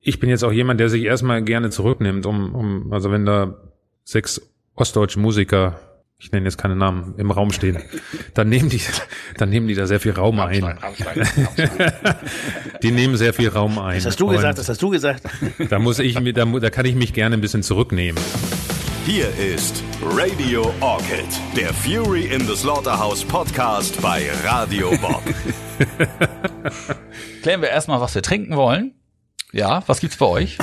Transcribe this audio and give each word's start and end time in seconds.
ich 0.00 0.20
bin 0.20 0.30
jetzt 0.30 0.44
auch 0.44 0.52
jemand, 0.52 0.80
der 0.80 0.88
sich 0.88 1.02
erstmal 1.04 1.42
gerne 1.42 1.70
zurücknimmt, 1.70 2.24
um, 2.26 2.54
um 2.54 2.92
also 2.92 3.10
wenn 3.10 3.26
da 3.26 3.56
sechs 4.04 4.40
ostdeutsche 4.74 5.18
Musiker, 5.18 5.80
ich 6.18 6.32
nenne 6.32 6.46
jetzt 6.46 6.56
keine 6.58 6.76
Namen, 6.76 7.14
im 7.18 7.30
Raum 7.30 7.52
stehen, 7.52 7.78
dann 8.34 8.48
nehmen 8.48 8.68
die, 8.68 8.80
dann 9.36 9.50
nehmen 9.50 9.68
die 9.68 9.74
da 9.74 9.86
sehr 9.86 10.00
viel 10.00 10.12
Raum 10.12 10.40
ein. 10.40 10.62
Rammstein, 10.64 11.22
Rammstein. 11.22 11.92
die 12.82 12.90
nehmen 12.92 13.16
sehr 13.16 13.34
viel 13.34 13.48
Raum 13.48 13.78
ein. 13.78 13.96
Das 13.96 14.06
hast 14.06 14.20
du 14.20 14.28
gesagt, 14.28 14.58
das 14.58 14.68
hast 14.68 14.80
du 14.82 14.90
gesagt. 14.90 15.22
Da 15.68 15.78
muss 15.78 15.98
ich, 15.98 16.18
mir- 16.20 16.32
da, 16.32 16.44
da 16.44 16.70
kann 16.70 16.86
ich 16.86 16.94
mich 16.94 17.12
gerne 17.12 17.36
ein 17.36 17.40
bisschen 17.40 17.62
zurücknehmen. 17.62 18.22
Hier 19.04 19.28
ist 19.38 19.82
Radio 20.02 20.70
Orchid, 20.80 21.24
der 21.56 21.72
Fury 21.72 22.26
in 22.26 22.46
the 22.46 22.54
Slaughterhouse 22.54 23.24
Podcast 23.24 24.00
bei 24.02 24.28
Radio 24.44 24.90
Bob. 25.00 25.22
Klären 27.42 27.62
wir 27.62 27.70
erstmal, 27.70 28.00
was 28.02 28.14
wir 28.14 28.20
trinken 28.22 28.54
wollen. 28.56 28.92
Ja, 29.52 29.82
was 29.86 30.00
gibt's 30.00 30.16
bei 30.18 30.26
euch? 30.26 30.58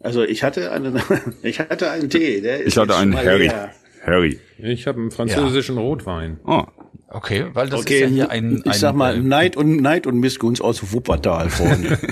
Also 0.00 0.22
ich 0.22 0.44
hatte 0.44 0.70
einen, 0.70 1.00
ich 1.42 1.58
hatte 1.60 1.90
einen 1.90 2.08
Tee. 2.08 2.40
Der 2.40 2.60
ist 2.60 2.68
Ich 2.68 2.78
hatte 2.78 2.96
einen 2.96 3.16
Harry. 3.16 3.48
leer. 3.48 3.70
Harry. 4.04 4.38
Ich 4.58 4.86
habe 4.86 5.00
einen 5.00 5.10
französischen 5.10 5.76
Rotwein. 5.76 6.38
Oh. 6.46 6.64
Okay, 7.10 7.46
weil 7.54 7.70
das 7.70 7.80
Okay, 7.80 7.94
ist 7.94 8.00
ja 8.02 8.06
hier 8.08 8.30
ein, 8.30 8.56
ein 8.56 8.70
ich 8.70 8.78
sag 8.78 8.94
mal 8.94 9.16
äh, 9.16 9.20
Neid 9.20 9.56
und 9.56 9.80
Neid 9.80 10.06
und 10.06 10.18
Missgunst 10.18 10.60
aus 10.60 10.92
Wuppertal, 10.92 11.48
Freunde. 11.48 11.98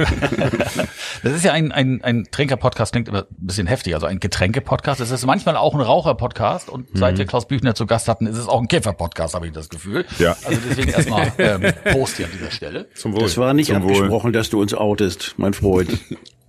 Das 1.22 1.32
ist 1.32 1.44
ja 1.44 1.52
ein, 1.52 1.72
ein, 1.72 2.02
ein 2.02 2.28
Trinker-Podcast, 2.30 2.92
klingt 2.92 3.08
immer 3.08 3.22
ein 3.22 3.26
bisschen 3.46 3.66
heftig, 3.66 3.94
also 3.94 4.06
ein 4.06 4.20
Getränke-Podcast. 4.20 5.00
Es 5.00 5.10
ist 5.10 5.26
manchmal 5.26 5.56
auch 5.56 5.74
ein 5.74 5.80
Raucher-Podcast 5.80 6.68
und 6.68 6.88
seit 6.94 7.18
wir 7.18 7.24
Klaus 7.26 7.48
Büchner 7.48 7.74
zu 7.74 7.86
Gast 7.86 8.06
hatten, 8.08 8.26
ist 8.26 8.36
es 8.36 8.46
auch 8.46 8.60
ein 8.60 8.68
Käfer-Podcast, 8.68 9.34
habe 9.34 9.46
ich 9.46 9.52
das 9.52 9.68
Gefühl. 9.68 10.04
Ja. 10.18 10.36
Also 10.44 10.60
deswegen 10.68 10.90
erstmal 10.90 11.32
ähm, 11.38 11.72
Prost 11.90 12.18
hier 12.18 12.26
an 12.26 12.32
dieser 12.32 12.50
Stelle. 12.50 12.88
Zum 12.94 13.12
Wohl. 13.14 13.22
Das 13.22 13.36
war 13.38 13.54
nicht 13.54 13.68
Zum 13.68 13.82
Wohl. 13.82 13.92
abgesprochen, 13.96 14.32
dass 14.32 14.50
du 14.50 14.60
uns 14.60 14.72
outest, 14.74 15.34
mein 15.36 15.52
Freund. 15.54 15.98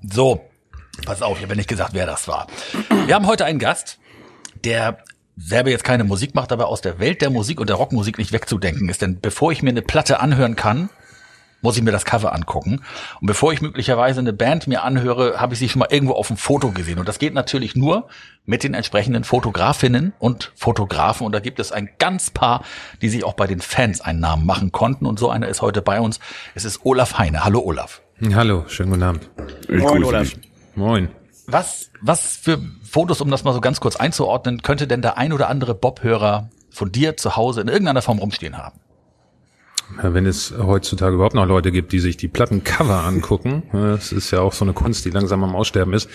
So, 0.08 0.42
pass 1.06 1.22
auf, 1.22 1.38
ich 1.38 1.44
habe 1.44 1.56
nicht 1.56 1.70
gesagt, 1.70 1.94
wer 1.94 2.06
das 2.06 2.28
war. 2.28 2.48
Wir 3.08 3.16
haben 3.16 3.26
heute 3.28 3.46
einen 3.46 3.60
Gast, 3.60 3.98
der 4.64 5.00
selber 5.38 5.70
jetzt 5.70 5.84
keine 5.84 6.04
Musik 6.04 6.36
macht, 6.36 6.52
aber 6.52 6.68
aus 6.68 6.82
der 6.82 7.00
Welt 7.00 7.22
der 7.22 7.30
Musik 7.30 7.60
und 7.60 7.70
der 7.70 7.76
Rockmusik 7.76 8.18
nicht 8.18 8.32
wegzudenken 8.32 8.90
ist. 8.90 9.02
Denn 9.02 9.20
bevor 9.22 9.52
ich 9.52 9.62
mir 9.62 9.70
eine 9.70 9.82
Platte 9.82 10.20
anhören 10.20 10.56
kann, 10.56 10.90
muss 11.62 11.78
ich 11.78 11.84
mir 11.84 11.92
das 11.92 12.06
Cover 12.06 12.34
angucken. 12.34 12.82
Und 13.20 13.28
bevor 13.28 13.52
ich 13.52 13.62
möglicherweise 13.62 14.20
eine 14.20 14.34
Band 14.34 14.68
mir 14.68 14.84
anhöre, 14.84 15.40
habe 15.40 15.54
ich 15.54 15.60
sie 15.60 15.70
schon 15.70 15.80
mal 15.80 15.88
irgendwo 15.90 16.14
auf 16.14 16.28
dem 16.28 16.38
Foto 16.38 16.72
gesehen. 16.72 17.00
Und 17.00 17.08
das 17.08 17.20
geht 17.20 17.34
natürlich 17.34 17.76
nur 17.76 18.08
mit 18.46 18.64
den 18.64 18.74
entsprechenden 18.74 19.24
Fotografinnen 19.24 20.14
und 20.20 20.52
Fotografen. 20.56 21.26
Und 21.26 21.34
da 21.34 21.40
gibt 21.40 21.60
es 21.60 21.72
ein 21.72 21.90
ganz 21.98 22.30
paar, 22.30 22.64
die 23.02 23.10
sich 23.10 23.24
auch 23.24 23.34
bei 23.34 23.48
den 23.48 23.60
Fans 23.60 24.02
einen 24.02 24.20
Namen 24.20 24.46
machen 24.46 24.72
konnten. 24.72 25.06
Und 25.06 25.20
so 25.20 25.30
einer 25.30 25.48
ist 25.48 25.62
heute 25.62 25.82
bei 25.82 26.00
uns. 26.00 26.20
Es 26.54 26.64
ist 26.64 26.82
Olaf 26.84 27.18
Heine. 27.18 27.44
Hallo 27.44 27.60
Olaf. 27.60 28.02
Hallo, 28.34 28.66
schönen 28.68 28.92
guten 28.92 29.04
Abend. 29.04 29.30
Ich 29.68 29.82
Moin, 29.82 30.04
Olaf. 30.04 30.22
dich. 30.22 30.40
Moin. 30.76 31.10
Was, 31.50 31.92
was 32.02 32.36
für 32.36 32.60
Fotos, 32.84 33.22
um 33.22 33.32
das 33.32 33.46
mal 33.46 33.54
so 33.54 33.62
ganz 33.62 33.80
kurz 33.80 33.96
einzuordnen, 33.96 34.62
könnte 34.62 34.86
denn 34.86 35.02
der 35.02 35.18
ein 35.18 35.32
oder 35.32 35.48
andere 35.48 35.74
Bob-Hörer 35.74 36.50
von 36.70 36.92
dir 36.92 37.16
zu 37.16 37.38
Hause 37.38 37.62
in 37.62 37.70
irgendeiner 37.70 38.02
Form 38.02 38.20
rumstehen 38.20 38.58
haben? 38.58 38.82
Ja, 40.04 40.14
Wenn 40.14 40.26
es 40.26 40.54
heutzutage 40.58 41.16
überhaupt 41.16 41.36
noch 41.36 41.46
Leute 41.46 41.72
gibt, 41.72 41.94
die 41.94 42.00
sich 42.00 42.18
die 42.18 42.28
Plattencover 42.28 43.06
angucken, 43.06 43.64
äh, 43.72 43.78
das 43.96 44.12
ist 44.12 44.32
ja 44.32 44.42
auch 44.42 44.52
so 44.52 44.66
eine 44.66 44.74
Kunst, 44.74 45.06
die 45.06 45.10
langsam 45.10 45.42
am 45.42 45.56
Aussterben 45.56 45.94
ist. 45.94 46.10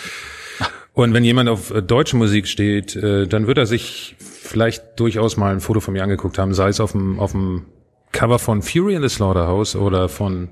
Und 0.92 1.14
wenn 1.14 1.24
jemand 1.24 1.48
auf 1.48 1.70
äh, 1.70 1.80
deutsche 1.80 2.16
Musik 2.16 2.46
steht, 2.46 2.94
äh, 2.94 3.26
dann 3.26 3.46
wird 3.46 3.56
er 3.56 3.64
sich 3.64 4.16
vielleicht 4.18 5.00
durchaus 5.00 5.38
mal 5.38 5.50
ein 5.50 5.60
Foto 5.60 5.80
von 5.80 5.94
mir 5.94 6.02
angeguckt 6.02 6.36
haben, 6.36 6.52
sei 6.52 6.68
es 6.68 6.78
auf 6.78 6.92
dem, 6.92 7.18
auf 7.18 7.32
dem 7.32 7.64
Cover 8.12 8.38
von 8.38 8.60
Fury 8.60 8.96
in 8.96 9.00
the 9.00 9.08
Slaughterhouse 9.08 9.76
oder 9.76 10.10
von 10.10 10.50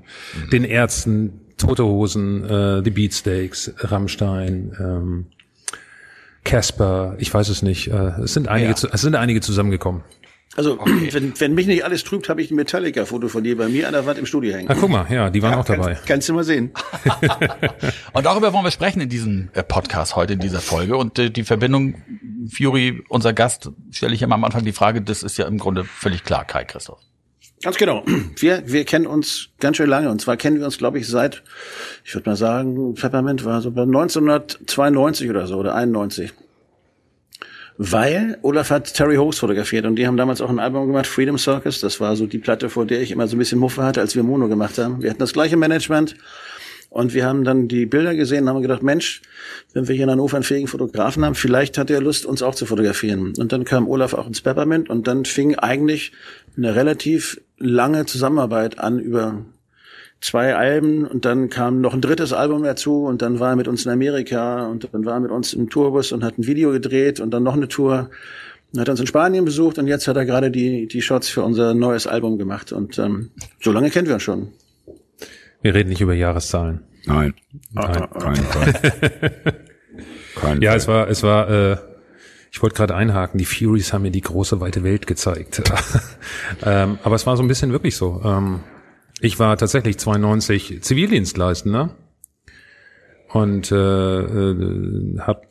den 0.51 0.63
Ärzten, 0.63 1.41
Tote 1.61 1.83
Hosen, 1.85 2.43
äh, 2.43 2.83
The 2.83 2.89
Beatsteaks, 2.91 3.73
Rammstein, 3.77 4.75
ähm, 4.79 5.25
Casper, 6.43 7.15
ich 7.19 7.33
weiß 7.33 7.49
es 7.49 7.61
nicht. 7.61 7.87
Äh, 7.89 8.21
es 8.23 8.33
sind 8.33 8.47
einige, 8.47 8.71
Ja. 8.71 8.89
es 8.91 9.01
sind 9.01 9.15
einige 9.15 9.41
zusammengekommen. 9.41 10.01
Also, 10.57 10.77
wenn, 11.11 11.39
wenn 11.39 11.53
mich 11.53 11.65
nicht 11.67 11.85
alles 11.85 12.03
trübt, 12.03 12.27
habe 12.27 12.41
ich 12.41 12.51
ein 12.51 12.55
Metallica-Foto 12.55 13.29
von 13.29 13.41
dir 13.41 13.55
bei 13.55 13.69
mir 13.69 13.87
an 13.87 13.93
der 13.93 14.05
Wand 14.05 14.19
im 14.19 14.25
Studio 14.25 14.53
hängen. 14.53 14.65
Na 14.67 14.75
guck 14.75 14.89
mal, 14.89 15.05
ja, 15.09 15.29
die 15.29 15.41
waren 15.41 15.53
auch 15.53 15.63
dabei. 15.63 15.93
Kannst, 15.93 16.07
kannst 16.07 16.29
du 16.29 16.33
mal 16.33 16.43
sehen. 16.43 16.71
Und 18.13 18.25
darüber 18.25 18.51
wollen 18.51 18.65
wir 18.65 18.71
sprechen 18.71 18.99
in 18.99 19.07
diesem 19.07 19.49
äh, 19.53 19.63
Podcast 19.63 20.17
heute, 20.17 20.33
in 20.33 20.39
dieser 20.39 20.59
Folge. 20.59 20.97
Und 20.97 21.17
äh, 21.19 21.29
die 21.29 21.43
Verbindung 21.43 21.95
Fury, 22.53 23.01
unser 23.07 23.31
Gast, 23.31 23.71
stelle 23.91 24.13
ich 24.13 24.21
immer 24.23 24.35
am 24.35 24.43
Anfang 24.43 24.65
die 24.65 24.73
Frage, 24.73 25.01
das 25.01 25.23
ist 25.23 25.37
ja 25.37 25.45
im 25.47 25.57
Grunde 25.57 25.85
völlig 25.85 26.25
klar, 26.25 26.43
Kai 26.43 26.65
Christoph. 26.65 26.99
Ganz 27.61 27.77
genau. 27.77 28.03
Wir, 28.37 28.63
wir 28.65 28.85
kennen 28.85 29.05
uns 29.05 29.49
ganz 29.59 29.77
schön 29.77 29.89
lange. 29.89 30.09
Und 30.09 30.21
zwar 30.21 30.37
kennen 30.37 30.57
wir 30.57 30.65
uns, 30.65 30.77
glaube 30.77 30.99
ich, 30.99 31.07
seit, 31.07 31.43
ich 32.03 32.13
würde 32.15 32.29
mal 32.29 32.35
sagen, 32.35 32.95
Peppermint 32.95 33.45
war 33.45 33.61
so 33.61 33.71
bei 33.71 33.83
1992 33.83 35.29
oder 35.29 35.45
so, 35.47 35.57
oder 35.57 35.75
91. 35.75 36.33
Weil 37.77 38.37
Olaf 38.41 38.69
hat 38.69 38.93
Terry 38.93 39.15
Hoax 39.15 39.39
fotografiert 39.39 39.85
und 39.85 39.95
die 39.95 40.05
haben 40.05 40.17
damals 40.17 40.41
auch 40.41 40.49
ein 40.49 40.59
Album 40.59 40.87
gemacht, 40.87 41.07
Freedom 41.07 41.37
Circus. 41.37 41.79
Das 41.79 41.99
war 41.99 42.15
so 42.15 42.25
die 42.25 42.37
Platte, 42.37 42.69
vor 42.69 42.85
der 42.85 43.01
ich 43.01 43.11
immer 43.11 43.27
so 43.27 43.35
ein 43.35 43.39
bisschen 43.39 43.59
Muffe 43.59 43.83
hatte, 43.83 44.01
als 44.01 44.15
wir 44.15 44.23
Mono 44.23 44.47
gemacht 44.47 44.77
haben. 44.77 45.01
Wir 45.01 45.09
hatten 45.09 45.19
das 45.19 45.33
gleiche 45.33 45.57
Management 45.57 46.15
und 46.91 47.13
wir 47.13 47.25
haben 47.25 47.45
dann 47.45 47.69
die 47.69 47.85
Bilder 47.85 48.13
gesehen 48.15 48.43
und 48.43 48.49
haben 48.49 48.61
gedacht, 48.61 48.83
Mensch, 48.83 49.21
wenn 49.73 49.87
wir 49.87 49.95
hier 49.95 50.03
in 50.03 50.11
Hannover 50.11 50.35
einen 50.35 50.43
fähigen 50.43 50.67
Fotografen 50.67 51.23
haben, 51.23 51.35
vielleicht 51.35 51.77
hat 51.77 51.89
er 51.89 52.01
Lust, 52.01 52.25
uns 52.25 52.41
auch 52.41 52.53
zu 52.53 52.65
fotografieren. 52.65 53.33
Und 53.37 53.53
dann 53.53 53.63
kam 53.63 53.87
Olaf 53.87 54.13
auch 54.13 54.27
ins 54.27 54.41
Peppermint 54.41 54.89
und 54.89 55.07
dann 55.07 55.23
fing 55.23 55.55
eigentlich 55.55 56.11
eine 56.57 56.75
relativ 56.75 57.39
lange 57.57 58.05
Zusammenarbeit 58.05 58.79
an 58.79 58.99
über 58.99 59.45
zwei 60.19 60.55
Alben 60.55 61.05
und 61.07 61.25
dann 61.25 61.49
kam 61.49 61.81
noch 61.81 61.93
ein 61.93 62.01
drittes 62.01 62.31
Album 62.33 62.63
dazu 62.63 63.05
und 63.05 63.21
dann 63.21 63.39
war 63.39 63.51
er 63.51 63.55
mit 63.55 63.67
uns 63.67 63.85
in 63.85 63.91
Amerika 63.91 64.67
und 64.67 64.87
dann 64.93 65.03
war 65.05 65.13
er 65.15 65.19
mit 65.19 65.31
uns 65.31 65.53
im 65.53 65.69
Tourbus 65.69 66.11
und 66.11 66.23
hat 66.23 66.37
ein 66.37 66.45
Video 66.45 66.71
gedreht 66.71 67.19
und 67.19 67.31
dann 67.31 67.43
noch 67.43 67.55
eine 67.55 67.67
Tour. 67.67 68.09
Dann 68.73 68.81
hat 68.81 68.89
uns 68.89 68.99
in 68.99 69.07
Spanien 69.07 69.45
besucht 69.45 69.79
und 69.79 69.87
jetzt 69.87 70.07
hat 70.07 70.15
er 70.17 70.25
gerade 70.25 70.51
die, 70.51 70.87
die 70.87 71.01
Shots 71.01 71.27
für 71.27 71.41
unser 71.43 71.73
neues 71.73 72.07
Album 72.07 72.37
gemacht 72.37 72.71
und 72.71 72.97
ähm, 72.99 73.31
so 73.59 73.71
lange 73.71 73.89
kennen 73.89 74.07
wir 74.07 74.13
uns 74.15 74.23
schon. 74.23 74.49
Wir 75.61 75.73
reden 75.73 75.89
nicht 75.89 76.01
über 76.01 76.13
Jahreszahlen. 76.13 76.81
Nein. 77.05 77.33
Nein. 77.73 78.07
Kein 78.19 78.35
Fall. 78.35 78.73
Kein 80.35 80.61
Ja, 80.61 80.71
Fall. 80.71 80.77
es 80.77 80.87
war, 80.87 81.09
es 81.09 81.23
war, 81.23 81.49
äh, 81.49 81.77
ich 82.51 82.61
wollte 82.61 82.75
gerade 82.75 82.95
einhaken, 82.95 83.37
die 83.37 83.45
Furies 83.45 83.93
haben 83.93 84.01
mir 84.01 84.11
die 84.11 84.21
große 84.21 84.59
weite 84.59 84.83
Welt 84.83 85.07
gezeigt. 85.07 85.63
ähm, 86.65 86.99
aber 87.03 87.15
es 87.15 87.25
war 87.25 87.37
so 87.37 87.43
ein 87.43 87.47
bisschen 87.47 87.71
wirklich 87.71 87.95
so. 87.95 88.21
Ähm, 88.23 88.59
ich 89.21 89.39
war 89.39 89.55
tatsächlich 89.55 89.97
92 89.97 90.81
Zivildienstleistender 90.81 91.95
und 93.29 93.71
äh, 93.71 93.75
äh, 93.75 95.19
habe 95.19 95.41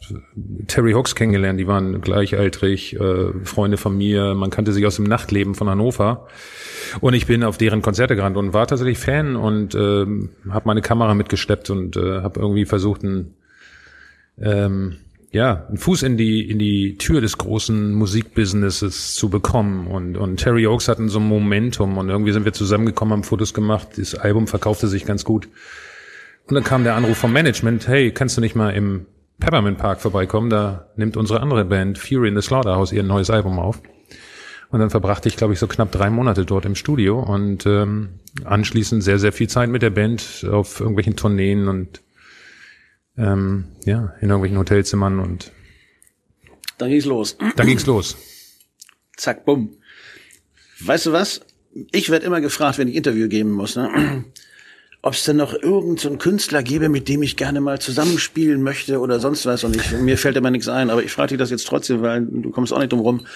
Terry 0.67 0.93
Hawks 0.93 1.15
kennengelernt. 1.15 1.59
Die 1.59 1.67
waren 1.67 2.03
gleichaltrig, 2.03 3.01
äh, 3.01 3.33
Freunde 3.45 3.79
von 3.79 3.97
mir. 3.97 4.35
Man 4.35 4.51
kannte 4.51 4.73
sich 4.73 4.85
aus 4.85 4.97
dem 4.97 5.07
Nachtleben 5.07 5.55
von 5.55 5.71
Hannover. 5.71 6.29
Und 7.01 7.15
ich 7.15 7.27
bin 7.27 7.45
auf 7.45 7.57
deren 7.57 7.81
Konzerte 7.81 8.15
gerannt 8.15 8.37
und 8.37 8.53
war 8.53 8.67
tatsächlich 8.67 8.99
Fan 8.99 9.37
und 9.37 9.75
ähm, 9.75 10.31
habe 10.51 10.67
meine 10.67 10.83
Kamera 10.83 11.15
mitgeschleppt 11.15 11.71
und 11.71 11.97
äh, 11.97 12.21
habe 12.21 12.41
irgendwie 12.41 12.67
versucht, 12.67 13.03
ein 13.05 13.35
ähm, 14.39 14.99
ja, 15.33 15.67
einen 15.69 15.79
Fuß 15.79 16.03
in 16.03 16.17
die, 16.17 16.49
in 16.49 16.59
die 16.59 16.97
Tür 16.99 17.21
des 17.21 17.39
großen 17.39 17.93
Musikbusinesses 17.95 19.15
zu 19.15 19.29
bekommen. 19.29 19.87
Und, 19.87 20.17
und 20.17 20.39
Terry 20.39 20.67
Oaks 20.67 20.89
hatten 20.89 21.09
so 21.09 21.21
ein 21.21 21.29
Momentum 21.29 21.99
und 21.99 22.09
irgendwie 22.09 22.33
sind 22.33 22.45
wir 22.45 22.53
zusammengekommen, 22.53 23.13
haben 23.13 23.25
Fotos 23.25 23.55
gemacht. 23.55 23.91
Das 23.97 24.17
Album 24.17 24.49
verkaufte 24.49 24.89
sich 24.89 25.07
ganz 25.07 25.25
gut. 25.25 25.49
Und 26.49 26.55
dann 26.57 26.65
kam 26.65 26.83
der 26.83 26.97
Anruf 26.97 27.17
vom 27.17 27.33
Management, 27.33 27.87
hey, 27.87 28.11
kannst 28.11 28.37
du 28.37 28.41
nicht 28.41 28.57
mal 28.57 28.71
im 28.71 29.07
Peppermint 29.39 29.79
Park 29.79 30.01
vorbeikommen? 30.01 30.51
Da 30.51 30.89
nimmt 30.97 31.17
unsere 31.17 31.41
andere 31.41 31.65
Band 31.65 31.97
Fury 31.97 32.29
in 32.29 32.35
the 32.35 32.43
Slaughterhouse 32.43 32.93
ihr 32.93 33.05
neues 33.05 33.31
Album 33.31 33.61
auf. 33.61 33.81
Und 34.71 34.81
dann 34.81 34.91
verbrachte 34.91 35.29
ich, 35.29 35.37
glaube 35.37 35.53
ich, 35.53 35.61
so 35.61 35.69
knapp 35.69 35.93
drei 35.93 36.11
Monate 36.11 36.45
dort 36.45 36.65
im 36.65 36.75
Studio 36.75 37.21
und 37.21 37.67
ähm, 37.67 38.11
anschließend 38.45 39.03
sehr, 39.03 39.19
sehr 39.19 39.33
viel 39.33 39.49
Zeit 39.49 39.69
mit 39.69 39.83
der 39.83 39.91
Band 39.91 40.47
auf 40.51 40.81
irgendwelchen 40.81 41.17
Tourneen 41.17 41.69
und 41.69 42.03
ähm, 43.17 43.65
ja, 43.85 44.15
in 44.21 44.29
irgendwelchen 44.29 44.59
Hotelzimmern 44.59 45.21
und 45.21 45.53
Dann 46.79 46.91
ging's 46.91 47.05
los. 47.05 47.37
dann 47.57 47.67
ging's 47.67 47.87
los. 47.87 48.17
Zack, 49.17 49.45
bumm. 49.45 49.77
Weißt 50.81 51.07
du 51.07 51.13
was? 51.13 51.43
Ich 51.93 52.11
werde 52.11 52.27
immer 52.27 52.41
gefragt, 52.41 52.79
wenn 52.79 52.89
ich 52.89 52.97
Interview 52.97 53.29
geben 53.29 53.53
muss, 53.53 53.77
ne? 53.77 54.25
ob 55.03 55.15
es 55.15 55.25
denn 55.25 55.37
noch 55.37 55.55
irgendeinen 55.55 55.97
so 55.99 56.17
Künstler 56.19 56.63
gäbe, 56.63 56.89
mit 56.89 57.09
dem 57.09 57.23
ich 57.23 57.37
gerne 57.37 57.61
mal 57.61 57.81
zusammenspielen 57.81 58.63
möchte 58.63 59.01
oder 59.01 59.19
sonst 59.19 59.47
was. 59.47 59.65
Und 59.65 59.77
ich, 59.77 59.93
mir 59.93 60.19
fällt 60.19 60.37
immer 60.37 60.51
nichts 60.51 60.69
ein, 60.69 60.91
aber 60.91 61.03
ich 61.03 61.11
frage 61.11 61.29
dich 61.29 61.39
das 61.39 61.51
jetzt 61.51 61.67
trotzdem, 61.67 62.03
weil 62.03 62.27
du 62.27 62.51
kommst 62.51 62.73
auch 62.73 62.79
nicht 62.79 62.93
drum 62.93 63.01
rum. 63.01 63.27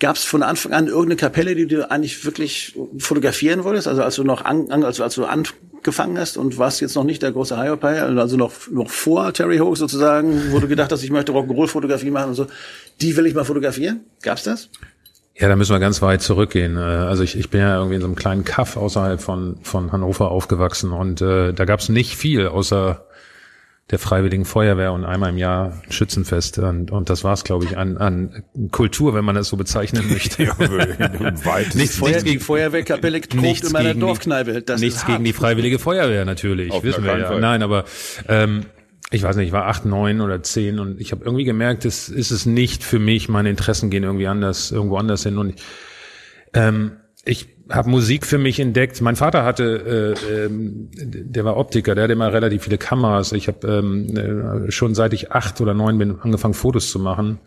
Gab 0.00 0.14
es 0.16 0.24
von 0.24 0.44
Anfang 0.44 0.72
an 0.72 0.86
irgendeine 0.86 1.16
Kapelle, 1.16 1.56
die 1.56 1.66
du 1.66 1.90
eigentlich 1.90 2.24
wirklich 2.24 2.76
fotografieren 2.98 3.64
wolltest? 3.64 3.88
Also 3.88 4.02
als 4.02 4.14
du 4.14 4.22
noch 4.22 4.44
an, 4.44 4.70
also 4.84 5.02
als 5.02 5.16
du 5.16 5.24
angefangen 5.24 6.18
hast 6.18 6.36
und 6.36 6.56
warst 6.56 6.80
jetzt 6.80 6.94
noch 6.94 7.02
nicht 7.02 7.22
der 7.22 7.32
große 7.32 7.60
Hiopai, 7.60 8.00
also 8.00 8.36
noch, 8.36 8.52
noch 8.70 8.90
vor 8.90 9.32
Terry 9.32 9.58
Hoax 9.58 9.80
sozusagen, 9.80 10.52
wo 10.52 10.60
du 10.60 10.68
gedacht 10.68 10.92
hast, 10.92 11.02
ich 11.02 11.10
möchte 11.10 11.32
Rock'n'Roll-Fotografie 11.32 12.10
machen 12.10 12.28
und 12.28 12.34
so, 12.34 12.46
die 13.00 13.16
will 13.16 13.26
ich 13.26 13.34
mal 13.34 13.44
fotografieren? 13.44 14.00
Gab's 14.22 14.44
das? 14.44 14.68
Ja, 15.36 15.48
da 15.48 15.56
müssen 15.56 15.72
wir 15.72 15.78
ganz 15.80 16.02
weit 16.02 16.22
zurückgehen. 16.22 16.76
Äh, 16.76 16.80
Also 16.80 17.22
ich, 17.22 17.36
ich 17.36 17.50
bin 17.50 17.60
ja 17.60 17.76
irgendwie 17.76 17.96
in 17.96 18.00
so 18.00 18.06
einem 18.06 18.16
kleinen 18.16 18.44
Kaff 18.44 18.76
außerhalb 18.76 19.20
von, 19.20 19.56
von 19.62 19.90
Hannover 19.90 20.30
aufgewachsen 20.30 20.92
und 20.92 21.20
äh, 21.22 21.52
da 21.52 21.64
gab's 21.64 21.88
nicht 21.88 22.16
viel 22.16 22.46
außer 22.46 23.04
der 23.90 23.98
Freiwilligen 23.98 24.44
Feuerwehr 24.44 24.92
und 24.92 25.04
einmal 25.04 25.30
im 25.30 25.38
Jahr 25.38 25.80
ein 25.84 25.92
Schützenfest. 25.92 26.58
Und, 26.58 26.90
und 26.90 27.08
das 27.08 27.24
war's, 27.24 27.44
glaube 27.44 27.64
ich, 27.64 27.78
an, 27.78 27.96
an 27.96 28.44
Kultur, 28.70 29.14
wenn 29.14 29.24
man 29.24 29.34
das 29.34 29.48
so 29.48 29.56
bezeichnen 29.56 30.08
möchte. 30.10 30.42
nichts, 31.74 32.00
nichts 32.00 32.24
gegen 32.24 32.40
Feuerwehrkapelle 32.40 33.20
nichts 33.34 33.68
in 33.68 33.72
meiner 33.72 33.90
gegen 33.90 34.00
Dorfkneipe. 34.00 34.60
Das 34.62 34.80
nichts 34.80 35.06
gegen 35.06 35.24
die 35.24 35.32
Freiwillige 35.32 35.78
Feuerwehr 35.78 36.26
natürlich, 36.26 36.70
Auf 36.70 36.82
wissen 36.84 37.02
wir 37.04 37.18
ja. 37.18 37.26
Fall. 37.28 37.40
Nein, 37.40 37.62
aber 37.62 37.84
ähm, 38.28 38.66
ich 39.10 39.22
weiß 39.22 39.36
nicht, 39.36 39.46
ich 39.46 39.52
war 39.52 39.66
acht, 39.66 39.86
neun 39.86 40.20
oder 40.20 40.42
zehn 40.42 40.78
und 40.78 41.00
ich 41.00 41.12
habe 41.12 41.24
irgendwie 41.24 41.44
gemerkt, 41.44 41.86
es 41.86 42.10
ist 42.10 42.30
es 42.30 42.44
nicht 42.44 42.84
für 42.84 42.98
mich. 42.98 43.30
Meine 43.30 43.48
Interessen 43.48 43.88
gehen 43.88 44.02
irgendwie 44.02 44.26
anders, 44.26 44.70
irgendwo 44.70 44.98
anders 44.98 45.22
hin 45.22 45.38
und 45.38 45.54
ich, 45.54 45.62
ähm, 46.52 46.92
ich 47.24 47.57
habe 47.70 47.90
Musik 47.90 48.26
für 48.26 48.38
mich 48.38 48.60
entdeckt. 48.60 49.00
Mein 49.00 49.16
Vater 49.16 49.44
hatte, 49.44 50.16
äh, 50.28 50.44
ähm, 50.46 50.88
der 50.96 51.44
war 51.44 51.56
Optiker, 51.56 51.94
der 51.94 52.04
hatte 52.04 52.14
immer 52.14 52.32
relativ 52.32 52.64
viele 52.64 52.78
Kameras. 52.78 53.32
Ich 53.32 53.48
habe 53.48 53.66
ähm, 53.68 54.16
äh, 54.16 54.70
schon 54.70 54.94
seit 54.94 55.12
ich 55.12 55.32
acht 55.32 55.60
oder 55.60 55.74
neun 55.74 55.98
bin 55.98 56.18
angefangen, 56.20 56.54
Fotos 56.54 56.90
zu 56.90 56.98
machen 56.98 57.38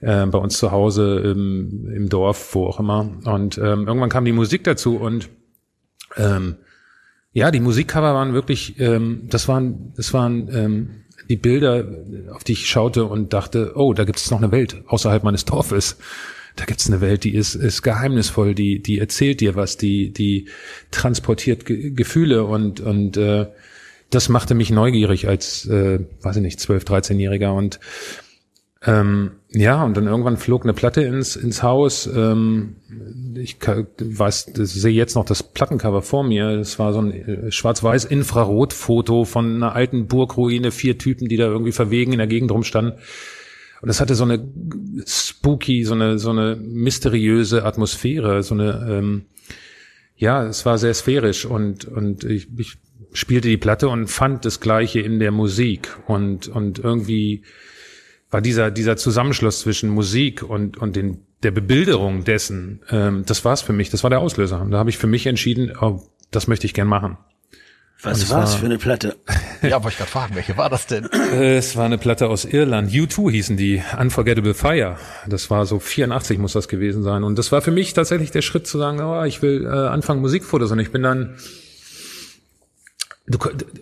äh, 0.00 0.26
bei 0.26 0.38
uns 0.38 0.58
zu 0.58 0.72
Hause 0.72 1.20
im, 1.20 1.90
im 1.94 2.08
Dorf, 2.08 2.54
wo 2.54 2.66
auch 2.66 2.80
immer. 2.80 3.08
Und 3.24 3.58
ähm, 3.58 3.86
irgendwann 3.86 4.10
kam 4.10 4.24
die 4.24 4.32
Musik 4.32 4.64
dazu 4.64 4.96
und 4.96 5.28
ähm, 6.16 6.56
ja, 7.32 7.50
die 7.50 7.60
Musikcover 7.60 8.14
waren 8.14 8.32
wirklich, 8.34 8.80
ähm, 8.80 9.28
das 9.30 9.46
waren, 9.46 9.92
das 9.96 10.12
waren 10.12 10.48
ähm, 10.52 10.90
die 11.28 11.36
Bilder, 11.36 11.84
auf 12.32 12.42
die 12.42 12.52
ich 12.52 12.68
schaute 12.68 13.04
und 13.04 13.32
dachte, 13.32 13.72
oh, 13.76 13.92
da 13.92 14.04
gibt 14.04 14.18
es 14.18 14.30
noch 14.30 14.38
eine 14.38 14.50
Welt 14.50 14.82
außerhalb 14.86 15.22
meines 15.22 15.44
Dorfes 15.44 15.98
da 16.58 16.64
gibt's 16.64 16.88
eine 16.88 17.00
Welt, 17.00 17.22
die 17.22 17.34
ist, 17.34 17.54
ist 17.54 17.82
geheimnisvoll, 17.82 18.54
die, 18.54 18.82
die 18.82 18.98
erzählt 18.98 19.40
dir 19.40 19.54
was, 19.54 19.76
die, 19.76 20.12
die 20.12 20.48
transportiert 20.90 21.64
Ge 21.64 21.90
Gefühle 21.90 22.44
und, 22.44 22.80
und 22.80 23.16
äh, 23.16 23.46
das 24.10 24.28
machte 24.28 24.54
mich 24.54 24.70
neugierig 24.70 25.28
als, 25.28 25.66
äh, 25.66 26.00
weiß 26.22 26.36
ich 26.36 26.42
nicht, 26.42 26.58
12-, 26.58 26.84
13-Jähriger 26.84 27.50
und 27.54 27.78
ähm, 28.84 29.32
ja, 29.50 29.82
und 29.84 29.96
dann 29.96 30.06
irgendwann 30.06 30.36
flog 30.36 30.62
eine 30.62 30.72
Platte 30.72 31.02
ins, 31.02 31.36
ins 31.36 31.62
Haus. 31.62 32.06
Ähm, 32.06 32.76
ich 33.34 33.56
weiß, 33.60 34.52
das 34.54 34.72
sehe 34.72 34.92
jetzt 34.92 35.14
noch 35.14 35.24
das 35.24 35.42
Plattencover 35.42 36.02
vor 36.02 36.22
mir. 36.22 36.50
Es 36.50 36.78
war 36.78 36.92
so 36.92 37.00
ein 37.00 37.12
äh, 37.12 37.52
schwarz-weiß 37.52 38.04
Infrarotfoto 38.04 39.24
von 39.24 39.56
einer 39.56 39.74
alten 39.74 40.06
Burgruine, 40.06 40.70
vier 40.70 40.96
Typen, 40.96 41.28
die 41.28 41.36
da 41.36 41.46
irgendwie 41.46 41.72
verwegen 41.72 42.12
in 42.12 42.18
der 42.18 42.28
Gegend 42.28 42.52
rumstanden. 42.52 42.94
Und 43.80 43.88
es 43.88 44.00
hatte 44.00 44.14
so 44.14 44.24
eine 44.24 44.46
spooky, 45.06 45.84
so 45.84 45.94
eine, 45.94 46.18
so 46.18 46.30
eine 46.30 46.56
mysteriöse 46.56 47.64
Atmosphäre, 47.64 48.42
so 48.42 48.54
eine, 48.54 48.86
ähm, 48.90 49.26
ja, 50.16 50.44
es 50.46 50.66
war 50.66 50.78
sehr 50.78 50.94
sphärisch 50.94 51.44
und, 51.44 51.84
und 51.84 52.24
ich, 52.24 52.48
ich 52.58 52.78
spielte 53.12 53.48
die 53.48 53.56
Platte 53.56 53.88
und 53.88 54.08
fand 54.08 54.44
das 54.44 54.60
Gleiche 54.60 55.00
in 55.00 55.20
der 55.20 55.30
Musik 55.30 55.96
und, 56.06 56.48
und 56.48 56.78
irgendwie 56.78 57.44
war 58.30 58.42
dieser, 58.42 58.70
dieser 58.70 58.96
Zusammenschluss 58.96 59.60
zwischen 59.60 59.90
Musik 59.90 60.42
und, 60.42 60.76
und 60.76 60.96
den, 60.96 61.24
der 61.42 61.50
Bebilderung 61.50 62.24
dessen, 62.24 62.80
ähm, 62.90 63.24
das 63.26 63.44
war's 63.44 63.62
für 63.62 63.72
mich, 63.72 63.90
das 63.90 64.02
war 64.02 64.10
der 64.10 64.20
Auslöser. 64.20 64.60
Und 64.60 64.72
da 64.72 64.78
habe 64.78 64.90
ich 64.90 64.98
für 64.98 65.06
mich 65.06 65.26
entschieden, 65.26 65.72
oh, 65.80 66.02
das 66.30 66.46
möchte 66.46 66.66
ich 66.66 66.74
gern 66.74 66.88
machen. 66.88 67.16
Was 68.02 68.30
war's 68.30 68.52
war, 68.52 68.58
für 68.58 68.66
eine 68.66 68.78
Platte? 68.78 69.16
Ja, 69.60 69.82
wollte 69.82 69.88
ich 69.88 69.96
gerade 69.98 70.10
fragen, 70.10 70.36
welche 70.36 70.56
war 70.56 70.70
das 70.70 70.86
denn? 70.86 71.06
Es 71.06 71.74
war 71.74 71.84
eine 71.84 71.98
Platte 71.98 72.28
aus 72.28 72.44
Irland. 72.44 72.92
U2 72.92 73.32
hießen 73.32 73.56
die. 73.56 73.82
Unforgettable 73.98 74.54
Fire. 74.54 74.98
Das 75.26 75.50
war 75.50 75.66
so 75.66 75.80
84 75.80 76.38
muss 76.38 76.52
das 76.52 76.68
gewesen 76.68 77.02
sein. 77.02 77.24
Und 77.24 77.36
das 77.40 77.50
war 77.50 77.60
für 77.60 77.72
mich 77.72 77.92
tatsächlich 77.92 78.30
der 78.30 78.42
Schritt 78.42 78.68
zu 78.68 78.78
sagen, 78.78 79.00
oh, 79.00 79.24
ich 79.24 79.42
will 79.42 79.66
äh, 79.66 79.68
anfangen 79.68 80.20
Musikfotos. 80.20 80.70
Und 80.70 80.78
ich 80.78 80.92
bin 80.92 81.02
dann 81.02 81.34
Du, 83.30 83.38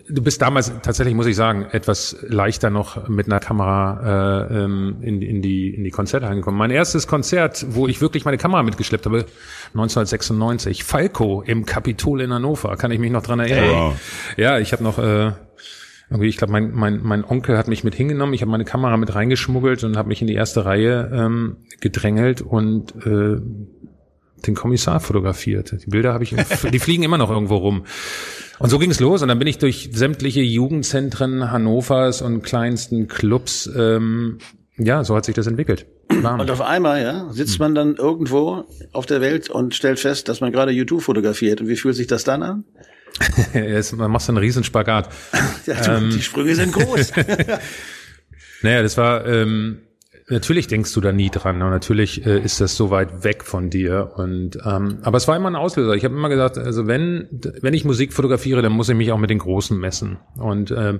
du 0.09 0.21
bist 0.21 0.41
damals 0.41 0.73
tatsächlich, 0.81 1.15
muss 1.15 1.25
ich 1.25 1.35
sagen, 1.35 1.67
etwas 1.71 2.17
leichter 2.27 2.69
noch 2.69 3.07
mit 3.07 3.27
einer 3.27 3.39
Kamera 3.39 4.47
äh, 4.49 4.63
ähm, 4.63 4.97
in, 5.01 5.21
in, 5.21 5.41
die, 5.41 5.73
in 5.73 5.83
die 5.85 5.91
Konzerte 5.91 6.27
angekommen. 6.27 6.57
Mein 6.57 6.71
erstes 6.71 7.07
Konzert, 7.07 7.65
wo 7.69 7.87
ich 7.87 8.01
wirklich 8.01 8.25
meine 8.25 8.37
Kamera 8.37 8.63
mitgeschleppt 8.63 9.05
habe, 9.05 9.25
1996, 9.73 10.83
Falco 10.83 11.43
im 11.43 11.65
Kapitol 11.65 12.21
in 12.21 12.33
Hannover, 12.33 12.75
kann 12.75 12.91
ich 12.91 12.99
mich 12.99 13.11
noch 13.11 13.23
dran 13.23 13.39
erinnern. 13.39 13.69
Wow. 13.69 13.99
Ja, 14.35 14.59
ich 14.59 14.73
habe 14.73 14.83
noch 14.83 14.99
äh, 14.99 15.31
irgendwie, 16.09 16.27
ich 16.27 16.37
glaube, 16.37 16.51
mein, 16.51 16.71
mein, 16.73 17.01
mein 17.03 17.23
Onkel 17.23 17.57
hat 17.57 17.67
mich 17.67 17.83
mit 17.83 17.95
hingenommen, 17.95 18.33
ich 18.33 18.41
habe 18.41 18.51
meine 18.51 18.65
Kamera 18.65 18.97
mit 18.97 19.13
reingeschmuggelt 19.13 19.83
und 19.83 19.97
habe 19.97 20.09
mich 20.09 20.21
in 20.21 20.27
die 20.27 20.35
erste 20.35 20.65
Reihe 20.65 21.09
ähm, 21.13 21.57
gedrängelt 21.81 22.41
und 22.41 22.95
äh, 23.05 23.41
den 24.45 24.55
Kommissar 24.55 24.99
fotografiert. 24.99 25.75
Die 25.85 25.89
Bilder 25.89 26.13
habe 26.13 26.23
ich, 26.23 26.35
die 26.71 26.79
fliegen 26.79 27.03
immer 27.03 27.17
noch 27.17 27.29
irgendwo 27.29 27.57
rum. 27.57 27.83
Und 28.59 28.69
so 28.69 28.79
ging 28.79 28.91
es 28.91 28.99
los 28.99 29.21
und 29.21 29.27
dann 29.27 29.39
bin 29.39 29.47
ich 29.47 29.59
durch 29.59 29.89
sämtliche 29.93 30.41
Jugendzentren 30.41 31.51
Hannovers 31.51 32.21
und 32.21 32.41
kleinsten 32.41 33.07
Clubs, 33.07 33.69
ähm, 33.75 34.39
ja, 34.77 35.03
so 35.03 35.15
hat 35.15 35.25
sich 35.25 35.35
das 35.35 35.47
entwickelt. 35.47 35.85
Warm. 36.09 36.39
Und 36.39 36.51
auf 36.51 36.61
einmal, 36.61 37.01
ja, 37.01 37.27
sitzt 37.31 37.59
man 37.59 37.75
dann 37.75 37.95
irgendwo 37.95 38.65
auf 38.93 39.05
der 39.05 39.21
Welt 39.21 39.49
und 39.49 39.75
stellt 39.75 39.99
fest, 39.99 40.29
dass 40.29 40.41
man 40.41 40.51
gerade 40.51 40.71
YouTube 40.71 41.01
fotografiert. 41.01 41.61
Und 41.61 41.67
wie 41.67 41.75
fühlt 41.75 41.95
sich 41.95 42.07
das 42.07 42.23
dann 42.23 42.43
an? 42.43 42.63
Man 43.95 44.11
macht 44.11 44.25
so 44.25 44.31
einen 44.31 44.37
Riesenspagat. 44.37 45.09
ja, 45.65 45.81
du, 45.81 45.91
ähm, 45.91 46.09
die 46.11 46.21
Sprünge 46.21 46.53
sind 46.55 46.71
groß. 46.73 47.13
naja, 48.61 48.83
das 48.83 48.97
war, 48.97 49.25
ähm, 49.25 49.79
Natürlich 50.29 50.67
denkst 50.67 50.93
du 50.93 50.99
da 50.99 51.13
nie 51.13 51.29
dran 51.29 51.61
und 51.61 51.69
natürlich 51.69 52.25
äh, 52.25 52.39
ist 52.39 52.59
das 52.59 52.75
so 52.75 52.89
weit 52.89 53.23
weg 53.23 53.45
von 53.45 53.69
dir 53.69 54.11
und 54.17 54.57
ähm, 54.65 54.97
aber 55.01 55.15
es 55.15 55.27
war 55.27 55.37
immer 55.37 55.49
ein 55.49 55.55
Auslöser. 55.55 55.93
Ich 55.93 56.03
habe 56.03 56.15
immer 56.15 56.27
gesagt, 56.27 56.57
also 56.57 56.85
wenn 56.85 57.29
wenn 57.61 57.73
ich 57.73 57.85
Musik 57.85 58.11
fotografiere, 58.11 58.61
dann 58.61 58.73
muss 58.73 58.89
ich 58.89 58.95
mich 58.95 59.13
auch 59.13 59.17
mit 59.17 59.29
den 59.29 59.39
Großen 59.39 59.77
messen 59.79 60.17
und 60.35 60.71
ähm, 60.71 60.99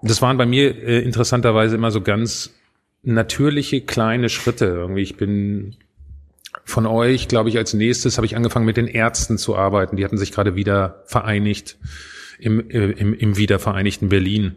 das 0.00 0.22
waren 0.22 0.36
bei 0.36 0.46
mir 0.46 0.76
äh, 0.80 1.00
interessanterweise 1.00 1.74
immer 1.74 1.90
so 1.90 2.02
ganz 2.02 2.54
natürliche 3.02 3.80
kleine 3.80 4.28
Schritte. 4.28 4.66
Irgendwie 4.66 5.02
ich 5.02 5.16
bin 5.16 5.74
von 6.64 6.86
euch, 6.86 7.26
glaube 7.26 7.48
ich, 7.48 7.58
als 7.58 7.74
nächstes 7.74 8.16
habe 8.16 8.26
ich 8.26 8.36
angefangen 8.36 8.66
mit 8.66 8.76
den 8.76 8.86
Ärzten 8.86 9.38
zu 9.38 9.56
arbeiten. 9.56 9.96
Die 9.96 10.04
hatten 10.04 10.18
sich 10.18 10.32
gerade 10.32 10.54
wieder 10.54 11.02
vereinigt 11.06 11.78
im, 12.38 12.70
äh, 12.70 12.92
im, 12.92 13.12
im 13.12 13.36
wiedervereinigten 13.36 14.08
Berlin. 14.08 14.56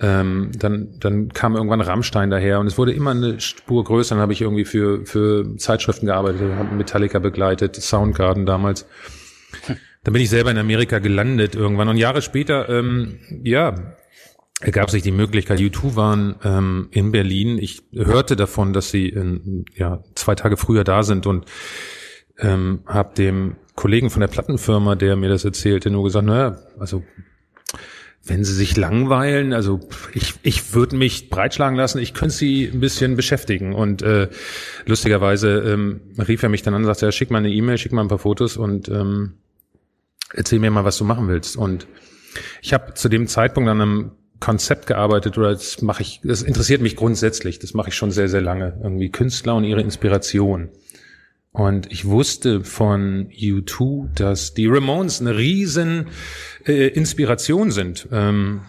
Ähm, 0.00 0.52
dann, 0.56 0.96
dann 1.00 1.28
kam 1.30 1.56
irgendwann 1.56 1.80
Rammstein 1.80 2.30
daher 2.30 2.60
und 2.60 2.68
es 2.68 2.78
wurde 2.78 2.92
immer 2.92 3.10
eine 3.10 3.40
Spur 3.40 3.82
größer. 3.82 4.14
Dann 4.14 4.22
habe 4.22 4.32
ich 4.32 4.40
irgendwie 4.40 4.64
für, 4.64 5.04
für 5.04 5.56
Zeitschriften 5.56 6.06
gearbeitet, 6.06 6.40
habe 6.54 6.74
Metallica 6.74 7.18
begleitet, 7.18 7.76
Soundgarden 7.76 8.46
damals. 8.46 8.86
Dann 10.04 10.12
bin 10.12 10.22
ich 10.22 10.30
selber 10.30 10.50
in 10.50 10.58
Amerika 10.58 11.00
gelandet 11.00 11.56
irgendwann 11.56 11.88
und 11.88 11.96
Jahre 11.96 12.22
später, 12.22 12.68
ähm, 12.68 13.18
ja, 13.42 13.74
ergab 14.60 14.90
sich 14.90 15.02
die 15.02 15.10
Möglichkeit, 15.10 15.58
U2 15.58 15.96
waren 15.96 16.36
ähm, 16.44 16.88
in 16.92 17.12
Berlin. 17.12 17.58
Ich 17.58 17.82
hörte 17.92 18.36
davon, 18.36 18.72
dass 18.72 18.90
sie 18.90 19.08
in, 19.08 19.64
ja, 19.74 20.02
zwei 20.14 20.34
Tage 20.34 20.56
früher 20.56 20.84
da 20.84 21.02
sind 21.02 21.26
und 21.26 21.46
ähm, 22.38 22.80
habe 22.86 23.14
dem 23.14 23.56
Kollegen 23.74 24.10
von 24.10 24.20
der 24.20 24.28
Plattenfirma, 24.28 24.94
der 24.94 25.16
mir 25.16 25.28
das 25.28 25.44
erzählte, 25.44 25.90
nur 25.90 26.04
gesagt, 26.04 26.26
naja, 26.26 26.56
also 26.78 27.02
wenn 28.24 28.44
sie 28.44 28.54
sich 28.54 28.76
langweilen, 28.76 29.52
also 29.52 29.80
ich, 30.12 30.34
ich 30.42 30.74
würde 30.74 30.96
mich 30.96 31.30
breitschlagen 31.30 31.76
lassen, 31.76 31.98
ich 31.98 32.14
könnte 32.14 32.34
sie 32.34 32.66
ein 32.66 32.80
bisschen 32.80 33.16
beschäftigen. 33.16 33.72
Und 33.72 34.02
äh, 34.02 34.28
lustigerweise 34.84 35.60
ähm, 35.60 36.00
rief 36.18 36.42
er 36.42 36.48
mich 36.48 36.62
dann 36.62 36.74
an 36.74 36.82
und 36.82 36.86
sagte, 36.86 37.06
ja, 37.06 37.12
schick 37.12 37.30
mal 37.30 37.38
eine 37.38 37.50
E-Mail, 37.50 37.78
schick 37.78 37.92
mal 37.92 38.02
ein 38.02 38.08
paar 38.08 38.18
Fotos 38.18 38.56
und 38.56 38.88
ähm, 38.88 39.34
erzähl 40.34 40.58
mir 40.58 40.70
mal, 40.70 40.84
was 40.84 40.98
du 40.98 41.04
machen 41.04 41.28
willst. 41.28 41.56
Und 41.56 41.86
ich 42.60 42.74
habe 42.74 42.94
zu 42.94 43.08
dem 43.08 43.26
Zeitpunkt 43.26 43.70
an 43.70 43.80
einem 43.80 44.10
Konzept 44.40 44.86
gearbeitet 44.86 45.36
oder 45.36 45.52
das 45.52 45.82
mache 45.82 46.02
ich, 46.02 46.20
das 46.22 46.42
interessiert 46.42 46.80
mich 46.80 46.96
grundsätzlich, 46.96 47.58
das 47.58 47.74
mache 47.74 47.88
ich 47.88 47.96
schon 47.96 48.10
sehr, 48.10 48.28
sehr 48.28 48.42
lange. 48.42 48.78
Irgendwie 48.82 49.10
Künstler 49.10 49.56
und 49.56 49.64
ihre 49.64 49.80
Inspiration. 49.80 50.68
Und 51.52 51.90
ich 51.90 52.04
wusste 52.06 52.62
von 52.62 53.28
U2, 53.30 54.14
dass 54.14 54.54
die 54.54 54.66
Ramones 54.66 55.20
eine 55.20 55.36
riesen 55.36 56.08
äh, 56.66 56.88
Inspiration 56.88 57.70
sind. 57.70 58.08
Ähm, 58.12 58.62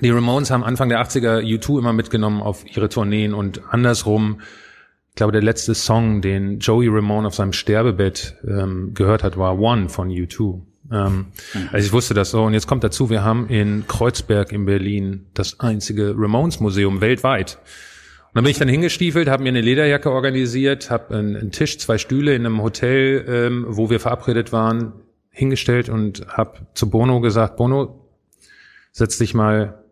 die 0.00 0.10
Ramones 0.10 0.50
haben 0.50 0.64
Anfang 0.64 0.88
der 0.88 1.00
80er 1.00 1.40
U2 1.42 1.78
immer 1.78 1.92
mitgenommen 1.92 2.42
auf 2.42 2.64
ihre 2.66 2.88
Tourneen 2.88 3.34
und 3.34 3.62
andersrum, 3.72 4.40
ich 5.10 5.16
glaube, 5.16 5.32
der 5.32 5.42
letzte 5.42 5.74
Song, 5.74 6.22
den 6.22 6.58
Joey 6.58 6.88
Ramone 6.88 7.28
auf 7.28 7.34
seinem 7.34 7.52
Sterbebett 7.52 8.36
ähm, 8.48 8.94
gehört 8.94 9.22
hat, 9.22 9.36
war 9.36 9.58
One 9.58 9.88
von 9.90 10.08
U2. 10.08 10.62
Ähm, 10.90 11.26
also 11.70 11.86
ich 11.86 11.92
wusste 11.92 12.14
das 12.14 12.30
so. 12.30 12.42
Und 12.44 12.54
jetzt 12.54 12.66
kommt 12.66 12.82
dazu, 12.82 13.10
wir 13.10 13.22
haben 13.22 13.48
in 13.48 13.86
Kreuzberg 13.86 14.52
in 14.52 14.64
Berlin 14.64 15.26
das 15.34 15.60
einzige 15.60 16.14
Ramones 16.16 16.60
Museum 16.60 17.00
weltweit. 17.00 17.58
Und 18.32 18.36
dann 18.36 18.44
bin 18.44 18.50
ich 18.52 18.58
dann 18.58 18.68
hingestiefelt, 18.68 19.28
habe 19.28 19.42
mir 19.42 19.50
eine 19.50 19.60
Lederjacke 19.60 20.10
organisiert, 20.10 20.90
habe 20.90 21.18
einen, 21.18 21.36
einen, 21.36 21.50
Tisch, 21.50 21.78
zwei 21.78 21.98
Stühle 21.98 22.34
in 22.34 22.46
einem 22.46 22.62
Hotel, 22.62 23.26
ähm, 23.28 23.66
wo 23.68 23.90
wir 23.90 24.00
verabredet 24.00 24.52
waren, 24.52 24.94
hingestellt 25.28 25.90
und 25.90 26.26
habe 26.28 26.60
zu 26.72 26.88
Bono 26.88 27.20
gesagt, 27.20 27.58
Bono, 27.58 28.08
setz 28.90 29.18
dich 29.18 29.34
mal 29.34 29.84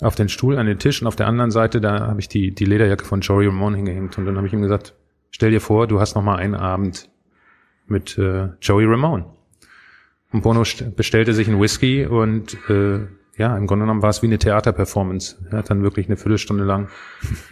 auf 0.00 0.16
den 0.16 0.28
Stuhl 0.28 0.58
an 0.58 0.66
den 0.66 0.80
Tisch 0.80 1.00
und 1.00 1.06
auf 1.06 1.14
der 1.14 1.28
anderen 1.28 1.52
Seite, 1.52 1.80
da 1.80 2.08
habe 2.08 2.18
ich 2.18 2.28
die, 2.28 2.52
die 2.52 2.64
Lederjacke 2.64 3.04
von 3.04 3.20
Joey 3.20 3.46
Ramone 3.46 3.76
hingehängt 3.76 4.18
und 4.18 4.26
dann 4.26 4.36
habe 4.36 4.48
ich 4.48 4.52
ihm 4.52 4.62
gesagt, 4.62 4.94
stell 5.30 5.52
dir 5.52 5.60
vor, 5.60 5.86
du 5.86 6.00
hast 6.00 6.16
noch 6.16 6.22
mal 6.22 6.36
einen 6.36 6.56
Abend 6.56 7.08
mit 7.86 8.18
äh, 8.18 8.48
Joey 8.60 8.84
Ramone. 8.86 9.26
Und 10.32 10.42
Bono 10.42 10.64
bestellte 10.96 11.34
sich 11.34 11.46
einen 11.46 11.60
Whisky 11.60 12.04
und 12.04 12.54
äh, 12.68 13.06
ja, 13.36 13.56
im 13.56 13.66
Grunde 13.66 13.84
genommen 13.84 14.02
war 14.02 14.10
es 14.10 14.22
wie 14.22 14.26
eine 14.26 14.38
Theaterperformance. 14.38 15.36
Er 15.50 15.58
hat 15.58 15.70
dann 15.70 15.82
wirklich 15.82 16.06
eine 16.06 16.16
Viertelstunde 16.16 16.64
lang 16.64 16.88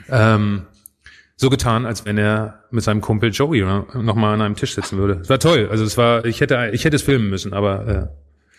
ähm, 0.08 0.62
so 1.36 1.50
getan, 1.50 1.84
als 1.84 2.04
wenn 2.04 2.16
er 2.16 2.64
mit 2.70 2.84
seinem 2.84 3.00
Kumpel 3.00 3.30
Joey 3.30 3.62
nochmal 3.94 4.34
an 4.34 4.40
einem 4.40 4.56
Tisch 4.56 4.74
sitzen 4.74 4.98
würde. 4.98 5.20
Es 5.20 5.28
war 5.28 5.38
toll. 5.38 5.68
Also 5.70 5.84
es 5.84 5.96
war, 5.96 6.24
ich 6.24 6.40
hätte, 6.40 6.70
ich 6.72 6.84
hätte 6.84 6.96
es 6.96 7.02
filmen 7.02 7.28
müssen, 7.28 7.52
aber 7.52 8.10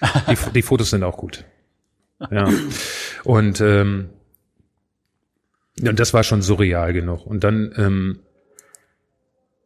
äh, 0.01 0.05
die, 0.29 0.51
die 0.53 0.61
Fotos 0.61 0.89
sind 0.89 1.03
auch 1.03 1.17
gut. 1.17 1.45
Ja. 2.31 2.49
Und 3.23 3.61
ähm, 3.61 4.09
ja, 5.77 5.93
das 5.93 6.13
war 6.13 6.23
schon 6.23 6.41
surreal 6.41 6.93
genug. 6.93 7.25
Und 7.25 7.43
dann, 7.43 7.73
ähm, 7.77 8.19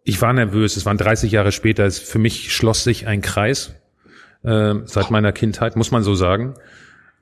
ich 0.03 0.21
war 0.21 0.33
nervös. 0.33 0.77
Es 0.77 0.85
waren 0.85 0.97
30 0.97 1.31
Jahre 1.31 1.51
später. 1.51 1.85
Es, 1.85 1.99
für 1.99 2.19
mich 2.19 2.53
schloss 2.53 2.83
sich 2.83 3.05
ein 3.05 3.21
Kreis 3.21 3.75
äh, 4.43 4.75
seit 4.85 5.11
meiner 5.11 5.31
Kindheit, 5.31 5.75
muss 5.75 5.91
man 5.91 6.03
so 6.03 6.15
sagen. 6.15 6.55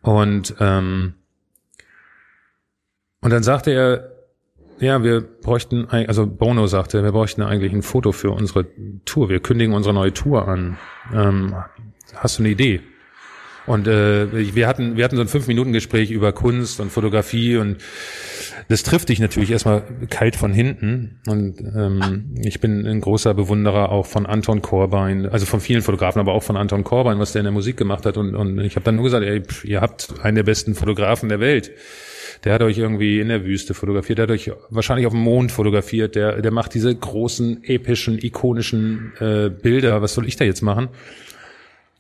Und 0.02 0.56
ähm, 0.60 1.14
und 3.22 3.32
dann 3.32 3.44
sagte 3.44 3.72
er, 3.72 4.12
ja, 4.80 5.04
wir 5.04 5.22
bräuchten, 5.22 5.88
also 5.90 6.28
Bono 6.28 6.68
sagte, 6.68 7.04
wir 7.04 7.12
bräuchten 7.12 7.42
eigentlich 7.42 7.74
ein 7.74 7.82
Foto 7.82 8.12
für 8.12 8.32
unsere 8.32 8.68
Tour. 9.06 9.30
Wir 9.30 9.40
kündigen 9.40 9.74
unsere 9.74 9.94
neue 9.94 10.14
Tour 10.14 10.48
an. 10.48 10.78
Ähm, 11.14 11.56
hast 12.16 12.38
du 12.38 12.44
eine 12.44 12.52
Idee? 12.52 12.82
Und 13.68 13.88
äh, 13.88 14.56
wir 14.56 14.68
hatten, 14.68 14.96
wir 14.96 15.04
hatten 15.04 15.18
so 15.18 15.22
ein 15.22 15.28
fünf 15.28 15.48
Minuten 15.48 15.74
Gespräch 15.74 16.10
über 16.10 16.32
Kunst 16.32 16.80
und 16.80 16.90
Fotografie 16.90 17.58
und 17.58 17.78
das 18.70 18.84
trifft 18.84 19.10
dich 19.10 19.20
natürlich 19.20 19.52
erstmal 19.52 19.84
kalt 20.10 20.36
von 20.36 20.54
hinten. 20.54 21.20
Und 21.28 21.60
ähm, 21.60 22.36
ich 22.42 22.60
bin 22.60 22.86
ein 22.86 23.02
großer 23.02 23.34
Bewunderer 23.34 23.92
auch 23.92 24.06
von 24.06 24.26
Anton 24.26 24.62
Korbein, 24.62 25.28
also 25.28 25.46
von 25.46 25.60
vielen 25.60 25.82
Fotografen, 25.82 26.20
aber 26.20 26.34
auch 26.34 26.44
von 26.44 26.58
Anton 26.58 26.84
Korbein, 26.84 27.20
was 27.20 27.34
der 27.34 27.42
in 27.42 27.46
der 27.46 27.52
Musik 27.52 27.78
gemacht 27.78 28.06
hat. 28.06 28.18
Und, 28.18 28.36
und 28.36 28.60
ich 28.60 28.76
habe 28.76 28.86
dann 28.86 28.96
nur 28.96 29.04
gesagt, 29.04 29.26
ey, 29.26 29.44
ihr 29.64 29.82
habt 29.82 30.14
einen 30.22 30.36
der 30.36 30.44
besten 30.44 30.74
Fotografen 30.74 31.30
der 31.30 31.40
Welt. 31.40 31.72
Der 32.44 32.54
hat 32.54 32.62
euch 32.62 32.78
irgendwie 32.78 33.20
in 33.20 33.30
der 33.30 33.46
Wüste 33.46 33.74
fotografiert, 33.74 34.20
der 34.20 34.24
hat 34.24 34.32
euch 34.32 34.52
wahrscheinlich 34.70 35.08
auf 35.08 35.14
dem 35.14 35.22
Mond 35.22 35.52
fotografiert, 35.52 36.16
der, 36.16 36.42
der 36.42 36.52
macht 36.52 36.74
diese 36.74 36.96
großen, 36.96 37.64
epischen, 37.64 38.20
ikonischen 38.24 39.14
äh, 39.20 39.50
Bilder. 39.50 40.02
Was 40.02 40.14
soll 40.14 40.28
ich 40.28 40.36
da 40.36 40.46
jetzt 40.46 40.62
machen? 40.62 40.90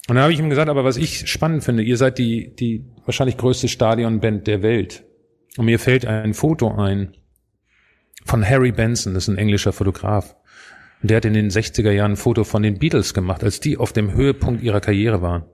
Und 0.07 0.15
dann 0.15 0.23
habe 0.23 0.33
ich 0.33 0.39
ihm 0.39 0.49
gesagt, 0.49 0.69
aber 0.69 0.85
was 0.85 0.97
ich 0.97 1.29
spannend 1.29 1.63
finde, 1.63 1.83
ihr 1.83 1.97
seid 1.97 2.17
die, 2.17 2.55
die 2.55 2.85
wahrscheinlich 3.05 3.37
größte 3.37 3.67
Stadionband 3.67 4.47
der 4.47 4.61
Welt. 4.61 5.03
Und 5.57 5.65
mir 5.65 5.79
fällt 5.79 6.05
ein 6.05 6.33
Foto 6.33 6.73
ein 6.73 7.13
von 8.23 8.47
Harry 8.47 8.71
Benson, 8.71 9.13
das 9.13 9.23
ist 9.23 9.29
ein 9.29 9.37
englischer 9.37 9.73
Fotograf. 9.73 10.35
Und 11.01 11.11
der 11.11 11.17
hat 11.17 11.25
in 11.25 11.33
den 11.33 11.49
60er 11.49 11.91
Jahren 11.91 12.13
ein 12.13 12.17
Foto 12.17 12.43
von 12.43 12.63
den 12.63 12.79
Beatles 12.79 13.13
gemacht, 13.13 13.43
als 13.43 13.59
die 13.59 13.77
auf 13.77 13.93
dem 13.93 14.13
Höhepunkt 14.13 14.63
ihrer 14.63 14.81
Karriere 14.81 15.21
waren. 15.21 15.45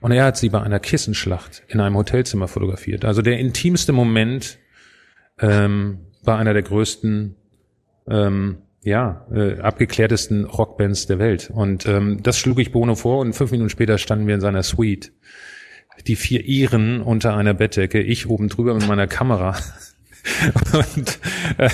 Und 0.00 0.12
er 0.12 0.24
hat 0.24 0.36
sie 0.36 0.48
bei 0.48 0.62
einer 0.62 0.80
Kissenschlacht 0.80 1.62
in 1.68 1.80
einem 1.80 1.96
Hotelzimmer 1.96 2.48
fotografiert. 2.48 3.04
Also 3.04 3.22
der 3.22 3.38
intimste 3.38 3.92
Moment 3.92 4.58
ähm, 5.40 6.06
bei 6.24 6.36
einer 6.36 6.52
der 6.52 6.62
größten, 6.62 7.36
ähm, 8.08 8.58
ja, 8.88 9.26
äh, 9.32 9.60
abgeklärtesten 9.60 10.44
Rockbands 10.44 11.06
der 11.06 11.18
Welt. 11.18 11.50
Und 11.52 11.86
ähm, 11.86 12.22
das 12.22 12.38
schlug 12.38 12.58
ich 12.58 12.72
Bono 12.72 12.94
vor 12.94 13.20
und 13.20 13.34
fünf 13.34 13.50
Minuten 13.52 13.70
später 13.70 13.98
standen 13.98 14.26
wir 14.26 14.34
in 14.34 14.40
seiner 14.40 14.62
Suite 14.62 15.12
die 16.06 16.16
vier 16.16 16.44
Iren 16.44 17.02
unter 17.02 17.36
einer 17.36 17.54
Bettdecke, 17.54 18.00
ich 18.00 18.28
oben 18.28 18.48
drüber 18.48 18.74
mit 18.74 18.86
meiner 18.86 19.06
Kamera. 19.06 19.56
und 20.72 21.18
äh, 21.58 21.68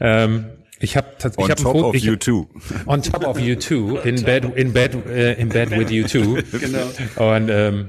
ähm, 0.00 0.46
ich 0.80 0.96
habe 0.96 1.06
tatsächlich 1.18 1.64
on 1.64 1.72
top 1.72 1.82
of 1.82 1.96
you 1.96 2.16
too. 2.16 2.46
On 2.86 3.00
top 3.00 3.24
of 3.26 3.38
you 3.38 3.54
too, 3.54 3.96
in 3.98 4.22
bed 4.22 4.44
in 4.56 4.72
bed 4.72 4.94
uh, 4.94 5.40
in 5.40 5.48
bed 5.48 5.70
with 5.70 5.90
you 5.90 6.06
too. 6.06 6.38
genau. 6.58 7.34
Und 7.34 7.48
ähm, 7.48 7.88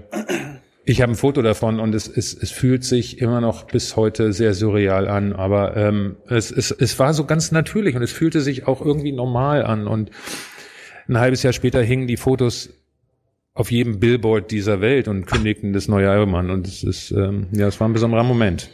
ich 0.86 1.01
habe 1.01 1.13
ein 1.13 1.15
Foto 1.15 1.42
davon 1.42 1.80
und 1.80 1.96
es, 1.96 2.08
es, 2.08 2.34
es 2.34 2.51
fühlt 2.51 2.84
sich 2.84 3.20
immer 3.20 3.42
noch 3.42 3.65
bis 3.65 3.96
heute 3.96 4.34
sehr 4.34 4.54
surreal 4.54 5.08
an, 5.08 5.34
aber 5.34 5.75
ähm, 5.75 6.18
es, 6.27 6.51
es, 6.51 6.72
es 6.72 6.98
war 7.00 7.13
so 7.13 7.25
ganz 7.25 7.51
natürlich 7.51 7.96
und 7.96 8.04
es 8.04 8.12
fühlte 8.12 8.42
sich 8.42 8.68
auch 8.68 8.82
irgendwie 8.82 9.12
normal 9.12 9.65
an 9.65 9.88
und 9.88 10.12
ein 11.08 11.20
halbes 11.20 11.44
Jahr 11.44 11.54
später 11.54 11.82
hingen 11.82 12.08
die 12.08 12.18
Fotos 12.18 12.70
auf 13.56 13.72
jedem 13.72 14.00
Billboard 14.00 14.51
dieser 14.51 14.82
Welt 14.82 15.08
und 15.08 15.25
kündigten 15.25 15.74
das 15.74 15.88
neue 15.88 16.10
Album 16.10 16.36
an. 16.36 16.50
Und 16.51 16.68
es 16.68 16.84
ist, 16.84 17.12
ähm, 17.12 17.48
ja, 17.54 17.68
es 17.68 17.80
war 17.80 17.88
ein 17.88 17.94
besonderer 17.94 18.24
Moment. 18.24 18.70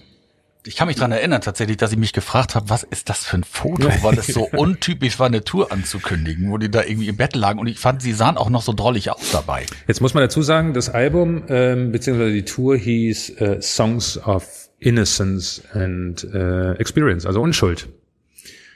Ich 0.64 0.76
kann 0.76 0.88
mich 0.88 0.98
dran 0.98 1.12
erinnern 1.12 1.42
tatsächlich, 1.42 1.78
dass 1.78 1.92
ich 1.92 1.98
mich 1.98 2.14
gefragt 2.14 2.54
habe, 2.54 2.70
was 2.70 2.84
ist 2.84 3.10
das 3.10 3.26
für 3.26 3.38
ein 3.38 3.44
Foto, 3.44 3.90
weil 4.04 4.20
es 4.20 4.28
so 4.28 4.48
untypisch 4.52 5.18
war, 5.18 5.26
eine 5.26 5.44
Tour 5.44 5.72
anzukündigen, 5.72 6.52
wo 6.52 6.58
die 6.60 6.70
da 6.70 6.84
irgendwie 6.84 7.08
im 7.08 7.18
Bett 7.18 7.36
lagen. 7.36 7.60
Und 7.60 7.66
ich 7.66 7.80
fand, 7.80 8.02
sie 8.04 8.14
sahen 8.14 8.38
auch 8.38 8.50
noch 8.50 8.62
so 8.62 8.74
drollig 8.74 9.10
aus 9.10 9.32
dabei. 9.32 9.66
Jetzt 9.88 10.02
muss 10.02 10.14
man 10.14 10.22
dazu 10.22 10.44
sagen, 10.44 10.74
das 10.74 10.90
Album 10.90 11.44
ähm, 11.50 11.92
beziehungsweise 11.92 12.32
die 12.32 12.46
Tour 12.46 12.78
hieß 12.78 13.42
äh, 13.42 13.62
Songs 13.62 14.20
of 14.20 14.70
Innocence 14.78 15.64
and 15.74 16.24
äh, 16.24 16.74
Experience, 16.74 17.26
also 17.26 17.42
Unschuld. 17.42 17.90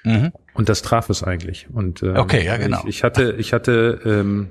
Mhm. 0.04 0.32
Und 0.54 0.70
das 0.70 0.82
traf 0.82 1.10
es 1.10 1.22
eigentlich. 1.22 1.68
Und 1.72 2.02
ähm, 2.02 2.16
okay, 2.16 2.44
ja 2.44 2.58
genau. 2.58 2.82
Ich, 2.84 2.98
ich 2.98 3.04
hatte, 3.04 3.36
ich 3.38 3.54
hatte 3.54 4.02
ähm, 4.06 4.50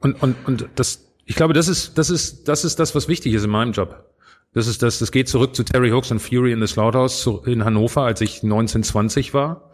und, 0.00 0.20
und, 0.22 0.36
und 0.46 0.68
das, 0.74 1.06
ich 1.24 1.36
glaube, 1.36 1.54
das 1.54 1.68
ist, 1.68 1.96
das 1.96 2.10
ist, 2.10 2.48
das 2.48 2.64
ist 2.64 2.78
das, 2.78 2.94
was 2.94 3.08
wichtig 3.08 3.32
ist 3.32 3.44
in 3.44 3.50
meinem 3.50 3.72
Job. 3.72 4.11
Das 4.54 4.66
ist 4.66 4.82
das, 4.82 4.98
das 4.98 5.12
geht 5.12 5.28
zurück 5.28 5.54
zu 5.54 5.62
Terry 5.62 5.90
Hooks 5.90 6.10
und 6.10 6.20
Fury 6.20 6.52
in 6.52 6.60
the 6.60 6.66
Slaughterhouse 6.66 7.28
in 7.46 7.64
Hannover, 7.64 8.02
als 8.02 8.20
ich 8.20 8.42
1920 8.42 9.32
war. 9.32 9.70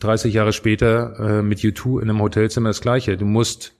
30 0.00 0.34
Jahre 0.34 0.52
später 0.52 1.38
äh, 1.38 1.42
mit 1.42 1.60
U2 1.60 2.02
in 2.02 2.10
einem 2.10 2.20
Hotelzimmer 2.20 2.70
das 2.70 2.80
Gleiche. 2.80 3.16
Du 3.16 3.24
musst 3.24 3.74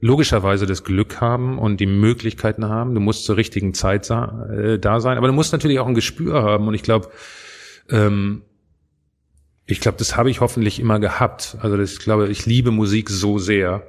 logischerweise 0.00 0.66
das 0.66 0.82
Glück 0.82 1.20
haben 1.20 1.58
und 1.58 1.78
die 1.78 1.86
Möglichkeiten 1.86 2.68
haben. 2.68 2.94
Du 2.94 3.00
musst 3.00 3.24
zur 3.24 3.36
richtigen 3.36 3.72
Zeit 3.72 4.10
äh, 4.10 4.78
da 4.78 5.00
sein, 5.00 5.16
aber 5.16 5.28
du 5.28 5.32
musst 5.32 5.52
natürlich 5.52 5.78
auch 5.78 5.86
ein 5.86 5.94
Gespür 5.94 6.42
haben. 6.42 6.66
Und 6.66 6.74
ich 6.74 6.82
glaube, 6.82 7.10
ähm, 7.88 8.42
ich 9.66 9.80
glaube, 9.80 9.98
das 9.98 10.16
habe 10.16 10.28
ich 10.28 10.40
hoffentlich 10.40 10.80
immer 10.80 10.98
gehabt. 10.98 11.56
Also 11.60 11.76
das, 11.76 11.92
ich 11.92 12.00
glaube, 12.00 12.28
ich 12.28 12.46
liebe 12.46 12.72
Musik 12.72 13.10
so 13.10 13.38
sehr, 13.38 13.86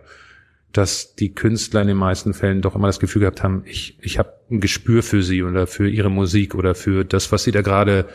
dass 0.73 1.15
die 1.15 1.33
Künstler 1.33 1.81
in 1.81 1.87
den 1.87 1.97
meisten 1.97 2.33
Fällen 2.33 2.61
doch 2.61 2.75
immer 2.75 2.87
das 2.87 2.99
Gefühl 2.99 3.21
gehabt 3.21 3.43
haben, 3.43 3.63
ich, 3.65 3.97
ich 4.01 4.19
habe 4.19 4.33
ein 4.49 4.59
Gespür 4.59 5.03
für 5.03 5.23
sie 5.23 5.43
oder 5.43 5.67
für 5.67 5.87
ihre 5.87 6.09
Musik 6.09 6.55
oder 6.55 6.75
für 6.75 7.05
das, 7.05 7.31
was 7.31 7.43
sie 7.43 7.51
da 7.51 7.61
gerade 7.61 8.09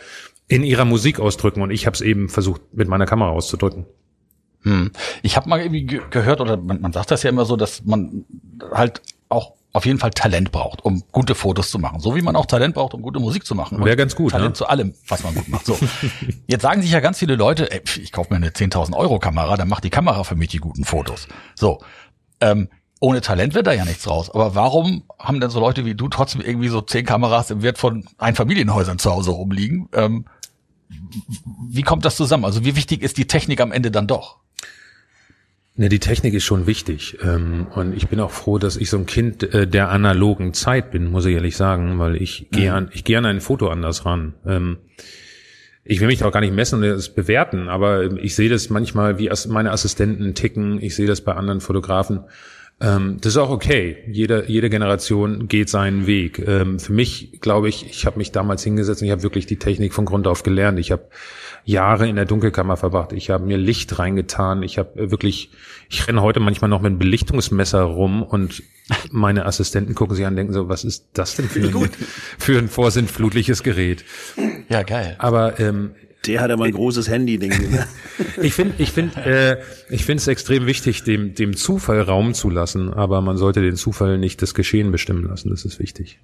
in 0.48 0.64
ihrer 0.64 0.84
Musik 0.84 1.20
ausdrücken. 1.20 1.62
Und 1.62 1.70
ich 1.70 1.86
habe 1.86 1.94
es 1.94 2.00
eben 2.00 2.28
versucht, 2.28 2.60
mit 2.72 2.88
meiner 2.88 3.06
Kamera 3.06 3.30
auszudrücken. 3.30 3.86
Hm. 4.62 4.90
Ich 5.22 5.36
habe 5.36 5.48
mal 5.48 5.60
irgendwie 5.60 5.86
gehört, 6.10 6.40
oder 6.40 6.56
man, 6.56 6.80
man 6.80 6.92
sagt 6.92 7.12
das 7.12 7.22
ja 7.22 7.30
immer 7.30 7.44
so, 7.44 7.56
dass 7.56 7.84
man 7.84 8.24
halt 8.72 9.02
auch 9.28 9.52
auf 9.72 9.86
jeden 9.86 9.98
Fall 9.98 10.10
Talent 10.10 10.50
braucht, 10.50 10.84
um 10.84 11.04
gute 11.12 11.34
Fotos 11.34 11.70
zu 11.70 11.78
machen. 11.78 12.00
So 12.00 12.16
wie 12.16 12.22
man 12.22 12.34
auch 12.34 12.46
Talent 12.46 12.74
braucht, 12.74 12.94
um 12.94 13.02
gute 13.02 13.20
Musik 13.20 13.44
zu 13.44 13.54
machen. 13.54 13.84
Wäre 13.84 13.96
ganz 13.96 14.16
gut. 14.16 14.32
Talent 14.32 14.50
ne? 14.50 14.54
zu 14.54 14.66
allem, 14.66 14.94
was 15.06 15.22
man 15.22 15.34
gut 15.34 15.48
macht. 15.48 15.66
So. 15.66 15.78
Jetzt 16.48 16.62
sagen 16.62 16.82
sich 16.82 16.90
ja 16.90 17.00
ganz 17.00 17.18
viele 17.18 17.36
Leute, 17.36 17.70
ey, 17.70 17.82
ich 18.02 18.10
kaufe 18.10 18.30
mir 18.32 18.36
eine 18.36 18.50
10.000 18.50 18.96
Euro 18.96 19.18
Kamera, 19.18 19.56
dann 19.56 19.68
macht 19.68 19.84
die 19.84 19.90
Kamera 19.90 20.24
für 20.24 20.34
mich 20.34 20.48
die 20.48 20.58
guten 20.58 20.84
Fotos. 20.84 21.28
So. 21.54 21.80
Ähm, 22.40 22.68
ohne 23.00 23.20
Talent 23.20 23.54
wird 23.54 23.66
da 23.66 23.72
ja 23.72 23.84
nichts 23.84 24.08
raus. 24.08 24.30
Aber 24.30 24.54
warum 24.54 25.04
haben 25.18 25.40
denn 25.40 25.50
so 25.50 25.60
Leute 25.60 25.84
wie 25.84 25.94
du 25.94 26.08
trotzdem 26.08 26.40
irgendwie 26.40 26.68
so 26.68 26.80
zehn 26.80 27.04
Kameras 27.04 27.50
im 27.50 27.62
Wert 27.62 27.78
von 27.78 28.04
Einfamilienhäusern 28.18 28.98
zu 28.98 29.10
Hause 29.10 29.30
rumliegen? 29.30 29.88
Ähm, 29.92 30.24
wie 31.68 31.82
kommt 31.82 32.04
das 32.04 32.16
zusammen? 32.16 32.44
Also 32.44 32.64
wie 32.64 32.76
wichtig 32.76 33.02
ist 33.02 33.18
die 33.18 33.26
Technik 33.26 33.60
am 33.60 33.72
Ende 33.72 33.90
dann 33.90 34.06
doch? 34.06 34.38
Ne, 35.76 35.88
die 35.88 36.00
Technik 36.00 36.34
ist 36.34 36.44
schon 36.44 36.66
wichtig. 36.66 37.18
Ähm, 37.22 37.68
und 37.72 37.94
ich 37.94 38.08
bin 38.08 38.18
auch 38.18 38.32
froh, 38.32 38.58
dass 38.58 38.76
ich 38.76 38.90
so 38.90 38.98
ein 38.98 39.06
Kind 39.06 39.44
äh, 39.54 39.68
der 39.68 39.90
analogen 39.90 40.52
Zeit 40.52 40.90
bin, 40.90 41.08
muss 41.08 41.24
ich 41.24 41.34
ehrlich 41.34 41.56
sagen, 41.56 42.00
weil 42.00 42.16
ich 42.16 42.48
gehe 42.50 42.70
mhm. 42.70 42.76
an, 42.76 42.90
ich 42.92 43.04
gehe 43.04 43.16
an 43.16 43.26
ein 43.26 43.40
Foto 43.40 43.68
anders 43.68 44.04
ran. 44.04 44.34
Ähm, 44.44 44.78
ich 45.90 46.00
will 46.00 46.08
mich 46.08 46.22
auch 46.22 46.30
gar 46.30 46.40
nicht 46.40 46.54
messen 46.54 46.82
und 46.82 46.84
es 46.84 47.08
bewerten, 47.08 47.70
aber 47.70 48.12
ich 48.12 48.34
sehe 48.34 48.50
das 48.50 48.68
manchmal, 48.68 49.18
wie 49.18 49.30
meine 49.48 49.72
Assistenten 49.72 50.34
ticken. 50.34 50.82
Ich 50.82 50.94
sehe 50.94 51.06
das 51.06 51.22
bei 51.22 51.32
anderen 51.32 51.62
Fotografen. 51.62 52.24
Ähm, 52.80 53.18
das 53.20 53.32
ist 53.32 53.36
auch 53.38 53.50
okay. 53.50 53.98
Jede, 54.06 54.44
jede 54.46 54.70
Generation 54.70 55.48
geht 55.48 55.68
seinen 55.68 56.06
Weg. 56.06 56.38
Ähm, 56.38 56.78
für 56.78 56.92
mich, 56.92 57.40
glaube 57.40 57.68
ich, 57.68 57.86
ich 57.86 58.06
habe 58.06 58.18
mich 58.18 58.30
damals 58.30 58.62
hingesetzt 58.62 59.02
und 59.02 59.06
ich 59.06 59.12
habe 59.12 59.22
wirklich 59.22 59.46
die 59.46 59.56
Technik 59.56 59.92
von 59.92 60.04
Grund 60.04 60.26
auf 60.26 60.42
gelernt. 60.42 60.78
Ich 60.78 60.92
habe 60.92 61.08
Jahre 61.64 62.08
in 62.08 62.16
der 62.16 62.24
Dunkelkammer 62.24 62.76
verbracht. 62.76 63.12
Ich 63.12 63.30
habe 63.30 63.44
mir 63.44 63.56
Licht 63.56 63.98
reingetan. 63.98 64.62
Ich 64.62 64.78
habe 64.78 65.10
wirklich, 65.10 65.50
ich 65.90 66.06
renne 66.06 66.22
heute 66.22 66.40
manchmal 66.40 66.70
noch 66.70 66.80
mit 66.80 66.90
einem 66.90 66.98
Belichtungsmesser 66.98 67.82
rum 67.82 68.22
und 68.22 68.62
meine 69.10 69.44
Assistenten 69.44 69.94
gucken 69.94 70.16
sich 70.16 70.24
an 70.24 70.32
und 70.32 70.36
denken 70.36 70.52
so, 70.52 70.68
was 70.68 70.84
ist 70.84 71.08
das 71.12 71.34
denn 71.34 71.48
für 71.48 71.60
ein, 71.60 71.90
für 72.38 72.58
ein 72.58 72.68
vorsintflutliches 72.68 73.62
Gerät? 73.62 74.04
Ja, 74.68 74.82
geil. 74.82 75.16
Aber 75.18 75.58
ähm, 75.60 75.90
der 76.28 76.40
hat 76.40 76.50
aber 76.50 76.66
ein 76.66 76.72
großes 76.72 77.08
Handy-Ding. 77.08 77.52
ich 78.42 78.54
finde, 78.54 78.74
ich 78.78 78.92
finde, 78.92 79.20
äh, 79.24 79.56
ich 79.88 80.04
finde 80.04 80.20
es 80.20 80.28
extrem 80.28 80.66
wichtig, 80.66 81.02
dem 81.02 81.34
dem 81.34 81.56
Zufall 81.56 82.02
Raum 82.02 82.34
zu 82.34 82.50
lassen, 82.50 82.92
aber 82.92 83.20
man 83.22 83.36
sollte 83.36 83.62
den 83.62 83.76
Zufall 83.76 84.18
nicht 84.18 84.42
das 84.42 84.54
Geschehen 84.54 84.92
bestimmen 84.92 85.24
lassen. 85.24 85.50
Das 85.50 85.64
ist 85.64 85.78
wichtig. 85.78 86.20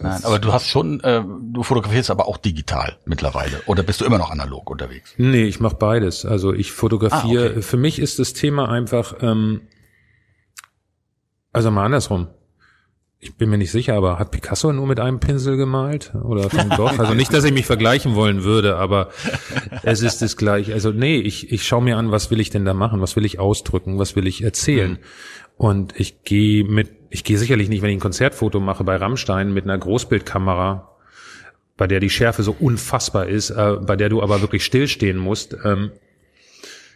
Nein, 0.00 0.24
aber 0.24 0.38
du 0.38 0.52
hast 0.52 0.68
schon, 0.68 1.00
äh, 1.00 1.22
du 1.52 1.62
fotografierst 1.64 2.10
aber 2.10 2.28
auch 2.28 2.36
digital 2.36 2.96
mittlerweile. 3.04 3.60
Oder 3.66 3.82
bist 3.82 4.00
du 4.00 4.04
immer 4.04 4.18
noch 4.18 4.30
analog 4.30 4.70
unterwegs? 4.70 5.12
Nee, 5.16 5.44
ich 5.44 5.58
mache 5.58 5.74
beides. 5.74 6.24
Also 6.24 6.52
ich 6.52 6.70
fotografiere. 6.70 7.46
Ah, 7.46 7.50
okay. 7.50 7.62
Für 7.62 7.76
mich 7.76 7.98
ist 7.98 8.20
das 8.20 8.32
Thema 8.32 8.68
einfach, 8.68 9.16
ähm, 9.20 9.62
also 11.52 11.70
mal 11.72 11.84
andersrum. 11.84 12.28
Ich 13.20 13.34
bin 13.34 13.50
mir 13.50 13.58
nicht 13.58 13.72
sicher, 13.72 13.94
aber 13.94 14.18
hat 14.20 14.30
Picasso 14.30 14.72
nur 14.72 14.86
mit 14.86 15.00
einem 15.00 15.18
Pinsel 15.18 15.56
gemalt 15.56 16.12
oder 16.22 16.52
Van 16.52 16.68
Gogh? 16.70 16.98
Also 16.98 17.14
nicht, 17.14 17.32
dass 17.32 17.42
ich 17.42 17.52
mich 17.52 17.66
vergleichen 17.66 18.14
wollen 18.14 18.44
würde, 18.44 18.76
aber 18.76 19.08
es 19.82 20.02
ist 20.02 20.22
das 20.22 20.36
gleiche. 20.36 20.72
Also 20.72 20.92
nee, 20.92 21.16
ich 21.16 21.50
ich 21.50 21.66
schaue 21.66 21.82
mir 21.82 21.96
an, 21.96 22.12
was 22.12 22.30
will 22.30 22.38
ich 22.38 22.50
denn 22.50 22.64
da 22.64 22.74
machen? 22.74 23.00
Was 23.00 23.16
will 23.16 23.24
ich 23.24 23.40
ausdrücken? 23.40 23.98
Was 23.98 24.14
will 24.14 24.28
ich 24.28 24.44
erzählen? 24.44 24.92
Mhm. 24.92 24.98
Und 25.56 25.98
ich 25.98 26.22
gehe 26.22 26.62
mit, 26.62 26.90
ich 27.10 27.24
gehe 27.24 27.38
sicherlich 27.38 27.68
nicht, 27.68 27.82
wenn 27.82 27.90
ich 27.90 27.96
ein 27.96 28.00
Konzertfoto 28.00 28.60
mache 28.60 28.84
bei 28.84 28.94
Rammstein 28.94 29.52
mit 29.52 29.64
einer 29.64 29.78
Großbildkamera, 29.78 30.96
bei 31.76 31.88
der 31.88 31.98
die 31.98 32.10
Schärfe 32.10 32.44
so 32.44 32.54
unfassbar 32.60 33.26
ist, 33.26 33.50
äh, 33.50 33.78
bei 33.80 33.96
der 33.96 34.10
du 34.10 34.22
aber 34.22 34.40
wirklich 34.40 34.64
stillstehen 34.64 35.18
musst. 35.18 35.56
Ähm, 35.64 35.90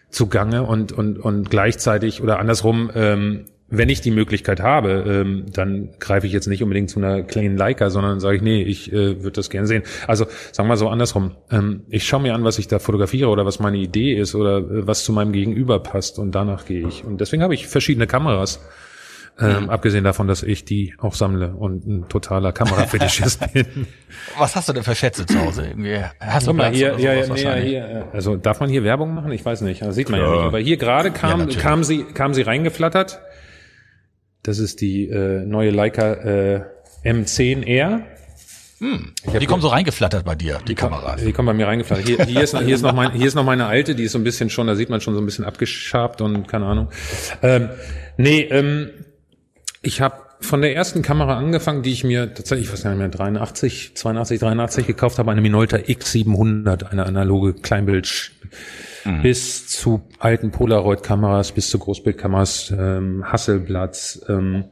zugange 0.09 0.63
und 0.63 0.93
und 0.93 1.19
und 1.19 1.51
gleichzeitig 1.51 2.23
oder 2.23 2.39
andersrum 2.39 2.91
ähm, 2.95 3.47
wenn 3.73 3.89
ich 3.89 4.03
die 4.03 4.11
Möglichkeit 4.11 4.61
habe, 4.61 5.05
ähm, 5.07 5.47
dann 5.51 5.95
greife 5.99 6.27
ich 6.27 6.33
jetzt 6.35 6.47
nicht 6.47 6.63
unbedingt 6.63 6.91
zu 6.91 7.01
einer 7.01 7.23
kleinen 7.23 7.57
Leica, 7.57 7.89
sondern 7.89 8.21
sage 8.21 8.37
ich, 8.37 8.43
nee, 8.43 8.63
ich 8.63 8.93
äh, 8.93 9.23
würde 9.23 9.33
das 9.33 9.49
gerne 9.49 9.67
sehen. 9.67 9.83
Also 10.07 10.27
sagen 10.53 10.69
wir 10.69 10.77
so 10.77 10.91
andersrum. 10.91 11.37
Ähm, 11.51 11.85
ich 11.89 12.07
schaue 12.07 12.21
mir 12.21 12.35
an, 12.35 12.45
was 12.45 12.59
ich 12.59 12.69
da 12.69 12.79
fotografiere 12.79 13.31
oder 13.31 13.47
was 13.47 13.61
meine 13.61 13.79
Idee 13.79 14.15
ist 14.15 14.35
oder 14.35 14.59
äh, 14.59 14.87
was 14.87 15.05
zu 15.05 15.13
meinem 15.13 15.33
Gegenüber 15.33 15.79
passt 15.79 16.19
und 16.19 16.33
danach 16.33 16.67
gehe 16.67 16.87
ich. 16.87 17.03
Und 17.03 17.23
deswegen 17.23 17.43
habe 17.43 17.55
ich 17.55 17.67
verschiedene 17.67 18.07
Kameras. 18.07 18.61
Ähm, 19.41 19.63
mhm. 19.63 19.71
Abgesehen 19.71 20.05
davon, 20.05 20.29
dass 20.29 20.43
ich 20.43 20.67
die 20.67 20.95
auch 20.99 21.15
sammle 21.15 21.55
und 21.55 21.87
ein 21.87 22.09
totaler 22.11 22.53
Kamerafetischist 22.53 23.53
bin. 23.55 23.87
Was 24.37 24.55
hast 24.55 24.69
du 24.69 24.75
denn 24.75 24.83
für 24.83 24.95
Schätze 24.95 25.25
zu 25.25 25.41
Hause? 25.41 25.69
Irgendwie? 25.69 25.99
Hast 26.21 26.47
du 26.47 26.53
mal 26.53 26.71
hier, 26.71 26.99
ja, 26.99 27.15
ja, 27.15 27.33
nee, 27.33 27.63
hier, 27.63 28.09
also 28.13 28.37
darf 28.37 28.61
man 28.61 28.69
hier 28.69 28.85
Werbung 28.85 29.15
machen? 29.15 29.33
Ich 29.33 29.43
weiß 29.43 29.63
nicht, 29.63 29.81
das 29.81 29.95
sieht 29.95 30.11
man 30.11 30.21
ja, 30.21 30.27
ja 30.27 30.33
nicht. 30.33 30.45
Aber 30.45 30.59
hier 30.59 30.77
gerade 30.77 31.11
kam, 31.11 31.49
ja, 31.49 31.59
kam 31.59 31.83
sie, 31.83 32.05
kam 32.05 32.35
sie 32.35 32.43
reingeflattert 32.43 33.23
das 34.43 34.59
ist 34.59 34.81
die 34.81 35.09
äh, 35.09 35.45
neue 35.45 35.71
Leica 35.71 36.13
äh, 36.15 36.65
M10R. 37.05 38.03
Hm. 38.79 39.13
Die 39.41 39.47
kommen 39.47 39.63
so 39.63 39.69
reingeflattert 39.69 40.25
bei 40.25 40.35
dir, 40.35 40.59
die, 40.63 40.65
die 40.65 40.75
Kameras. 40.75 41.23
Die 41.23 41.33
kommen 41.33 41.47
bei 41.47 41.55
mir 41.55 41.69
reingeflattert. 41.69 42.07
Hier, 42.07 42.25
hier, 42.25 42.43
ist, 42.43 42.59
hier, 42.59 42.75
ist 42.75 42.83
noch 42.83 42.95
mein, 42.95 43.13
hier 43.13 43.29
ist 43.29 43.37
noch 43.37 43.45
meine 43.45 43.67
alte, 43.67 43.95
die 43.95 44.05
ist 44.05 44.13
so 44.13 44.19
ein 44.19 44.25
bisschen 44.25 44.51
schon, 44.51 44.67
da 44.67 44.75
sieht 44.75 44.91
man 44.91 45.01
schon 45.01 45.15
so 45.15 45.21
ein 45.21 45.25
bisschen 45.25 45.45
abgeschabt 45.45 46.21
und 46.21 46.49
keine 46.49 46.67
Ahnung. 46.67 46.89
Ähm, 47.43 47.69
nee, 48.17 48.41
ähm, 48.41 48.91
ich 49.83 50.01
habe 50.01 50.17
von 50.41 50.61
der 50.61 50.75
ersten 50.75 51.03
Kamera 51.03 51.39
angefangen, 51.39 51.85
die 51.85 51.93
ich 51.93 52.03
mir 52.03 52.35
tatsächlich, 52.35 52.67
ich 52.67 52.73
weiß 52.73 52.85
nicht 52.85 52.99
mehr, 52.99 53.09
83, 53.09 53.95
82, 53.95 54.41
83 54.41 54.87
gekauft 54.89 55.21
habe, 55.21 55.31
eine 55.31 55.41
Minolta 55.41 55.77
X700, 55.77 56.87
eine 56.87 57.07
analoge 57.07 57.55
Kleinbild 57.55 58.33
mhm. 59.05 59.23
bis 59.23 59.69
zu 59.69 60.03
alten 60.19 60.51
Polaroid-Kameras, 60.51 61.53
bis 61.53 61.71
zu 61.71 61.79
Großbildkameras, 61.79 62.75
ähm, 62.77 63.25
Hasselblatts. 63.25 64.25
Ähm, 64.29 64.65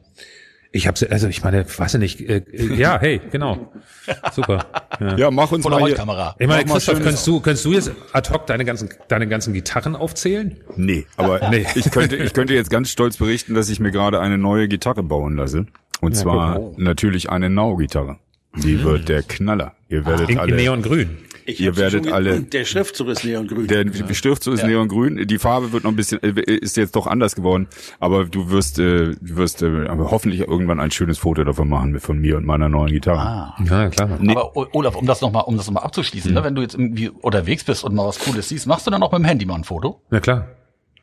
ich 0.73 0.87
habe 0.87 0.97
also 1.11 1.27
ich 1.27 1.43
meine, 1.43 1.65
weiß 1.65 1.95
ich 1.95 1.99
nicht, 1.99 2.21
äh, 2.21 2.43
äh, 2.51 2.75
ja, 2.75 2.97
hey, 2.99 3.19
genau, 3.29 3.73
super. 4.31 4.65
Ja, 5.01 5.17
ja 5.17 5.31
mach 5.31 5.51
uns 5.51 5.67
mal 5.67 5.85
hier. 5.85 5.95
Kamera. 5.95 6.35
Ich 6.39 6.47
meine, 6.47 6.63
Christoph, 6.63 7.01
kannst 7.03 7.27
du, 7.27 7.41
kannst 7.41 7.65
du 7.65 7.73
jetzt 7.73 7.91
ad 8.13 8.29
hoc 8.33 8.47
deine 8.47 8.63
ganzen, 8.63 8.89
deine 9.09 9.27
ganzen 9.27 9.53
Gitarren 9.53 9.97
aufzählen? 9.97 10.57
Nee, 10.77 11.05
aber 11.17 11.49
nee. 11.49 11.65
ich 11.75 11.91
könnte, 11.91 12.15
ich 12.15 12.33
könnte 12.33 12.53
jetzt 12.53 12.69
ganz 12.69 12.89
stolz 12.89 13.17
berichten, 13.17 13.53
dass 13.53 13.69
ich 13.69 13.81
mir 13.81 13.91
gerade 13.91 14.21
eine 14.21 14.37
neue 14.37 14.69
Gitarre 14.69 15.03
bauen 15.03 15.35
lasse. 15.35 15.65
Und 15.99 16.15
ja, 16.15 16.21
zwar 16.21 16.59
gut. 16.59 16.79
natürlich 16.79 17.29
eine 17.29 17.49
Nau-Gitarre. 17.49 18.17
Die 18.55 18.75
mhm. 18.75 18.83
wird 18.83 19.09
der 19.09 19.23
Knaller. 19.23 19.73
Ihr 19.89 20.05
werdet 20.05 20.29
in, 20.29 20.39
alle. 20.39 20.51
In 20.51 20.57
Neongrün. 20.57 21.17
Ich 21.51 21.59
Ihr 21.59 21.77
werdet 21.77 22.11
alle. 22.11 22.41
Der 22.41 22.65
Schriftzug 22.65 23.09
ist 23.09 23.23
neongrün. 23.23 23.67
Der 23.67 23.85
ja. 23.85 24.13
Schriftzug 24.13 24.53
ist 24.53 24.61
ja. 24.61 24.67
neongrün. 24.67 25.27
Die 25.27 25.37
Farbe 25.37 25.71
wird 25.71 25.83
noch 25.83 25.91
ein 25.91 25.95
bisschen, 25.95 26.21
äh, 26.23 26.41
ist 26.41 26.77
jetzt 26.77 26.95
doch 26.95 27.07
anders 27.07 27.35
geworden. 27.35 27.67
Aber 27.99 28.25
du 28.25 28.49
wirst, 28.49 28.79
äh, 28.79 29.15
du 29.19 29.35
wirst 29.35 29.61
äh, 29.61 29.87
hoffentlich 29.89 30.41
irgendwann 30.41 30.79
ein 30.79 30.91
schönes 30.91 31.17
Foto 31.17 31.43
davon 31.43 31.69
machen 31.69 31.99
von 31.99 32.19
mir 32.19 32.37
und 32.37 32.45
meiner 32.45 32.69
neuen 32.69 32.91
Gitarre. 32.91 33.19
Ah. 33.19 33.55
Ja, 33.63 33.89
klar. 33.89 34.17
Nee. 34.19 34.31
Aber 34.31 34.55
Olaf, 34.73 34.95
um 34.95 35.05
das 35.05 35.21
nochmal, 35.21 35.43
um 35.45 35.57
das 35.57 35.67
nochmal 35.67 35.83
abzuschließen, 35.83 36.31
mhm. 36.31 36.37
ne, 36.37 36.43
wenn 36.43 36.55
du 36.55 36.61
jetzt 36.61 36.75
irgendwie 36.75 37.09
unterwegs 37.09 37.63
bist 37.63 37.83
und 37.83 37.93
mal 37.93 38.07
was 38.07 38.19
Cooles 38.19 38.49
siehst, 38.49 38.67
machst 38.67 38.87
du 38.87 38.91
dann 38.91 39.03
auch 39.03 39.11
mit 39.11 39.19
dem 39.19 39.25
Handy 39.25 39.45
mal 39.45 39.55
ein 39.55 39.63
Foto? 39.63 40.01
Ja, 40.11 40.19
klar. 40.19 40.47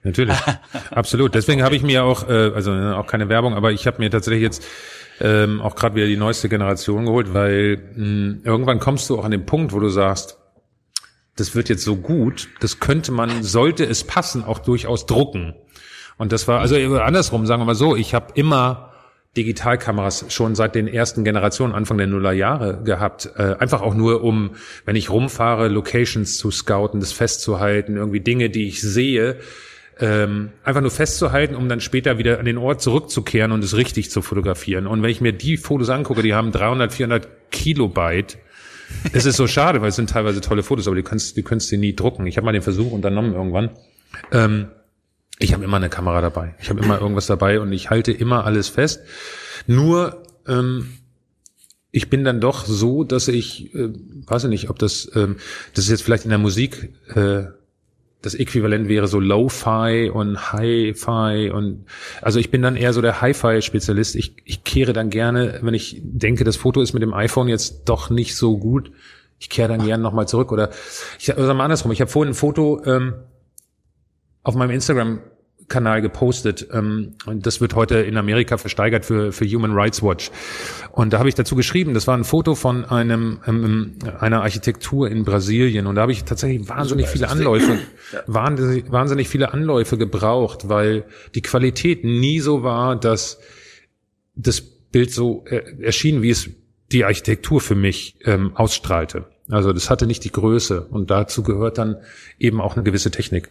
Natürlich. 0.02 0.36
Absolut. 0.90 1.34
Deswegen 1.34 1.62
habe 1.62 1.76
ich 1.76 1.82
mir 1.82 2.04
auch, 2.04 2.28
äh, 2.28 2.52
also 2.54 2.72
äh, 2.72 2.92
auch 2.92 3.06
keine 3.06 3.28
Werbung, 3.28 3.54
aber 3.54 3.72
ich 3.72 3.86
habe 3.86 3.98
mir 3.98 4.10
tatsächlich 4.10 4.42
jetzt 4.42 4.64
ähm, 5.20 5.60
auch 5.60 5.74
gerade 5.74 5.96
wieder 5.96 6.06
die 6.06 6.16
neueste 6.16 6.48
Generation 6.48 7.06
geholt, 7.06 7.34
weil 7.34 7.78
mh, 7.96 8.38
irgendwann 8.44 8.78
kommst 8.78 9.10
du 9.10 9.18
auch 9.18 9.24
an 9.24 9.32
den 9.32 9.46
Punkt, 9.46 9.72
wo 9.72 9.80
du 9.80 9.88
sagst, 9.88 10.37
das 11.38 11.54
wird 11.54 11.68
jetzt 11.68 11.84
so 11.84 11.96
gut, 11.96 12.48
das 12.60 12.80
könnte 12.80 13.12
man, 13.12 13.42
sollte 13.42 13.84
es 13.84 14.04
passen, 14.04 14.44
auch 14.44 14.58
durchaus 14.58 15.06
drucken. 15.06 15.54
Und 16.16 16.32
das 16.32 16.48
war, 16.48 16.60
also 16.60 16.74
andersrum, 16.76 17.46
sagen 17.46 17.62
wir 17.62 17.66
mal 17.66 17.74
so, 17.74 17.94
ich 17.94 18.12
habe 18.12 18.32
immer 18.34 18.92
Digitalkameras 19.36 20.26
schon 20.30 20.56
seit 20.56 20.74
den 20.74 20.88
ersten 20.88 21.22
Generationen, 21.22 21.74
Anfang 21.74 21.96
der 21.96 22.08
Nullerjahre 22.08 22.82
gehabt. 22.82 23.30
Äh, 23.36 23.54
einfach 23.58 23.82
auch 23.82 23.94
nur, 23.94 24.24
um, 24.24 24.50
wenn 24.84 24.96
ich 24.96 25.10
rumfahre, 25.10 25.68
Locations 25.68 26.36
zu 26.36 26.50
scouten, 26.50 26.98
das 26.98 27.12
festzuhalten, 27.12 27.96
irgendwie 27.96 28.20
Dinge, 28.20 28.50
die 28.50 28.66
ich 28.66 28.80
sehe, 28.80 29.36
ähm, 30.00 30.50
einfach 30.64 30.80
nur 30.80 30.90
festzuhalten, 30.90 31.54
um 31.54 31.68
dann 31.68 31.80
später 31.80 32.18
wieder 32.18 32.38
an 32.38 32.46
den 32.46 32.58
Ort 32.58 32.80
zurückzukehren 32.80 33.52
und 33.52 33.62
es 33.62 33.76
richtig 33.76 34.10
zu 34.10 34.22
fotografieren. 34.22 34.86
Und 34.86 35.02
wenn 35.02 35.10
ich 35.10 35.20
mir 35.20 35.32
die 35.32 35.56
Fotos 35.56 35.88
angucke, 35.88 36.22
die 36.22 36.34
haben 36.34 36.50
300, 36.50 36.92
400 36.92 37.28
Kilobyte. 37.50 38.38
Es 39.12 39.26
ist 39.26 39.36
so 39.36 39.46
schade, 39.46 39.80
weil 39.80 39.90
es 39.90 39.96
sind 39.96 40.10
teilweise 40.10 40.40
tolle 40.40 40.62
Fotos, 40.62 40.86
aber 40.86 40.96
die 40.96 41.02
kannst, 41.02 41.36
die 41.36 41.42
kannst 41.42 41.70
du 41.70 41.76
nie 41.76 41.94
drucken. 41.94 42.26
Ich 42.26 42.36
habe 42.36 42.44
mal 42.44 42.52
den 42.52 42.62
Versuch 42.62 42.92
unternommen 42.92 43.34
irgendwann. 43.34 43.70
Ähm, 44.32 44.68
ich 45.38 45.52
habe 45.52 45.64
immer 45.64 45.76
eine 45.76 45.88
Kamera 45.88 46.20
dabei. 46.20 46.54
Ich 46.60 46.70
habe 46.70 46.80
immer 46.82 47.00
irgendwas 47.00 47.26
dabei 47.26 47.60
und 47.60 47.72
ich 47.72 47.90
halte 47.90 48.12
immer 48.12 48.44
alles 48.44 48.68
fest. 48.68 49.00
Nur 49.66 50.22
ähm, 50.46 50.88
ich 51.90 52.10
bin 52.10 52.24
dann 52.24 52.40
doch 52.40 52.64
so, 52.64 53.04
dass 53.04 53.28
ich, 53.28 53.74
äh, 53.74 53.90
weiß 54.26 54.44
ich 54.44 54.50
nicht, 54.50 54.70
ob 54.70 54.78
das, 54.78 55.10
ähm, 55.14 55.36
das 55.74 55.84
ist 55.84 55.90
jetzt 55.90 56.02
vielleicht 56.02 56.24
in 56.24 56.30
der 56.30 56.38
Musik 56.38 56.92
äh, 57.14 57.44
das 58.20 58.34
Äquivalent 58.34 58.88
wäre 58.88 59.06
so 59.06 59.20
Lo-Fi 59.20 60.10
und 60.12 60.52
Hi-Fi 60.52 61.50
und 61.54 61.86
also 62.20 62.40
ich 62.40 62.50
bin 62.50 62.62
dann 62.62 62.76
eher 62.76 62.92
so 62.92 63.00
der 63.00 63.20
Hi-Fi-Spezialist. 63.20 64.16
Ich, 64.16 64.34
ich 64.44 64.64
kehre 64.64 64.92
dann 64.92 65.08
gerne, 65.08 65.60
wenn 65.62 65.74
ich 65.74 66.00
denke, 66.02 66.42
das 66.42 66.56
Foto 66.56 66.80
ist 66.80 66.94
mit 66.94 67.02
dem 67.02 67.14
iPhone 67.14 67.48
jetzt 67.48 67.84
doch 67.84 68.10
nicht 68.10 68.34
so 68.34 68.58
gut, 68.58 68.90
ich 69.38 69.48
kehre 69.48 69.68
dann 69.68 69.84
gerne 69.84 70.02
nochmal 70.02 70.26
zurück. 70.26 70.50
Oder 70.50 70.70
ich 71.18 71.36
also 71.36 71.54
mal 71.54 71.64
andersrum, 71.64 71.92
ich 71.92 72.00
habe 72.00 72.10
vorhin 72.10 72.32
ein 72.32 72.34
Foto 72.34 72.82
ähm, 72.84 73.14
auf 74.42 74.56
meinem 74.56 74.70
Instagram 74.70 75.20
Kanal 75.68 76.02
gepostet. 76.02 76.68
Ähm, 76.72 77.14
und 77.26 77.46
das 77.46 77.60
wird 77.60 77.74
heute 77.74 77.98
in 77.98 78.16
Amerika 78.16 78.56
versteigert 78.56 79.04
für, 79.04 79.32
für 79.32 79.44
Human 79.46 79.72
Rights 79.72 80.02
Watch. 80.02 80.30
Und 80.92 81.12
da 81.12 81.18
habe 81.18 81.28
ich 81.28 81.34
dazu 81.34 81.54
geschrieben, 81.54 81.94
das 81.94 82.06
war 82.06 82.16
ein 82.16 82.24
Foto 82.24 82.54
von 82.54 82.84
einem 82.84 83.40
ähm, 83.46 83.94
einer 84.18 84.42
Architektur 84.42 85.10
in 85.10 85.24
Brasilien. 85.24 85.86
Und 85.86 85.96
da 85.96 86.02
habe 86.02 86.12
ich 86.12 86.24
tatsächlich 86.24 86.68
wahnsinnig 86.68 87.06
viele 87.08 87.28
Anläufe, 87.28 87.78
wahnsinnig, 88.26 88.90
wahnsinnig 88.90 89.28
viele 89.28 89.52
Anläufe 89.52 89.98
gebraucht, 89.98 90.68
weil 90.68 91.04
die 91.34 91.42
Qualität 91.42 92.04
nie 92.04 92.40
so 92.40 92.62
war, 92.62 92.96
dass 92.96 93.38
das 94.34 94.60
Bild 94.60 95.12
so 95.12 95.44
äh, 95.46 95.82
erschien, 95.82 96.22
wie 96.22 96.30
es 96.30 96.50
die 96.92 97.04
Architektur 97.04 97.60
für 97.60 97.74
mich 97.74 98.16
ähm, 98.24 98.56
ausstrahlte. 98.56 99.26
Also 99.50 99.72
das 99.72 99.90
hatte 99.90 100.06
nicht 100.06 100.24
die 100.24 100.32
Größe 100.32 100.82
und 100.82 101.10
dazu 101.10 101.42
gehört 101.42 101.78
dann 101.78 101.96
eben 102.38 102.60
auch 102.60 102.74
eine 102.74 102.82
gewisse 102.82 103.10
Technik. 103.10 103.50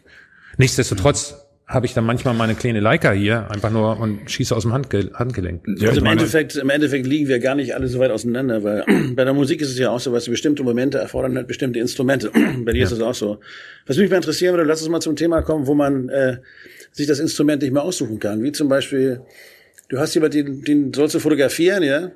Nichtsdestotrotz 0.58 1.47
habe 1.68 1.86
ich 1.86 1.94
dann 1.94 2.06
manchmal 2.06 2.34
meine 2.34 2.56
kleine 2.56 2.80
Leica 2.80 3.12
hier 3.12 3.52
einfach 3.52 3.70
nur 3.72 4.00
und 4.00 4.32
schieße 4.32 4.56
aus 4.56 4.64
dem 4.64 4.72
Handge 4.72 5.12
Handgelenk. 5.14 5.64
Ja, 5.78 5.90
also 5.90 6.00
im 6.00 6.08
Endeffekt, 6.08 6.56
im 6.56 6.70
Endeffekt 6.70 7.06
liegen 7.06 7.28
wir 7.28 7.40
gar 7.40 7.56
nicht 7.56 7.76
alle 7.76 7.90
so 7.90 8.00
weit 8.00 8.10
auseinander, 8.10 8.64
weil 8.64 8.86
bei 9.16 9.26
der 9.26 9.34
Musik 9.34 9.60
ist 9.60 9.72
es 9.72 9.78
ja 9.78 9.90
auch 9.90 10.00
so, 10.00 10.14
was 10.14 10.30
bestimmte 10.30 10.64
Momente 10.64 10.98
erfordern 10.98 11.36
halt 11.36 11.48
bestimmte 11.48 11.80
Instrumente. 11.80 12.32
bei 12.66 12.72
dir 12.72 12.80
ja. 12.80 12.86
ist 12.86 12.94
es 12.94 13.02
auch 13.02 13.14
so. 13.14 13.40
Was 13.86 13.98
mich 13.98 14.10
mal 14.10 14.16
interessieren 14.16 14.54
würde, 14.54 14.64
lass 14.64 14.82
uns 14.82 14.90
mal 14.90 15.02
zum 15.02 15.18
Thema 15.18 15.42
kommen, 15.42 15.68
wo 15.68 15.74
man 15.74 16.08
äh, 16.08 16.38
sich 16.94 17.06
das 17.06 17.20
Instrument 17.20 17.62
nicht 17.62 17.74
mehr 17.74 17.84
aussuchen 17.84 18.18
kann. 18.20 18.42
Wie 18.44 18.54
zum 18.54 18.70
Beispiel, 18.70 19.20
du 19.90 20.00
hast 20.00 20.14
jemand, 20.16 20.36
den, 20.36 20.62
den 20.62 20.94
sollst 20.94 21.16
du 21.16 21.20
fotografieren, 21.20 21.84
ja? 21.84 22.12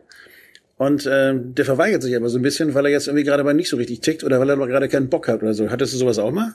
Und 0.78 1.06
äh, 1.06 1.34
der 1.36 1.66
verweigert 1.66 2.02
sich 2.04 2.16
aber 2.16 2.30
so 2.30 2.40
ein 2.40 2.42
bisschen, 2.42 2.74
weil 2.74 2.86
er 2.86 2.92
jetzt 2.92 3.08
irgendwie 3.08 3.26
gerade 3.26 3.44
mal 3.44 3.54
nicht 3.54 3.70
so 3.70 3.76
richtig 3.76 4.00
tickt 4.00 4.24
oder 4.24 4.40
weil 4.40 4.50
er 4.50 4.56
gerade 4.56 4.88
keinen 4.88 5.10
Bock 5.10 5.28
hat 5.28 5.44
oder 5.44 5.54
so. 5.54 5.70
Hattest 5.70 5.94
du 5.94 5.98
sowas 5.98 6.18
auch 6.20 6.32
mal? 6.32 6.54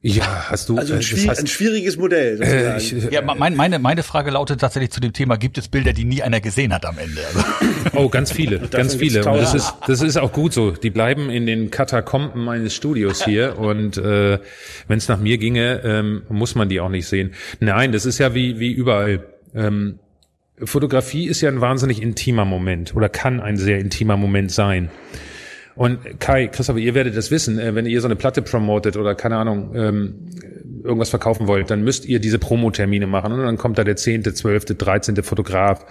Ja, 0.00 0.48
hast 0.48 0.68
du. 0.68 0.78
Also 0.78 0.94
ein, 0.94 1.00
äh, 1.00 1.02
schwierig, 1.02 1.28
heißt, 1.28 1.40
ein 1.40 1.46
schwieriges 1.48 1.96
Modell. 1.96 2.40
Äh, 2.40 2.78
ich, 2.78 2.92
ja, 3.10 3.20
mein, 3.20 3.56
meine, 3.56 3.80
meine 3.80 4.04
Frage 4.04 4.30
lautet 4.30 4.60
tatsächlich 4.60 4.92
zu 4.92 5.00
dem 5.00 5.12
Thema, 5.12 5.36
gibt 5.36 5.58
es 5.58 5.66
Bilder, 5.66 5.92
die 5.92 6.04
nie 6.04 6.22
einer 6.22 6.40
gesehen 6.40 6.72
hat 6.72 6.86
am 6.86 6.98
Ende? 6.98 7.20
Also. 7.26 7.44
Oh, 7.94 8.08
ganz 8.08 8.30
viele, 8.30 8.60
ganz 8.68 8.94
viele. 8.96 9.24
Und 9.24 9.38
das 9.38 9.54
ist, 9.54 9.74
das 9.86 10.02
ist 10.02 10.16
auch 10.18 10.32
gut 10.32 10.52
so. 10.52 10.70
Die 10.70 10.90
bleiben 10.90 11.30
in 11.30 11.46
den 11.46 11.70
Katakomben 11.70 12.44
meines 12.44 12.74
Studios 12.74 13.24
hier 13.24 13.58
und 13.58 13.96
äh, 13.96 14.38
wenn 14.86 14.98
es 14.98 15.08
nach 15.08 15.18
mir 15.18 15.38
ginge, 15.38 15.80
ähm, 15.82 16.22
muss 16.28 16.54
man 16.54 16.68
die 16.68 16.80
auch 16.80 16.90
nicht 16.90 17.06
sehen. 17.06 17.32
Nein, 17.60 17.90
das 17.90 18.06
ist 18.06 18.18
ja 18.18 18.34
wie, 18.34 18.60
wie 18.60 18.70
überall. 18.70 19.24
Ähm, 19.54 19.98
Fotografie 20.62 21.26
ist 21.26 21.40
ja 21.40 21.48
ein 21.48 21.60
wahnsinnig 21.60 22.02
intimer 22.02 22.44
Moment 22.44 22.94
oder 22.94 23.08
kann 23.08 23.40
ein 23.40 23.56
sehr 23.56 23.78
intimer 23.78 24.16
Moment 24.16 24.52
sein. 24.52 24.90
Und 25.78 26.18
Kai, 26.18 26.48
Christopher, 26.48 26.80
ihr 26.80 26.94
werdet 26.96 27.16
das 27.16 27.30
wissen, 27.30 27.60
äh, 27.60 27.72
wenn 27.76 27.86
ihr 27.86 28.00
so 28.00 28.08
eine 28.08 28.16
Platte 28.16 28.42
promotet 28.42 28.96
oder 28.96 29.14
keine 29.14 29.36
Ahnung, 29.36 29.76
ähm, 29.76 30.14
irgendwas 30.82 31.08
verkaufen 31.08 31.46
wollt, 31.46 31.70
dann 31.70 31.84
müsst 31.84 32.04
ihr 32.04 32.18
diese 32.18 32.40
Promotermine 32.40 33.06
machen 33.06 33.32
und 33.32 33.42
dann 33.42 33.56
kommt 33.58 33.78
da 33.78 33.84
der 33.84 33.94
zehnte, 33.94 34.34
zwölfte, 34.34 34.74
dreizehnte 34.74 35.22
Fotograf 35.22 35.86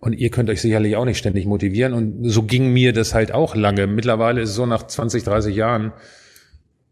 Und 0.00 0.14
ihr 0.14 0.30
könnt 0.30 0.48
euch 0.48 0.62
sicherlich 0.62 0.96
auch 0.96 1.04
nicht 1.04 1.18
ständig 1.18 1.44
motivieren. 1.44 1.92
Und 1.92 2.26
so 2.30 2.44
ging 2.44 2.72
mir 2.72 2.94
das 2.94 3.12
halt 3.12 3.32
auch 3.32 3.54
lange. 3.54 3.86
Mittlerweile 3.86 4.40
ist 4.40 4.48
es 4.48 4.54
so 4.54 4.64
nach 4.64 4.86
20, 4.86 5.24
30 5.24 5.54
Jahren, 5.54 5.92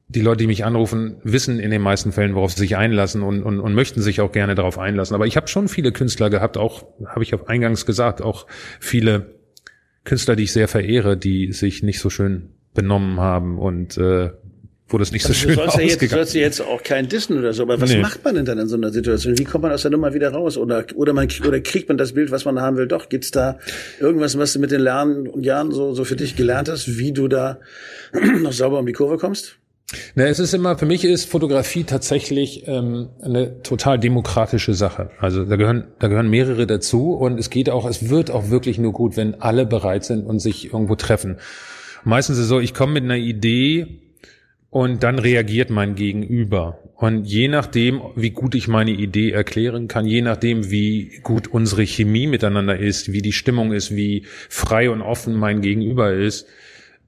die 0.09 0.21
Leute, 0.21 0.39
die 0.39 0.47
mich 0.47 0.67
anrufen, 0.67 1.17
wissen 1.25 1.59
in 1.59 1.71
den 1.71 1.81
meisten 1.81 2.13
Fällen, 2.13 2.35
worauf 2.35 2.53
sie 2.53 2.61
sich 2.61 2.77
einlassen 2.77 3.23
und, 3.23 3.43
und, 3.43 3.61
und 3.61 3.75
möchten 3.75 4.03
sich 4.03 4.21
auch 4.21 4.33
gerne 4.33 4.55
darauf 4.55 4.79
einlassen. 4.79 5.15
Aber 5.15 5.27
ich 5.27 5.39
habe 5.39 5.49
schon 5.49 5.69
viele 5.69 5.91
Künstler 5.91 6.29
gehabt, 6.29 6.59
auch, 6.59 6.85
habe 7.07 7.23
ich 7.23 7.33
eingangs 7.49 7.87
gesagt, 7.87 8.21
auch 8.21 8.47
viele 8.79 9.40
Künstler, 10.05 10.37
die 10.37 10.45
ich 10.45 10.53
sehr 10.53 10.69
verehre, 10.69 11.17
die 11.17 11.53
sich 11.53 11.83
nicht 11.83 12.01
so 12.01 12.11
schön 12.11 12.51
benommen 12.75 13.21
haben 13.21 13.59
und 13.59 13.97
äh, 13.99 14.31
wo 14.89 14.99
das 14.99 15.13
nicht 15.13 15.23
so 15.23 15.29
Also 15.29 15.41
schön 15.41 15.51
du 15.51 15.55
sollst 15.57 15.77
ja 15.77 15.83
jetzt, 15.85 16.03
du 16.03 16.07
sollst 16.09 16.35
ja 16.35 16.41
jetzt 16.41 16.61
auch 16.61 16.83
kein 16.83 17.09
Dissen 17.09 17.39
oder 17.39 17.53
so, 17.53 17.63
aber 17.63 17.81
was 17.81 17.91
Nee. 17.91 18.01
macht 18.01 18.25
man 18.25 18.35
denn 18.35 18.45
dann 18.45 18.59
in 18.59 18.67
so 18.67 18.75
einer 18.77 18.91
Situation? 18.91 19.39
Wie 19.39 19.45
kommt 19.45 19.63
man 19.63 19.71
aus 19.73 19.83
der 19.83 19.93
Nummer 19.93 20.15
wieder 20.15 20.31
raus? 20.33 20.57
Oder, 20.57 20.85
oder 20.97 21.13
man, 21.13 21.29
oder 21.47 21.61
kriegt 21.61 21.89
man 21.89 21.97
das 21.97 22.13
Bild, 22.13 22.33
was 22.33 22.45
man 22.45 22.61
haben 22.61 22.77
will? 22.77 22.89
Doch, 22.89 23.09
gibt's 23.09 23.31
da 23.31 23.59
irgendwas, 24.01 24.37
was 24.37 24.53
du 24.53 24.59
mit 24.59 24.73
den 24.73 24.81
Lernen 24.81 25.29
und 25.29 25.45
Jahren 25.45 25.71
so, 25.71 25.95
so 25.95 26.05
für 26.05 26.17
dich 26.17 26.35
gelernt 26.35 26.69
hast, 26.69 26.99
wie 26.99 27.13
du 27.13 27.29
da 27.29 27.61
noch 28.41 28.53
sauber 28.53 28.81
um 28.81 28.87
die 28.87 28.93
Kurve 28.93 29.17
kommst? 29.19 29.60
Na, 30.15 30.25
es 30.25 30.39
ist 30.39 30.55
immer, 30.55 30.79
für 30.79 30.87
mich 30.87 31.05
ist 31.05 31.25
Fotografie 31.25 31.85
tatsächlich 31.85 32.69
ähm, 32.69 33.09
eine 33.23 33.63
total 33.63 33.99
demokratische 33.99 34.75
Sache. 34.75 35.11
Also 35.19 35.45
da 35.45 35.57
gehören, 35.57 35.89
da 35.99 36.09
gehören 36.09 36.31
mehrere 36.31 36.67
dazu 36.67 37.13
und 37.13 37.41
es 37.41 37.51
geht 37.51 37.71
auch, 37.71 37.89
es 37.89 38.09
wird 38.09 38.31
auch 38.31 38.51
wirklich 38.51 38.79
nur 38.79 38.93
gut, 38.93 39.17
wenn 39.17 39.41
alle 39.41 39.67
bereit 39.67 40.05
sind 40.05 40.27
und 40.27 40.39
sich 40.39 40.73
irgendwo 40.73 40.95
treffen. 40.95 41.39
Meistens 42.05 42.39
ist 42.39 42.45
es 42.45 42.49
so, 42.49 42.61
ich 42.61 42.73
komme 42.73 42.93
mit 42.93 43.05
einer 43.05 43.17
Idee 43.17 44.01
und 44.71 45.03
dann 45.03 45.19
reagiert 45.19 45.71
mein 45.71 45.97
Gegenüber. 45.97 46.79
Und 46.95 47.25
je 47.25 47.49
nachdem, 47.49 48.01
wie 48.15 48.31
gut 48.31 48.55
ich 48.55 48.69
meine 48.69 48.93
Idee 48.93 49.33
erklären 49.33 49.89
kann, 49.89 50.07
je 50.07 50.23
nachdem, 50.23 50.71
wie 50.71 51.21
gut 51.23 51.49
unsere 51.49 51.83
Chemie 51.83 52.27
miteinander 52.27 52.79
ist, 52.79 53.13
wie 53.13 53.23
die 53.23 53.33
Stimmung 53.33 53.73
ist, 53.73 53.97
wie 53.97 54.25
frei 54.49 54.91
und 54.91 55.03
offen 55.03 55.35
mein 55.35 55.63
Gegenüber 55.63 56.13
ist, 56.13 56.47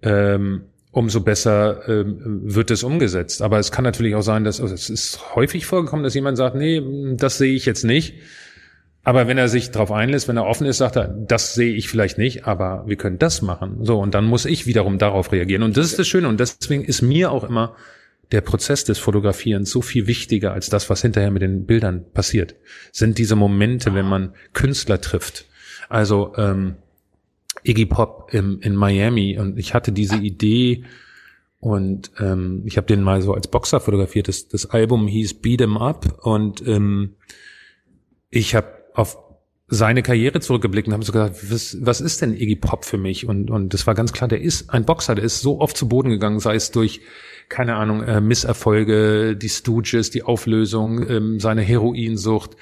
ähm, 0.02 0.62
umso 0.92 1.22
besser 1.22 1.88
ähm, 1.88 2.42
wird 2.44 2.70
es 2.70 2.84
umgesetzt. 2.84 3.42
Aber 3.42 3.58
es 3.58 3.72
kann 3.72 3.82
natürlich 3.82 4.14
auch 4.14 4.22
sein, 4.22 4.44
dass 4.44 4.60
also 4.60 4.74
es 4.74 4.90
ist 4.90 5.34
häufig 5.34 5.66
vorgekommen, 5.66 6.04
dass 6.04 6.14
jemand 6.14 6.36
sagt, 6.36 6.54
nee, 6.54 6.82
das 7.16 7.38
sehe 7.38 7.54
ich 7.54 7.66
jetzt 7.66 7.84
nicht. 7.84 8.14
Aber 9.02 9.26
wenn 9.26 9.38
er 9.38 9.48
sich 9.48 9.70
darauf 9.72 9.90
einlässt, 9.90 10.28
wenn 10.28 10.36
er 10.36 10.46
offen 10.46 10.66
ist, 10.66 10.78
sagt 10.78 10.96
er, 10.96 11.08
das 11.08 11.54
sehe 11.54 11.74
ich 11.74 11.88
vielleicht 11.88 12.18
nicht, 12.18 12.46
aber 12.46 12.84
wir 12.86 12.96
können 12.96 13.18
das 13.18 13.42
machen. 13.42 13.78
So, 13.84 13.98
und 13.98 14.14
dann 14.14 14.26
muss 14.26 14.44
ich 14.44 14.66
wiederum 14.66 14.98
darauf 14.98 15.32
reagieren. 15.32 15.64
Und 15.64 15.76
das 15.76 15.86
ist 15.86 15.98
das 15.98 16.06
Schöne. 16.06 16.28
Und 16.28 16.38
deswegen 16.38 16.84
ist 16.84 17.02
mir 17.02 17.32
auch 17.32 17.42
immer 17.42 17.74
der 18.30 18.42
Prozess 18.42 18.84
des 18.84 18.98
Fotografierens 18.98 19.70
so 19.70 19.82
viel 19.82 20.06
wichtiger 20.06 20.52
als 20.52 20.68
das, 20.68 20.88
was 20.88 21.02
hinterher 21.02 21.30
mit 21.30 21.42
den 21.42 21.66
Bildern 21.66 22.04
passiert. 22.12 22.54
Sind 22.92 23.18
diese 23.18 23.34
Momente, 23.34 23.94
wenn 23.94 24.06
man 24.06 24.34
Künstler 24.52 25.00
trifft. 25.00 25.46
Also 25.88 26.34
ähm, 26.36 26.76
Iggy 27.64 27.86
Pop 27.86 28.28
im, 28.32 28.60
in 28.60 28.74
Miami 28.74 29.38
und 29.38 29.58
ich 29.58 29.74
hatte 29.74 29.92
diese 29.92 30.16
Idee 30.16 30.84
und 31.60 32.10
ähm, 32.18 32.62
ich 32.64 32.76
habe 32.76 32.86
den 32.86 33.02
mal 33.02 33.22
so 33.22 33.34
als 33.34 33.46
Boxer 33.48 33.80
fotografiert. 33.80 34.28
Das, 34.28 34.48
das 34.48 34.66
Album 34.66 35.06
hieß 35.06 35.34
Beat 35.34 35.60
'em 35.60 35.76
Up 35.76 36.18
und 36.24 36.66
ähm, 36.66 37.14
ich 38.30 38.54
habe 38.54 38.68
auf 38.94 39.16
seine 39.68 40.02
Karriere 40.02 40.40
zurückgeblickt 40.40 40.88
und 40.88 40.94
habe 40.94 41.04
so 41.04 41.12
gesagt, 41.12 41.50
was, 41.50 41.78
was 41.80 42.00
ist 42.00 42.20
denn 42.20 42.34
Iggy 42.34 42.56
Pop 42.56 42.84
für 42.84 42.98
mich? 42.98 43.26
Und, 43.26 43.50
und 43.50 43.72
das 43.72 43.86
war 43.86 43.94
ganz 43.94 44.12
klar, 44.12 44.28
der 44.28 44.40
ist 44.40 44.70
ein 44.70 44.84
Boxer, 44.84 45.14
der 45.14 45.24
ist 45.24 45.40
so 45.40 45.60
oft 45.60 45.76
zu 45.76 45.88
Boden 45.88 46.10
gegangen, 46.10 46.40
sei 46.40 46.56
es 46.56 46.72
durch, 46.72 47.00
keine 47.52 47.76
Ahnung, 47.76 48.02
äh, 48.02 48.22
Misserfolge, 48.22 49.36
die 49.36 49.50
Stooges, 49.50 50.10
die 50.10 50.22
Auflösung, 50.22 51.06
ähm, 51.08 51.38
seine 51.38 51.60
Heroinsucht, 51.60 52.56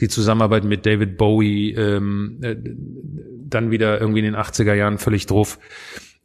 die 0.00 0.08
Zusammenarbeit 0.08 0.64
mit 0.64 0.84
David 0.84 1.16
Bowie, 1.16 1.72
ähm, 1.72 2.38
äh, 2.42 2.54
dann 2.54 3.70
wieder 3.70 3.98
irgendwie 4.00 4.20
in 4.20 4.26
den 4.26 4.36
80er 4.36 4.74
Jahren 4.74 4.98
völlig 4.98 5.24
drauf. 5.24 5.58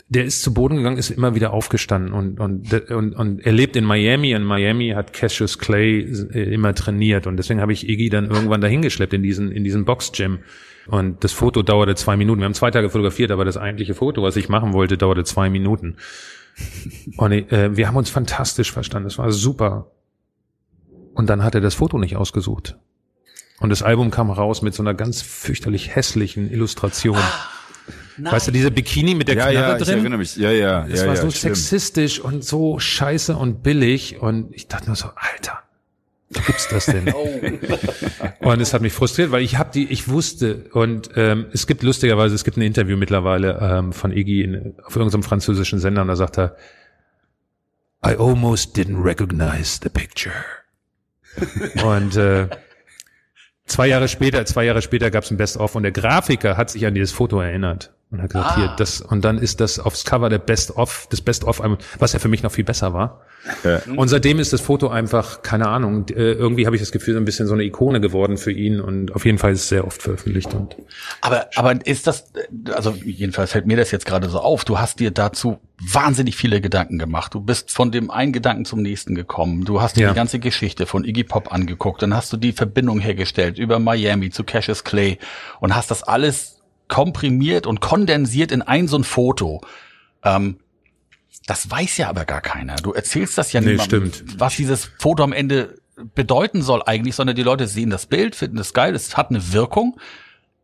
Der 0.10 0.26
ist 0.26 0.42
zu 0.42 0.54
Boden 0.54 0.78
gegangen, 0.78 0.98
ist 0.98 1.12
immer 1.12 1.34
wieder 1.34 1.54
aufgestanden 1.54 2.12
und, 2.12 2.42
und, 2.42 2.74
und, 2.92 3.14
und 3.14 3.46
er 3.46 3.54
lebt 3.54 3.78
in 3.78 3.86
Miami. 3.86 4.32
In 4.32 4.44
Miami 4.44 4.90
hat 4.90 5.14
Cassius 5.14 5.58
Clay 5.58 6.00
äh, 6.34 6.54
immer 6.54 6.76
trainiert 6.76 7.26
und 7.26 7.38
deswegen 7.38 7.62
habe 7.62 7.72
ich 7.72 7.88
Iggy 7.88 8.10
dann 8.10 8.30
irgendwann 8.30 8.60
dahin 8.60 8.82
geschleppt 8.82 9.14
in 9.14 9.24
diesen, 9.24 9.50
in 9.50 9.64
diesen 9.64 9.86
Box-Gym. 9.86 10.40
Und 10.88 11.24
das 11.24 11.32
Foto 11.32 11.62
dauerte 11.62 11.96
zwei 11.96 12.18
Minuten. 12.18 12.42
Wir 12.42 12.46
haben 12.46 12.54
zwei 12.54 12.72
Tage 12.72 12.90
fotografiert, 12.90 13.32
aber 13.32 13.46
das 13.46 13.56
eigentliche 13.56 13.94
Foto, 13.94 14.24
was 14.24 14.36
ich 14.36 14.50
machen 14.50 14.74
wollte, 14.74 14.98
dauerte 14.98 15.24
zwei 15.24 15.50
Minuten. 15.50 15.96
Und 17.18 17.32
äh, 17.32 17.76
wir 17.76 17.88
haben 17.88 17.98
uns 17.98 18.10
fantastisch 18.10 18.72
verstanden. 18.72 19.08
Es 19.08 19.18
war 19.18 19.32
super. 19.32 19.92
Und 21.14 21.30
dann 21.30 21.44
hat 21.44 21.56
er 21.56 21.62
das 21.62 21.76
Foto 21.76 21.98
nicht 21.98 22.16
ausgesucht. 22.16 22.78
Und 23.60 23.70
das 23.70 23.84
Album 23.84 24.10
kam 24.10 24.30
raus 24.32 24.62
mit 24.62 24.74
so 24.74 24.84
einer 24.84 24.94
ganz 24.94 25.22
fürchterlich 25.22 25.96
hässlichen 25.96 26.50
Illustration. 26.50 27.18
weißt 28.18 28.48
du, 28.48 28.52
diese 28.52 28.72
Bikini 28.72 29.16
mit 29.16 29.28
der 29.28 29.36
Ja, 29.36 29.50
Knarre 29.52 29.56
ja, 29.72 29.78
ich 29.78 29.84
drin? 29.84 30.00
erinnere 30.00 30.20
mich. 30.20 30.36
Ja, 30.38 30.52
ja, 30.52 30.86
Es 30.88 31.02
ja, 31.02 31.08
war 31.08 31.16
ja, 31.16 31.22
so 31.22 31.30
stimmt. 31.30 31.56
sexistisch 31.58 32.20
und 32.20 32.44
so 32.44 32.80
scheiße 32.80 33.36
und 33.36 33.62
billig 33.64 34.22
und 34.22 34.54
ich 34.56 34.68
dachte 34.68 34.88
nur 34.88 34.96
so, 34.96 35.10
Alter, 35.16 35.60
gibt's 36.30 36.68
das 36.68 36.86
denn? 36.86 37.08
und 38.40 38.62
es 38.62 38.74
hat 38.74 38.82
mich 38.82 38.94
frustriert, 38.94 39.32
weil 39.32 39.42
ich 39.42 39.58
habe 39.58 39.72
die, 39.74 39.92
ich 39.92 40.08
wusste 40.08 40.70
und 40.74 41.10
ähm, 41.16 41.48
es 41.54 41.68
gibt 41.68 41.84
lustigerweise, 41.84 42.36
es 42.36 42.44
gibt 42.44 42.58
ein 42.58 42.62
Interview 42.62 42.98
mittlerweile 42.98 43.60
ähm, 43.62 43.94
von 43.94 44.12
Iggy 44.12 44.44
in, 44.44 44.76
auf 44.84 44.96
irgendeinem 44.96 45.24
französischen 45.24 45.80
Sender 45.80 46.02
und 46.02 46.08
da 46.08 46.16
sagt 46.16 46.38
er, 46.38 46.56
I 48.06 48.16
almost 48.18 48.78
didn't 48.78 49.04
recognize 49.04 49.80
the 49.82 49.90
picture. 49.90 50.34
und 51.84 52.16
äh, 52.16 52.48
zwei 53.66 53.88
Jahre 53.88 54.08
später, 54.08 54.46
zwei 54.46 54.66
Jahre 54.66 54.82
später 54.82 55.12
gab 55.12 55.24
es 55.24 55.32
ein 55.32 55.38
Best-of 55.38 55.76
und 55.76 55.84
der 55.84 55.92
Grafiker 55.92 56.58
hat 56.58 56.70
sich 56.70 56.86
an 56.86 56.94
dieses 56.94 57.12
Foto 57.12 57.40
erinnert 57.42 57.94
und 58.12 58.24
hat 58.24 58.32
gesagt, 58.32 58.56
hier, 58.56 58.74
das, 58.76 59.02
und 59.02 59.24
dann 59.24 59.38
ist 59.38 59.62
das 59.62 59.80
aufs 59.80 60.04
Cover 60.04 60.30
der 60.30 60.40
Best-of, 60.40 61.08
des 61.12 61.22
Best-of, 61.22 61.62
was 62.00 62.14
ja 62.14 62.20
für 62.20 62.28
mich 62.28 62.42
noch 62.42 62.52
viel 62.52 62.64
besser 62.64 62.92
war. 62.92 63.22
Ja. 63.64 63.82
Und 63.96 64.08
seitdem 64.08 64.40
ist 64.40 64.52
das 64.52 64.62
Foto 64.62 64.90
einfach, 64.90 65.44
keine 65.44 65.68
Ahnung, 65.70 66.08
äh, 66.10 66.32
irgendwie 66.34 66.66
habe 66.66 66.76
ich 66.76 66.82
das 66.82 66.92
Gefühl, 66.92 67.14
so 67.14 67.20
ein 67.20 67.26
bisschen 67.26 67.46
so 67.48 67.54
eine 67.54 67.64
Ikone 67.64 68.02
geworden 68.02 68.38
für 68.38 68.52
ihn 68.52 68.82
und 68.82 69.14
auf 69.16 69.26
jeden 69.26 69.38
Fall 69.38 69.52
ist 69.52 69.62
es 69.62 69.70
sehr 69.70 69.86
oft 69.86 70.02
veröffentlicht 70.02 70.54
und 70.56 70.76
Aber, 71.22 71.48
aber 71.56 71.86
ist 71.86 72.08
das, 72.08 72.32
also 72.74 72.96
jedenfalls 73.06 73.52
fällt 73.52 73.68
mir 73.68 73.78
das 73.78 73.92
jetzt 73.92 74.06
gerade 74.08 74.28
so 74.28 74.40
auf, 74.40 74.66
du 74.66 74.80
hast 74.80 75.00
dir 75.00 75.12
dazu 75.12 75.60
wahnsinnig 75.80 76.36
viele 76.36 76.60
Gedanken 76.62 76.98
gemacht. 76.98 77.34
Du 77.36 77.40
bist 77.40 77.72
von 77.72 77.92
dem 77.92 78.12
einen 78.12 78.34
Gedanken 78.34 78.66
zum 78.66 78.82
nächsten 78.82 79.16
gekommen. 79.16 79.64
Du 79.64 79.82
hast 79.82 79.96
dir 79.96 80.02
Ja. 80.02 80.10
die 80.10 80.16
ganze 80.16 80.40
Geschichte 80.40 80.86
von 80.86 81.06
Iggy 81.06 81.24
Pop 81.24 81.54
angeguckt, 81.54 82.02
dann 82.02 82.14
hast 82.16 82.34
du 82.34 82.38
die 82.38 82.52
Verbindung 82.52 83.00
hergestellt 83.00 83.58
über 83.60 83.80
Miami 83.80 84.32
zu 84.32 84.44
Cassius 84.44 84.84
Clay 84.84 85.20
und 85.62 85.76
hast 85.76 85.92
das 85.92 86.04
alles 86.04 86.59
komprimiert 86.90 87.66
und 87.66 87.80
kondensiert 87.80 88.52
in 88.52 88.62
ein 88.62 88.90
so 88.90 88.98
ein 88.98 89.06
Foto. 89.06 89.62
Ähm, 90.24 90.60
das 91.48 91.72
weiß 91.72 91.98
ja 91.98 92.10
aber 92.10 92.26
gar 92.26 92.42
keiner. 92.42 92.76
Du 92.76 92.92
erzählst 92.92 93.38
das 93.38 93.54
ja 93.54 93.62
Nee, 93.62 93.72
niemandem, 93.72 94.12
stimmt. 94.14 94.40
was 94.40 94.56
dieses 94.58 94.92
Foto 95.00 95.24
am 95.24 95.32
Ende 95.32 95.80
bedeuten 96.16 96.62
soll 96.62 96.84
eigentlich, 96.86 97.16
sondern 97.16 97.36
die 97.36 97.44
Leute 97.44 97.68
sehen 97.68 97.90
das 97.90 98.06
Bild, 98.06 98.36
finden 98.36 98.58
es 98.58 98.74
geil, 98.74 98.94
es 98.96 99.16
hat 99.18 99.30
eine 99.30 99.54
Wirkung, 99.54 100.00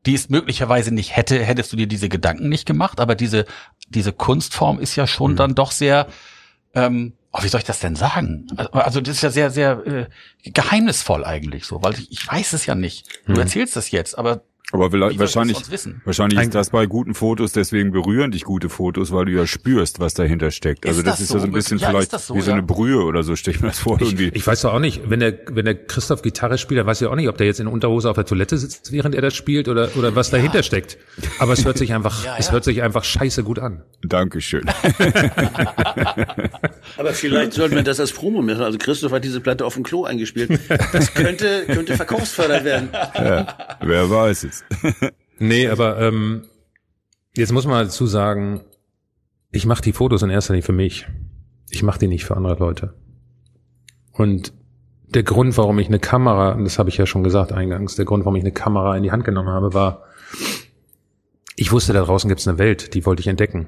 die 0.05 0.13
es 0.13 0.29
möglicherweise 0.29 0.93
nicht 0.93 1.15
hätte, 1.15 1.43
hättest 1.43 1.71
du 1.73 1.77
dir 1.77 1.87
diese 1.87 2.09
Gedanken 2.09 2.49
nicht 2.49 2.65
gemacht, 2.65 2.99
aber 2.99 3.15
diese, 3.15 3.45
diese 3.89 4.13
Kunstform 4.13 4.79
ist 4.79 4.95
ja 4.95 5.07
schon 5.07 5.35
dann 5.35 5.55
doch 5.55 5.71
sehr, 5.71 6.07
ähm, 6.73 7.13
oh, 7.33 7.39
wie 7.41 7.47
soll 7.47 7.59
ich 7.59 7.65
das 7.65 7.79
denn 7.79 7.95
sagen? 7.95 8.47
Also- 8.71 9.01
das 9.01 9.15
ist 9.17 9.23
ja 9.23 9.29
sehr, 9.31 9.49
sehr 9.51 9.85
äh, 9.85 10.05
geheimnisvoll 10.51 11.25
eigentlich 11.25 11.65
so, 11.65 11.81
weil 11.83 11.93
ich, 11.95 12.11
ich 12.11 12.27
weiß 12.27 12.53
es 12.53 12.65
ja 12.65 12.75
nicht. 12.75 13.09
Du 13.27 13.33
erzählst 13.39 13.75
es 13.77 13.91
jetzt, 13.91 14.17
aber 14.17 14.41
Aber 14.83 15.11
Wie 15.11 15.19
wahrscheinlich, 15.19 15.57
das 15.57 15.67
sonst 15.67 15.71
wissen? 15.71 16.01
wahrscheinlich 16.05 16.39
Ein- 16.39 16.45
ist 16.49 16.55
das 16.55 16.69
bei 16.69 16.85
guten 16.85 17.13
Fotos, 17.13 17.51
deswegen 17.53 17.91
berühren 17.91 18.31
dich 18.31 18.43
gute 18.43 18.69
Fotos, 18.69 19.11
weil 19.11 19.25
du 19.25 19.31
ja 19.31 19.45
spürst, 19.47 19.99
was 19.99 20.13
dahinter 20.13 20.51
steckt. 20.51 20.85
Also 20.85 20.99
Ist 20.99 21.07
das, 21.07 21.13
das 21.15 21.21
ist 21.21 21.33
ja 21.33 21.39
so 21.39 21.45
ein 21.45 21.51
so? 21.51 21.55
bisschen 21.55 21.77
Ja, 21.79 21.89
vielleicht 21.89 22.11
so, 22.19 22.35
wie 22.35 22.41
so 22.41 22.47
ja? 22.51 22.53
eine 22.57 22.63
Brühe 22.63 23.03
oder 23.03 23.23
so, 23.23 23.35
stelle 23.35 23.55
ich 23.57 23.61
mir 23.61 23.69
das 23.69 23.79
vor. 23.79 23.99
irgendwie. 24.01 24.31
Ich 24.33 24.45
weiß 24.45 24.61
doch 24.61 24.73
auch 24.73 24.79
nicht, 24.79 25.09
wenn 25.09 25.19
der, 25.19 25.37
wenn 25.51 25.65
der 25.65 25.75
Christoph 25.75 26.21
Gitarre 26.21 26.57
spielt, 26.57 26.79
dann 26.79 26.87
weiß 26.87 27.01
ich 27.01 27.07
auch 27.07 27.15
nicht, 27.15 27.29
ob 27.29 27.37
der 27.37 27.47
jetzt 27.47 27.59
in 27.59 27.67
Unterhose 27.67 28.09
auf 28.09 28.15
der 28.15 28.25
Toilette 28.25 28.57
sitzt, 28.57 28.91
während 28.91 29.15
er 29.15 29.21
das 29.21 29.33
spielt 29.35 29.67
oder, 29.67 29.89
oder 29.97 30.15
was 30.15 30.29
dahinter 30.29 30.63
steckt. 30.63 30.97
Aber 31.39 31.53
es 31.53 31.63
hört 31.65 31.77
sich 31.77 31.93
einfach, 31.95 32.23
Ja, 32.25 32.35
es 32.37 32.47
ja. 32.47 32.51
hört 32.53 32.63
sich 32.63 32.81
einfach 32.83 33.03
scheiße 33.03 33.43
gut 33.43 33.59
an. 33.59 33.83
Dankeschön. 34.03 34.65
Aber 36.97 37.13
vielleicht 37.13 37.53
sollten 37.53 37.75
wir 37.75 37.83
das 37.83 37.99
als 37.99 38.11
Promo 38.11 38.41
machen. 38.41 38.61
Also 38.61 38.77
Christoph 38.77 39.11
hat 39.11 39.23
diese 39.23 39.39
Platte 39.41 39.65
auf 39.65 39.73
dem 39.75 39.83
Klo 39.83 40.03
eingespielt. 40.05 40.59
Das 40.93 41.13
könnte, 41.13 41.63
könnte 41.67 41.95
verkaufsfördernd 41.95 42.63
werden. 42.65 42.89
Wer 43.81 44.09
weiß 44.09 44.43
es. 44.45 44.63
Nee, 45.37 45.67
aber 45.67 45.99
ähm, 45.99 46.43
jetzt 47.35 47.51
muss 47.51 47.65
man 47.65 47.85
dazu 47.85 48.05
sagen, 48.05 48.61
ich 49.51 49.65
mache 49.65 49.81
die 49.81 49.93
Fotos 49.93 50.21
in 50.21 50.29
erster 50.29 50.53
Linie 50.53 50.65
für 50.65 50.73
mich. 50.73 51.07
Ich 51.69 51.83
mache 51.83 51.99
die 51.99 52.07
nicht 52.07 52.25
für 52.25 52.37
andere 52.37 52.57
Leute. 52.57 52.93
Und 54.11 54.53
der 55.07 55.23
Grund, 55.23 55.57
warum 55.57 55.79
ich 55.79 55.87
eine 55.87 55.99
Kamera, 55.99 56.53
und 56.53 56.63
das 56.63 56.79
habe 56.79 56.89
ich 56.89 56.97
ja 56.97 57.05
schon 57.05 57.23
gesagt 57.23 57.51
eingangs, 57.51 57.95
der 57.95 58.05
Grund, 58.05 58.25
warum 58.25 58.35
ich 58.35 58.43
eine 58.43 58.51
Kamera 58.51 58.95
in 58.95 59.03
die 59.03 59.11
Hand 59.11 59.23
genommen 59.23 59.49
habe, 59.49 59.73
war, 59.73 60.03
ich 61.55 61.71
wusste, 61.71 61.93
da 61.93 62.03
draußen 62.03 62.27
gibt's 62.27 62.47
eine 62.47 62.57
Welt, 62.57 62.93
die 62.93 63.05
wollte 63.05 63.21
ich 63.21 63.27
entdecken. 63.27 63.67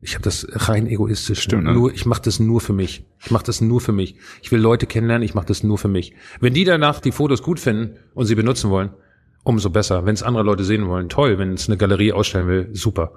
Ich 0.00 0.14
habe 0.14 0.22
das 0.22 0.46
rein 0.50 0.86
egoistisch. 0.86 1.40
Stimmt, 1.40 1.64
ne? 1.64 1.72
Nur, 1.72 1.92
ich 1.92 2.06
mache 2.06 2.22
das 2.22 2.38
nur 2.38 2.60
für 2.60 2.72
mich. 2.72 3.04
Ich 3.18 3.30
mache 3.32 3.44
das 3.44 3.60
nur 3.60 3.80
für 3.80 3.92
mich. 3.92 4.14
Ich 4.42 4.52
will 4.52 4.60
Leute 4.60 4.86
kennenlernen, 4.86 5.24
ich 5.24 5.34
mache 5.34 5.46
das 5.46 5.64
nur 5.64 5.76
für 5.76 5.88
mich. 5.88 6.14
Wenn 6.40 6.54
die 6.54 6.64
danach 6.64 7.00
die 7.00 7.10
Fotos 7.10 7.42
gut 7.42 7.58
finden 7.58 7.96
und 8.14 8.26
sie 8.26 8.36
benutzen 8.36 8.70
wollen, 8.70 8.90
umso 9.48 9.70
besser. 9.70 10.06
Wenn 10.06 10.14
es 10.14 10.22
andere 10.22 10.44
Leute 10.44 10.64
sehen 10.64 10.86
wollen, 10.88 11.08
toll. 11.08 11.38
Wenn 11.38 11.54
es 11.54 11.68
eine 11.68 11.76
Galerie 11.76 12.12
ausstellen 12.12 12.48
will, 12.48 12.68
super. 12.72 13.12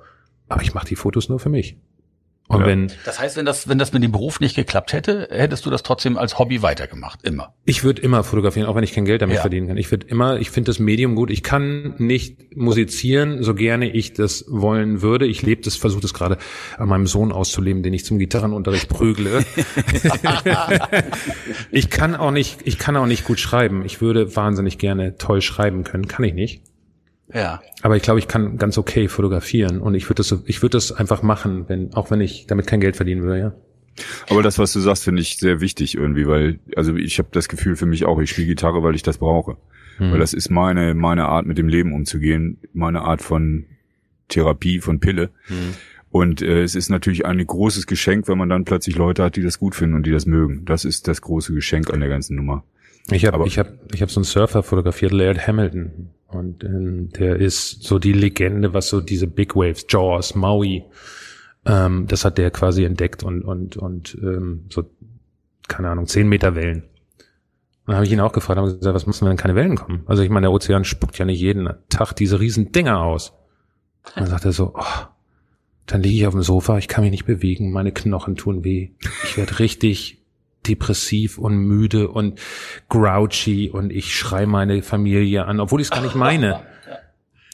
Aber 0.48 0.62
ich 0.62 0.74
mache 0.74 0.88
die 0.88 0.96
Fotos 0.96 1.30
nur 1.30 1.40
für 1.40 1.50
mich. 1.50 1.78
Und 2.52 2.62
Ja. 2.62 2.68
wenn 2.68 2.92
Das 3.06 3.20
heißt, 3.20 3.38
wenn 3.38 3.46
das, 3.46 3.68
wenn 3.70 3.78
das 3.78 3.94
mit 3.94 4.04
dem 4.04 4.12
Beruf 4.12 4.40
nicht 4.40 4.56
geklappt 4.56 4.94
hätte, 4.94 5.28
hättest 5.32 5.66
du 5.66 5.70
das 5.70 5.84
trotzdem 5.84 6.18
als 6.18 6.38
Hobby 6.38 6.62
weitergemacht, 6.62 7.24
immer. 7.24 7.54
ich 7.66 7.84
würde 7.84 8.02
immer 8.02 8.24
fotografieren, 8.24 8.68
auch 8.68 8.76
wenn 8.76 8.84
ich 8.84 8.94
kein 8.94 9.06
Geld 9.06 9.22
damit 9.22 9.36
Ja. 9.36 9.42
verdienen 9.42 9.68
kann. 9.68 9.78
Ich 9.78 9.90
würde 9.92 10.08
immer, 10.08 10.40
ich 10.40 10.52
finde 10.52 10.70
das 10.70 10.80
Medium 10.80 11.16
gut. 11.16 11.32
Ich 11.32 11.44
kann 11.44 11.96
nicht 11.98 12.56
musizieren, 12.58 13.44
so 13.44 13.54
gerne 13.56 13.90
ich 13.90 14.14
das 14.14 14.46
wollen 14.50 15.02
würde. 15.02 15.26
Ich 15.26 15.42
lebe 15.42 15.62
das, 15.62 15.76
versuche 15.76 16.02
das 16.02 16.14
gerade 16.14 16.38
an 16.78 16.90
meinem 16.90 17.08
Sohn 17.08 17.32
auszuleben, 17.32 17.84
den 17.84 17.94
ich 17.94 18.06
zum 18.06 18.20
Gitarrenunterricht 18.20 18.90
prügle. 18.90 19.44
ich 21.72 21.90
kann 21.90 22.16
auch 22.16 22.32
nicht, 22.32 22.60
ich 22.66 22.78
kann 22.78 22.96
auch 22.96 23.06
nicht 23.06 23.24
gut 23.24 23.40
schreiben. 23.40 23.84
Ich 23.86 24.02
würde 24.02 24.36
wahnsinnig 24.36 24.78
gerne 24.78 25.18
toll 25.18 25.42
schreiben 25.42 25.84
können, 25.84 26.08
kann 26.08 26.26
ich 26.26 26.34
nicht. 26.34 26.62
Ja. 27.34 27.62
Aber 27.82 27.96
ich 27.96 28.04
glaube, 28.04 28.20
ich 28.20 28.28
kann 28.28 28.58
ganz 28.58 28.78
okay 28.78 29.08
fotografieren 29.08 29.80
und 29.82 29.96
ich 29.96 30.06
würde 30.10 30.16
das, 30.24 30.36
ich 30.46 30.62
würde 30.62 30.78
das 30.78 30.92
einfach 30.92 31.22
machen, 31.24 31.66
wenn, 31.68 31.94
auch 31.94 32.12
wenn 32.12 32.22
ich 32.22 32.46
damit 32.48 32.68
kein 32.68 32.82
Geld 32.82 32.96
verdienen 32.96 33.24
würde, 33.24 33.40
ja. 33.40 33.54
Aber 34.30 34.42
das, 34.42 34.58
was 34.58 34.72
du 34.74 34.80
sagst, 34.80 35.04
finde 35.04 35.22
ich 35.22 35.38
sehr 35.38 35.60
wichtig 35.62 35.96
irgendwie, 35.96 36.26
weil, 36.28 36.60
also 36.76 36.96
ich 36.96 37.20
habe 37.20 37.30
das 37.32 37.50
Gefühl 37.50 37.76
für 37.76 37.86
mich 37.86 38.06
auch, 38.06 38.20
ich 38.20 38.30
spiele 38.30 38.48
Gitarre, 38.48 38.82
weil 38.84 38.96
ich 38.96 39.04
das 39.04 39.18
brauche. 39.18 39.58
Weil 40.00 40.18
das 40.18 40.34
ist 40.34 40.50
meine, 40.50 40.96
meine 40.96 41.26
Art, 41.28 41.46
mit 41.46 41.60
dem 41.60 41.68
Leben 41.68 41.94
umzugehen, 41.94 42.58
meine 42.74 43.02
Art 43.02 43.22
von 43.22 43.66
Therapie, 44.30 44.80
von 44.80 45.00
Pille. 45.00 45.30
Und 46.10 46.42
äh, 46.42 46.64
es 46.64 46.74
ist 46.74 46.90
natürlich 46.90 47.26
ein 47.28 47.46
großes 47.46 47.86
Geschenk, 47.86 48.28
wenn 48.28 48.38
man 48.38 48.50
dann 48.50 48.66
plötzlich 48.66 48.96
Leute 48.96 49.22
hat, 49.24 49.36
die 49.36 49.44
das 49.44 49.60
gut 49.60 49.76
finden 49.76 49.96
und 49.96 50.08
die 50.08 50.12
das 50.12 50.26
mögen. 50.26 50.66
Das 50.66 50.86
ist 50.86 51.08
das 51.08 51.22
große 51.22 51.54
Geschenk 51.54 51.94
an 51.94 52.00
der 52.00 52.10
ganzen 52.10 52.36
Nummer. 52.36 52.64
Ich 53.12 53.26
habe 53.26 53.36
Aber- 53.36 53.46
ich 53.46 53.60
hab, 53.60 53.68
ich 53.94 54.02
hab 54.02 54.10
so 54.10 54.20
einen 54.20 54.26
Surfer 54.26 54.64
fotografiert, 54.64 55.12
Laird 55.12 55.46
Hamilton. 55.46 56.10
Und 56.32 56.64
ähm, 56.64 57.10
der 57.10 57.36
ist 57.36 57.84
so 57.84 58.00
die 58.00 58.14
Legende, 58.14 58.74
was 58.74 58.88
so 58.88 59.02
diese 59.02 59.28
Big 59.28 59.56
Waves, 59.56 59.86
Jaws, 59.90 60.36
Maui, 60.36 60.86
ähm, 61.66 62.08
das 62.08 62.26
hat 62.26 62.38
der 62.38 62.52
quasi 62.52 62.84
entdeckt 62.84 63.24
und, 63.24 63.44
und, 63.44 63.78
und 63.78 64.18
ähm, 64.22 64.66
so, 64.70 64.84
keine 65.68 65.90
Ahnung, 65.90 66.08
zehn 66.08 66.28
Meter 66.28 66.56
Wellen. 66.56 66.84
Und 66.84 67.88
dann 67.88 67.96
habe 67.96 68.06
ich 68.06 68.12
ihn 68.12 68.20
auch 68.20 68.34
gefragt, 68.34 68.58
habe 68.58 68.76
gesagt, 68.76 68.96
was 68.96 69.08
müssen, 69.08 69.28
wenn 69.28 69.38
keine 69.38 69.56
Wellen 69.56 69.76
kommen? 69.76 70.04
Also 70.06 70.24
ich 70.24 70.30
meine, 70.30 70.46
der 70.46 70.52
Ozean 70.52 70.86
spuckt 70.86 71.18
ja 71.18 71.26
nicht 71.26 71.40
jeden 71.40 71.70
Tag 71.90 72.14
diese 72.14 72.40
riesen 72.40 72.72
Dinger 72.72 73.02
aus. 73.02 73.34
Und 74.16 74.22
dann 74.22 74.28
sagt 74.28 74.46
er 74.46 74.52
so, 74.52 74.74
oh, 74.76 75.06
dann 75.86 76.02
liege 76.02 76.16
ich 76.16 76.28
auf 76.28 76.34
dem 76.34 76.44
Sofa, 76.44 76.78
ich 76.78 76.88
kann 76.88 77.04
mich 77.04 77.12
nicht 77.12 77.26
bewegen, 77.26 77.72
meine 77.72 77.92
Knochen 77.92 78.36
tun 78.36 78.64
weh. 78.64 78.92
Ich 79.24 79.38
werde 79.38 79.60
richtig 79.60 80.21
depressiv 80.68 81.38
und 81.38 81.58
müde 81.58 82.10
und 82.10 82.40
grouchy 82.90 83.70
und 83.70 83.92
ich 83.92 84.16
schrei 84.16 84.46
meine 84.46 84.82
Familie 84.84 85.46
an, 85.46 85.60
obwohl 85.60 85.82
ich 85.82 85.88
es 85.88 85.92
gar 85.92 86.02
nicht 86.02 86.16
meine. 86.16 86.62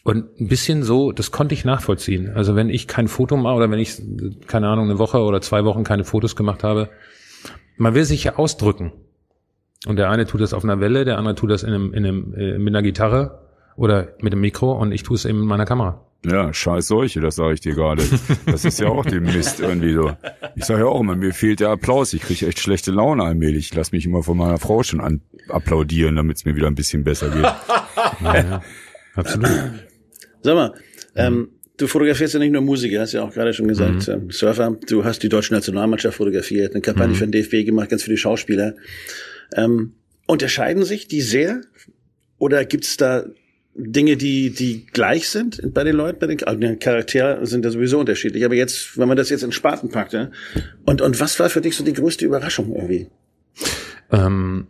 Und 0.04 0.40
ein 0.40 0.48
bisschen 0.48 0.84
so, 0.84 1.12
das 1.12 1.32
konnte 1.32 1.54
ich 1.54 1.66
nachvollziehen. 1.66 2.32
Also 2.34 2.56
wenn 2.56 2.70
ich 2.70 2.88
kein 2.88 3.10
Foto 3.10 3.36
mache 3.36 3.56
oder 3.56 3.70
wenn 3.70 3.80
ich, 3.80 4.02
keine 4.48 4.70
Ahnung, 4.70 4.86
eine 4.86 5.00
Woche 5.00 5.20
oder 5.20 5.42
zwei 5.42 5.66
Wochen 5.66 5.84
keine 5.84 6.06
Fotos 6.06 6.38
gemacht 6.38 6.64
habe, 6.64 6.90
man 7.76 7.94
will 7.94 8.06
sich 8.06 8.24
ja 8.24 8.38
ausdrücken. 8.38 8.94
Und 9.86 9.98
der 9.98 10.10
eine 10.10 10.26
tut 10.26 10.40
das 10.40 10.54
auf 10.54 10.64
einer 10.64 10.80
Welle, 10.80 11.04
der 11.04 11.18
andere 11.18 11.36
tut 11.36 11.52
das 11.52 11.64
in 11.64 11.74
einem, 11.74 11.94
in 11.94 12.06
einem, 12.06 12.34
äh, 12.36 12.58
mit 12.58 12.74
einer 12.74 12.84
Gitarre 12.84 13.50
oder 13.76 14.14
mit 14.22 14.32
dem 14.32 14.40
Mikro 14.40 14.72
und 14.72 14.94
ich 14.94 15.04
tue 15.04 15.16
es 15.16 15.26
eben 15.26 15.40
mit 15.40 15.48
meiner 15.50 15.66
Kamera. 15.66 16.07
Ja, 16.30 16.54
scheiß 16.54 16.88
Seuche, 16.88 17.22
das 17.22 17.36
sage 17.36 17.54
ich 17.54 17.62
dir 17.62 17.74
gerade. 17.74 18.04
Das 18.46 18.66
ist 18.66 18.80
ja 18.80 18.88
auch 18.88 19.06
dem 19.06 19.24
Mist 19.24 19.60
irgendwie 19.60 19.94
so. 19.94 20.12
Ich 20.56 20.66
sage 20.66 20.82
ja 20.82 20.88
auch 20.88 21.00
immer, 21.00 21.16
mir 21.16 21.34
fehlt 21.34 21.60
der 21.60 21.70
Applaus. 21.70 22.14
Ich 22.14 22.22
kriege 22.22 22.48
echt 22.48 22.60
schlechte 22.60 22.92
Laune 22.92 23.24
allmählich. 23.24 23.68
Ich 23.68 23.76
lass 23.76 23.92
mich 23.92 24.06
immer 24.06 24.24
von 24.24 24.38
meiner 24.38 24.58
Frau 24.58 24.84
schon 24.84 25.00
an 25.00 25.22
applaudieren, 25.50 26.16
damit 26.16 26.38
es 26.38 26.46
mir 26.46 26.56
wieder 26.56 26.68
ein 26.68 26.76
bisschen 26.76 27.04
besser 27.04 27.30
geht. 27.30 27.44
Ja, 28.24 28.36
ja. 28.36 28.64
Absolut. 29.16 29.50
Sag 30.44 30.56
mal, 30.56 30.74
ähm, 31.16 31.50
du 31.78 31.88
fotografierst 31.88 32.34
ja 32.34 32.40
nicht 32.40 32.52
nur 32.52 32.62
Musiker, 32.62 33.02
hast 33.02 33.14
ja 33.14 33.24
auch 33.24 33.34
gerade 33.34 33.54
schon 33.54 33.68
gesagt, 33.68 34.08
ähm, 34.08 34.30
Surfer, 34.30 34.78
du 34.88 35.04
hast 35.04 35.24
die 35.24 35.30
deutsche 35.30 35.54
Nationalmannschaft 35.54 36.18
fotografiert, 36.18 36.74
eine 36.74 36.82
Kampagne 36.82 37.16
für 37.16 37.28
den 37.28 37.32
DFB 37.32 37.66
gemacht, 37.66 37.90
ganz 37.90 38.04
viele 38.04 38.18
Schauspieler. 38.18 38.76
Ähm, 39.56 39.94
unterscheiden 40.26 40.84
sich 40.84 41.08
die 41.08 41.22
sehr? 41.22 41.62
Oder 42.38 42.66
gibt's 42.66 42.98
da 42.98 43.26
Dinge, 43.80 44.18
die, 44.18 44.50
die 44.50 44.88
gleich 44.88 45.30
sind 45.30 45.74
bei 45.74 45.84
den 45.84 45.96
Leuten, 45.96 46.20
bei 46.20 46.28
den 46.28 46.44
also 46.44 46.60
die 46.60 46.76
Charaktere 46.78 47.46
sind 47.46 47.64
ja 47.64 47.70
sowieso 47.70 48.00
unterschiedlich. 48.00 48.44
Aber 48.44 48.56
jetzt, 48.56 48.98
wenn 48.98 49.08
man 49.08 49.18
das 49.18 49.30
jetzt 49.30 49.44
in 49.44 49.52
Spaten 49.52 49.90
packt, 49.90 50.14
ja? 50.14 50.32
und, 50.86 51.02
und 51.02 51.20
was 51.20 51.40
war 51.40 51.50
für 51.50 51.62
dich 51.62 51.76
so 51.76 51.84
die 51.84 51.94
größte 51.94 52.26
Überraschung 52.26 52.74
irgendwie? 52.74 53.08
Ähm, 54.12 54.68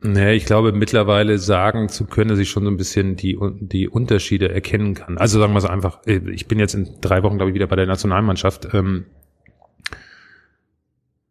ne, 0.00 0.34
ich 0.34 0.46
glaube, 0.46 0.72
mittlerweile 0.72 1.38
sagen 1.38 1.88
zu 1.88 2.06
können, 2.06 2.30
dass 2.30 2.40
ich 2.40 2.50
schon 2.50 2.64
so 2.64 2.70
ein 2.70 2.76
bisschen 2.76 3.14
die, 3.14 3.38
die 3.60 3.88
Unterschiede 3.88 4.50
erkennen 4.50 4.94
kann. 4.94 5.16
Also 5.16 5.38
sagen 5.38 5.52
wir 5.52 5.60
so 5.60 5.68
einfach, 5.68 6.04
äh, 6.06 6.20
ich 6.32 6.48
bin 6.48 6.58
jetzt 6.58 6.74
in 6.74 6.88
drei 7.00 7.22
Wochen, 7.22 7.36
glaube 7.36 7.50
ich, 7.50 7.54
wieder 7.54 7.68
bei 7.68 7.76
der 7.76 7.86
Nationalmannschaft. 7.86 8.68
Ähm, 8.74 9.06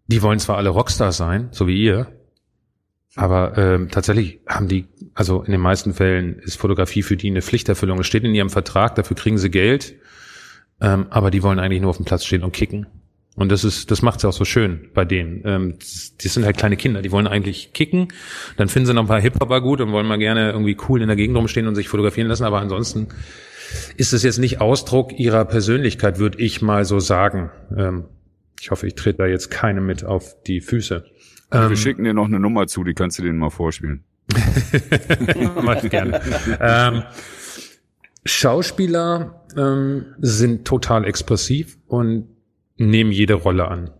die 0.08 0.21
wollen 0.21 0.39
zwar 0.39 0.58
alle 0.58 0.69
Rockstars 0.69 1.17
sein, 1.17 1.49
so 1.51 1.67
wie 1.67 1.84
ihr, 1.84 2.08
aber 3.15 3.58
ähm, 3.58 3.89
tatsächlich 3.89 4.39
haben 4.47 4.67
die, 4.67 4.88
also 5.19 5.43
in 5.43 5.51
den 5.51 5.60
meisten 5.60 5.93
Fällen 5.93 6.39
ist 6.39 6.55
Fotografie 6.55 7.03
für 7.03 7.17
die 7.17 7.27
eine 7.27 7.41
Pflichterfüllung. 7.41 7.99
Es 7.99 8.08
steht 8.08 8.23
in 8.23 8.34
ihrem 8.34 8.49
Vertrag, 8.49 8.95
dafür 8.95 9.17
kriegen 9.17 9.38
sie 9.38 9.51
Geld, 9.51 9.95
ähm, 10.79 11.08
aber 11.10 11.29
die 11.29 11.43
wollen 11.43 11.60
eigentlich 11.60 11.82
nur 11.82 11.89
auf 11.89 11.97
dem 11.97 12.05
Platz 12.05 12.23
stehen 12.23 12.41
und 12.41 12.53
kicken. 12.53 12.88
Und 13.36 13.51
das 13.51 13.65
ist, 13.65 13.91
das 13.91 14.01
macht's 14.01 14.23
auch 14.23 14.32
so 14.32 14.45
schön 14.45 14.88
bei 14.93 15.03
denen. 15.03 15.41
Ähm, 15.43 15.77
die 16.21 16.27
sind 16.29 16.45
halt 16.45 16.55
kleine 16.55 16.77
Kinder, 16.77 17.01
die 17.01 17.12
wollen 17.12 17.27
eigentlich 17.27 17.73
kicken, 17.73 18.13
dann 18.55 18.69
finden 18.69 18.86
sie 18.88 18.93
noch 18.93 19.01
ein 19.01 19.08
paar 19.10 19.19
Hip-Hopper 19.19 19.60
gut 19.60 19.82
und 19.82 19.91
wollen 19.91 20.08
mal 20.08 20.19
gerne 20.19 20.53
irgendwie 20.53 20.77
cool 20.88 21.01
in 21.01 21.08
der 21.10 21.17
Gegend 21.17 21.36
rumstehen 21.36 21.67
und 21.67 21.75
sich 21.75 21.89
fotografieren 21.89 22.29
lassen, 22.29 22.45
aber 22.45 22.62
ansonsten 22.62 23.10
ist 23.97 24.13
es 24.13 24.23
jetzt 24.23 24.39
nicht 24.39 24.62
Ausdruck 24.62 25.19
ihrer 25.19 25.43
Persönlichkeit, 25.43 26.17
würde 26.19 26.39
ich 26.39 26.62
mal 26.62 26.86
so 26.86 27.01
sagen. 27.01 27.51
Ähm, 27.75 28.05
ich 28.62 28.71
hoffe, 28.71 28.88
ich 28.88 28.95
trete 28.95 29.17
da 29.17 29.25
jetzt 29.25 29.51
keinem 29.51 29.86
mit 29.86 30.05
auf 30.05 30.41
die 30.43 30.62
Füße. 30.62 31.03
Wir 31.51 31.75
schicken 31.75 32.03
dir 32.03 32.13
noch 32.13 32.27
eine 32.27 32.39
Nummer 32.39 32.67
zu, 32.67 32.86
die 32.86 32.93
kannst 32.93 33.17
du 33.19 33.23
denen 33.23 33.39
mal 33.39 33.49
vorspielen. 33.49 34.05
Mach 35.63 35.83
ich 35.83 35.89
gerne. 35.89 36.21
ähm, 36.59 37.03
Schauspieler 38.25 39.45
ähm, 39.57 40.05
sind 40.19 40.65
total 40.65 41.05
expressiv 41.05 41.77
und 41.87 42.27
nehmen 42.77 43.11
jede 43.11 43.33
Rolle 43.33 43.67
an. 43.67 43.91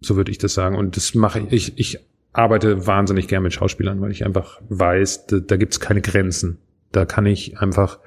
So 0.00 0.16
würde 0.16 0.30
ich 0.30 0.38
das 0.38 0.54
sagen. 0.54 0.76
Und 0.76 0.96
das 0.96 1.14
mache 1.14 1.40
ich. 1.50 1.78
Ich, 1.78 1.98
arbeite 2.32 2.86
wahnsinnig 2.86 3.28
gern 3.28 3.42
mit 3.42 3.52
Schauspielern, 3.52 4.00
weil 4.00 4.12
ich 4.12 4.24
einfach 4.24 4.60
weiß, 4.68 5.26
da, 5.26 5.38
da 5.40 5.56
gibt's 5.56 5.80
keine 5.80 6.00
Grenzen. 6.00 6.58
Da 6.92 7.04
kann 7.04 7.26
ich 7.26 7.58
einfach, 7.58 7.98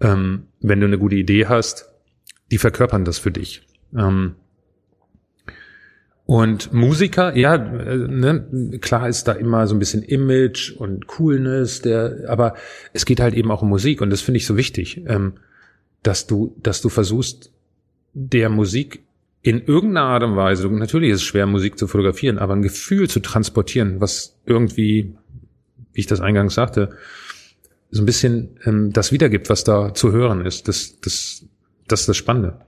ähm, 0.00 0.46
wenn 0.60 0.80
du 0.80 0.86
eine 0.86 0.98
gute 0.98 1.16
Idee 1.16 1.46
hast, 1.46 1.88
die 2.50 2.58
verkörpern 2.58 3.04
das 3.04 3.18
für 3.18 3.30
dich. 3.30 3.66
Ähm, 3.96 4.36
und 6.30 6.72
Musiker, 6.72 7.36
ja, 7.36 7.56
äh, 7.56 7.96
ne, 8.06 8.78
klar 8.80 9.08
ist 9.08 9.24
da 9.24 9.32
immer 9.32 9.66
so 9.66 9.74
ein 9.74 9.80
bisschen 9.80 10.04
Image 10.04 10.70
und 10.70 11.08
Coolness, 11.08 11.82
der, 11.82 12.18
aber 12.28 12.54
es 12.92 13.04
geht 13.04 13.18
halt 13.18 13.34
eben 13.34 13.50
auch 13.50 13.62
um 13.62 13.68
Musik 13.68 14.00
und 14.00 14.10
das 14.10 14.20
finde 14.20 14.38
ich 14.38 14.46
so 14.46 14.56
wichtig, 14.56 15.02
ähm, 15.08 15.32
dass 16.04 16.28
du, 16.28 16.54
dass 16.62 16.82
du 16.82 16.88
versuchst, 16.88 17.50
der 18.12 18.48
Musik 18.48 19.02
in 19.42 19.60
irgendeiner 19.60 20.06
Art 20.06 20.22
und 20.22 20.36
Weise, 20.36 20.68
natürlich 20.68 21.10
ist 21.10 21.16
es 21.16 21.24
schwer, 21.24 21.48
Musik 21.48 21.76
zu 21.76 21.88
fotografieren, 21.88 22.38
aber 22.38 22.54
ein 22.54 22.62
Gefühl 22.62 23.10
zu 23.10 23.18
transportieren, 23.18 24.00
was 24.00 24.36
irgendwie, 24.46 25.16
wie 25.94 26.00
ich 26.00 26.06
das 26.06 26.20
eingangs 26.20 26.54
sagte, 26.54 26.90
so 27.90 28.02
ein 28.02 28.06
bisschen 28.06 28.50
ähm, 28.66 28.92
das 28.92 29.10
wiedergibt, 29.10 29.50
was 29.50 29.64
da 29.64 29.94
zu 29.94 30.12
hören 30.12 30.46
ist. 30.46 30.68
Das, 30.68 31.00
das, 31.00 31.44
das 31.88 32.02
ist 32.02 32.08
das 32.08 32.16
Spannende. 32.16 32.60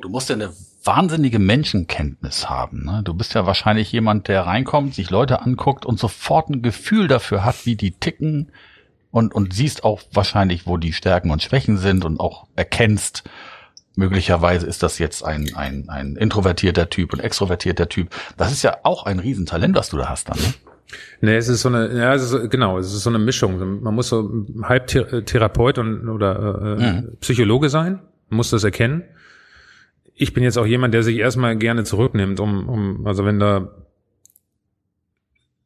Du 0.00 0.08
musst 0.08 0.28
ja 0.28 0.34
eine 0.36 0.50
wahnsinnige 0.84 1.38
Menschenkenntnis 1.38 2.48
haben. 2.50 2.84
Ne? 2.84 3.02
Du 3.04 3.14
bist 3.14 3.34
ja 3.34 3.46
wahrscheinlich 3.46 3.90
jemand, 3.92 4.28
der 4.28 4.42
reinkommt, 4.46 4.94
sich 4.94 5.10
Leute 5.10 5.42
anguckt 5.42 5.86
und 5.86 5.98
sofort 5.98 6.48
ein 6.50 6.62
Gefühl 6.62 7.08
dafür 7.08 7.44
hat, 7.44 7.66
wie 7.66 7.76
die 7.76 7.92
ticken 7.92 8.50
und, 9.10 9.34
und 9.34 9.52
siehst 9.54 9.84
auch 9.84 10.02
wahrscheinlich, 10.12 10.66
wo 10.66 10.76
die 10.76 10.92
Stärken 10.92 11.30
und 11.30 11.42
Schwächen 11.42 11.76
sind 11.76 12.04
und 12.04 12.18
auch 12.18 12.46
erkennst, 12.56 13.24
möglicherweise 13.94 14.66
ist 14.66 14.82
das 14.82 14.98
jetzt 14.98 15.22
ein, 15.24 15.54
ein, 15.54 15.88
ein 15.88 16.16
introvertierter 16.16 16.88
Typ 16.90 17.12
und 17.12 17.20
extrovertierter 17.20 17.88
Typ. 17.88 18.08
Das 18.36 18.50
ist 18.52 18.62
ja 18.62 18.78
auch 18.84 19.04
ein 19.04 19.18
Riesentalent, 19.18 19.76
was 19.76 19.90
du 19.90 19.98
da 19.98 20.08
hast 20.08 20.28
dann. 20.30 20.38
Ne? 20.38 20.54
Nee, 21.20 21.36
es 21.36 21.48
ist 21.48 21.62
so 21.62 21.68
eine, 21.68 21.90
ja, 21.96 22.14
es 22.14 22.30
ist 22.32 22.50
genau, 22.50 22.78
es 22.78 22.92
ist 22.92 23.02
so 23.02 23.10
eine 23.10 23.18
Mischung. 23.18 23.80
Man 23.82 23.94
muss 23.94 24.08
so 24.08 24.30
halb 24.62 24.88
Thera- 24.88 25.22
Therapeut 25.24 25.78
und 25.78 26.08
oder 26.08 26.78
äh, 26.78 26.92
Mhm. 27.02 27.16
Psychologe 27.20 27.68
sein, 27.70 28.00
muss 28.28 28.50
das 28.50 28.64
erkennen. 28.64 29.04
Ich 30.14 30.32
bin 30.32 30.44
jetzt 30.44 30.58
auch 30.58 30.66
jemand, 30.66 30.94
der 30.94 31.02
sich 31.02 31.16
erstmal 31.16 31.56
gerne 31.56 31.84
zurücknimmt, 31.84 32.40
um, 32.40 32.68
um 32.68 33.06
also 33.06 33.24
wenn 33.24 33.38
da 33.38 33.70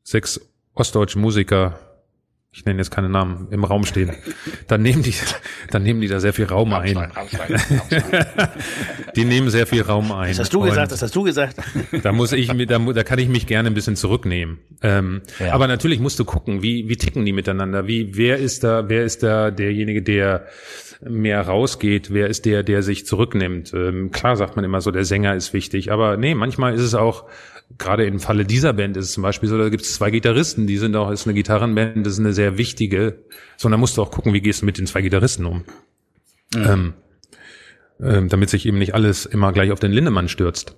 sechs 0.02 0.40
ostdeutsche 0.74 1.18
Musiker 1.18 1.78
ich 2.56 2.64
nenne 2.64 2.78
jetzt 2.78 2.90
keine 2.90 3.10
Namen, 3.10 3.48
im 3.50 3.64
Raum 3.64 3.84
stehen, 3.84 4.12
dann 4.66 4.80
nehmen 4.80 5.02
die, 5.02 5.12
dann 5.70 5.82
nehmen 5.82 6.00
die 6.00 6.08
da 6.08 6.20
sehr 6.20 6.32
viel 6.32 6.46
Raum 6.46 6.72
ein. 6.72 6.96
die 9.16 9.26
nehmen 9.26 9.50
sehr 9.50 9.66
viel 9.66 9.82
Raum 9.82 10.10
ein. 10.10 10.30
Das 10.30 10.38
hast 10.38 10.54
du 10.54 10.60
gesagt, 10.60 10.90
das 10.90 11.02
hast 11.02 11.14
du 11.14 11.22
gesagt. 11.22 11.56
Da 12.02 12.12
muss 12.12 12.32
ich, 12.32 12.48
da, 12.48 12.78
da 12.78 13.04
kann 13.04 13.18
ich 13.18 13.28
mich 13.28 13.46
gerne 13.46 13.68
ein 13.68 13.74
bisschen 13.74 13.94
zurücknehmen. 13.94 14.58
Ähm, 14.82 15.20
Ja. 15.38 15.52
Aber 15.52 15.66
natürlich 15.66 16.00
musst 16.00 16.18
du 16.18 16.24
gucken, 16.24 16.62
wie, 16.62 16.88
wie 16.88 16.96
ticken 16.96 17.26
die 17.26 17.32
miteinander? 17.32 17.86
Wie, 17.86 18.16
wer 18.16 18.38
ist 18.38 18.64
da, 18.64 18.88
wer 18.88 19.04
ist 19.04 19.22
da 19.22 19.50
derjenige, 19.50 20.02
der 20.02 20.46
mehr 21.00 21.42
rausgeht? 21.42 22.12
Wer 22.12 22.28
ist 22.28 22.44
der, 22.44 22.62
der 22.62 22.82
sich 22.82 23.06
zurücknimmt? 23.06 23.72
Ähm, 23.74 24.10
klar 24.10 24.36
sagt 24.36 24.56
man 24.56 24.64
immer 24.64 24.80
so, 24.80 24.90
der 24.90 25.04
Sänger 25.04 25.34
ist 25.34 25.52
wichtig, 25.52 25.92
aber 25.92 26.16
nee, 26.16 26.34
manchmal 26.34 26.74
ist 26.74 26.82
es 26.82 26.94
auch, 26.94 27.24
gerade 27.78 28.06
im 28.06 28.20
Falle 28.20 28.44
dieser 28.44 28.72
Band 28.72 28.96
ist 28.96 29.06
es 29.06 29.12
zum 29.12 29.22
Beispiel 29.22 29.48
so, 29.48 29.58
da 29.58 29.68
gibt 29.68 29.82
es 29.82 29.94
zwei 29.94 30.10
Gitarristen, 30.10 30.66
die 30.66 30.78
sind 30.78 30.96
auch, 30.96 31.10
ist 31.10 31.26
eine 31.26 31.34
Gitarrenband, 31.34 32.06
das 32.06 32.14
ist 32.14 32.20
eine 32.20 32.32
sehr 32.32 32.58
wichtige, 32.58 33.24
sondern 33.56 33.80
musst 33.80 33.96
du 33.96 34.02
auch 34.02 34.10
gucken, 34.10 34.32
wie 34.32 34.40
gehst 34.40 34.62
du 34.62 34.66
mit 34.66 34.78
den 34.78 34.86
zwei 34.86 35.02
Gitarristen 35.02 35.46
um? 35.46 35.64
Ähm, 36.54 36.94
ähm, 38.00 38.28
damit 38.28 38.50
sich 38.50 38.66
eben 38.66 38.78
nicht 38.78 38.94
alles 38.94 39.26
immer 39.26 39.52
gleich 39.52 39.72
auf 39.72 39.80
den 39.80 39.92
Lindemann 39.92 40.28
stürzt. 40.28 40.76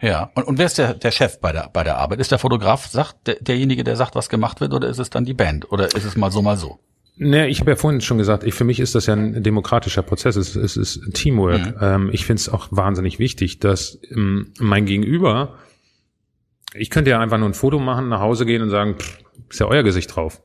Ja. 0.00 0.30
Und, 0.34 0.46
und 0.46 0.58
wer 0.58 0.66
ist 0.66 0.78
der, 0.78 0.94
der 0.94 1.12
Chef 1.12 1.40
bei 1.40 1.52
der, 1.52 1.70
bei 1.72 1.84
der 1.84 1.96
Arbeit? 1.96 2.18
Ist 2.20 2.32
der 2.32 2.38
Fotograf, 2.38 2.86
sagt, 2.86 3.26
der, 3.26 3.36
derjenige, 3.36 3.84
der 3.84 3.96
sagt, 3.96 4.14
was 4.14 4.28
gemacht 4.28 4.60
wird, 4.60 4.74
oder 4.74 4.88
ist 4.88 4.98
es 4.98 5.10
dann 5.10 5.24
die 5.24 5.34
Band? 5.34 5.70
Oder 5.70 5.86
ist 5.86 6.04
es 6.04 6.16
mal 6.16 6.30
so, 6.30 6.42
mal 6.42 6.56
so? 6.56 6.80
Ne, 7.16 7.48
ich 7.48 7.60
habe 7.60 7.72
ja 7.72 7.76
vorhin 7.76 8.00
schon 8.00 8.18
gesagt, 8.18 8.42
ich, 8.44 8.54
für 8.54 8.64
mich 8.64 8.80
ist 8.80 8.94
das 8.94 9.06
ja 9.06 9.14
ein 9.14 9.42
demokratischer 9.42 10.02
Prozess, 10.02 10.36
es, 10.36 10.56
es 10.56 10.76
ist 10.76 11.00
Teamwork. 11.12 11.74
Ähm, 11.80 12.10
ich 12.12 12.24
finde 12.24 12.40
es 12.40 12.48
auch 12.48 12.68
wahnsinnig 12.70 13.18
wichtig, 13.18 13.58
dass 13.58 14.00
ähm, 14.10 14.52
mein 14.58 14.86
Gegenüber, 14.86 15.58
ich 16.74 16.88
könnte 16.88 17.10
ja 17.10 17.20
einfach 17.20 17.38
nur 17.38 17.48
ein 17.48 17.54
Foto 17.54 17.78
machen, 17.78 18.08
nach 18.08 18.20
Hause 18.20 18.46
gehen 18.46 18.62
und 18.62 18.70
sagen, 18.70 18.96
pff, 18.98 19.18
ist 19.50 19.60
ja 19.60 19.66
euer 19.66 19.82
Gesicht 19.82 20.14
drauf. 20.16 20.40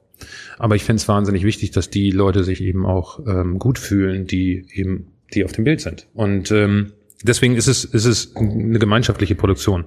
Aber 0.57 0.75
ich 0.75 0.83
finde 0.83 0.99
es 0.99 1.07
wahnsinnig 1.07 1.43
wichtig, 1.43 1.71
dass 1.71 1.89
die 1.89 2.11
Leute 2.11 2.43
sich 2.43 2.61
eben 2.61 2.85
auch 2.85 3.19
ähm, 3.25 3.59
gut 3.59 3.79
fühlen, 3.79 4.25
die 4.25 4.65
eben, 4.73 5.13
die 5.33 5.45
auf 5.45 5.53
dem 5.53 5.63
Bild 5.63 5.79
sind. 5.79 6.07
Und 6.13 6.51
ähm, 6.51 6.91
deswegen 7.23 7.55
ist 7.55 7.67
es, 7.67 7.85
ist 7.85 8.05
es 8.05 8.35
eine 8.35 8.79
gemeinschaftliche 8.79 9.35
Produktion 9.35 9.85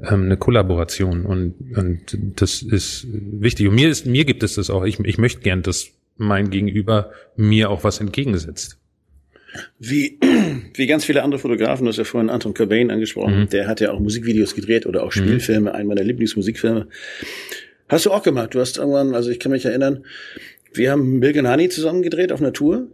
ähm, 0.00 0.24
eine 0.24 0.36
Kollaboration 0.36 1.24
und, 1.24 1.54
und 1.76 2.18
das 2.36 2.62
ist 2.62 3.06
wichtig. 3.10 3.68
Und 3.68 3.74
mir 3.74 3.88
ist, 3.88 4.06
mir 4.06 4.24
gibt 4.24 4.42
es 4.42 4.54
das 4.54 4.70
auch. 4.70 4.84
Ich, 4.84 4.98
ich 5.00 5.18
möchte 5.18 5.40
gern, 5.40 5.62
dass 5.62 5.88
mein 6.16 6.50
Gegenüber 6.50 7.10
mir 7.36 7.70
auch 7.70 7.84
was 7.84 8.00
entgegensetzt. 8.00 8.78
Wie, 9.78 10.18
wie 10.74 10.86
ganz 10.86 11.04
viele 11.04 11.22
andere 11.22 11.40
Fotografen, 11.40 11.84
du 11.84 11.88
hast 11.90 11.96
ja 11.96 12.04
vorhin 12.04 12.30
Anton 12.30 12.54
Cobain 12.54 12.90
angesprochen, 12.90 13.48
der 13.50 13.68
hat 13.68 13.80
ja 13.80 13.90
auch 13.92 14.00
Musikvideos 14.00 14.54
gedreht 14.54 14.86
oder 14.86 15.02
auch 15.02 15.12
Spielfilme, 15.12 15.74
einen 15.74 15.88
meiner 15.88 16.04
Lieblingsmusikfilme. 16.04 16.88
Hast 17.88 18.06
du 18.06 18.10
auch 18.10 18.22
gemacht. 18.22 18.54
Du 18.54 18.60
hast 18.60 18.78
irgendwann, 18.78 19.14
also 19.14 19.30
ich 19.30 19.38
kann 19.38 19.52
mich 19.52 19.64
erinnern, 19.64 20.04
wir 20.72 20.90
haben 20.90 21.18
Milk 21.18 21.36
and 21.38 21.48
Honey 21.48 21.68
zusammen 21.68 22.02
gedreht 22.02 22.32
auf 22.32 22.40
einer 22.40 22.52
Tour. 22.52 22.88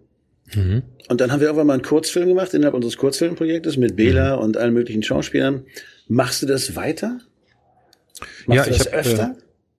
Und 1.09 1.21
dann 1.21 1.33
haben 1.33 1.41
wir 1.41 1.47
irgendwann 1.47 1.67
mal 1.67 1.73
einen 1.75 1.83
Kurzfilm 1.83 2.29
gemacht 2.29 2.53
innerhalb 2.55 2.75
unseres 2.75 2.97
Kurzfilmprojektes 2.97 3.77
mit 3.77 3.97
Bela 3.97 4.35
und 4.35 4.57
allen 4.57 4.75
möglichen 4.75 5.03
Schauspielern. 5.03 5.65
Machst 6.09 6.43
du 6.43 6.47
das 6.47 6.77
weiter? 6.77 7.19
Machst 8.47 8.49
Ja, 8.49 8.65
du 8.65 8.71
ich 8.71 8.79
das 8.79 8.87
hab, 8.87 8.93
äh, 8.95 8.97
öfter? 8.99 9.37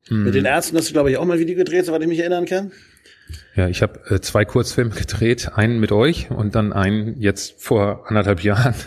mit 0.09 0.35
den 0.35 0.45
Ärzten 0.45 0.77
hast 0.77 0.89
du, 0.89 0.93
glaube 0.93 1.11
ich, 1.11 1.17
auch 1.17 1.25
mal 1.25 1.33
ein 1.35 1.39
Video 1.39 1.55
gedreht, 1.55 1.85
soweit 1.85 2.01
ich 2.01 2.07
mich 2.07 2.19
erinnern 2.19 2.45
kann. 2.45 2.71
Ja, 3.55 3.67
ich 3.67 3.81
habe 3.81 3.99
äh, 4.09 4.19
zwei 4.19 4.43
Kurzfilme 4.45 4.91
gedreht, 4.91 5.51
einen 5.55 5.79
mit 5.79 5.91
euch 5.91 6.29
und 6.29 6.55
dann 6.55 6.73
einen 6.73 7.19
jetzt 7.21 7.61
vor 7.61 8.05
anderthalb 8.07 8.43
Jahren. 8.43 8.75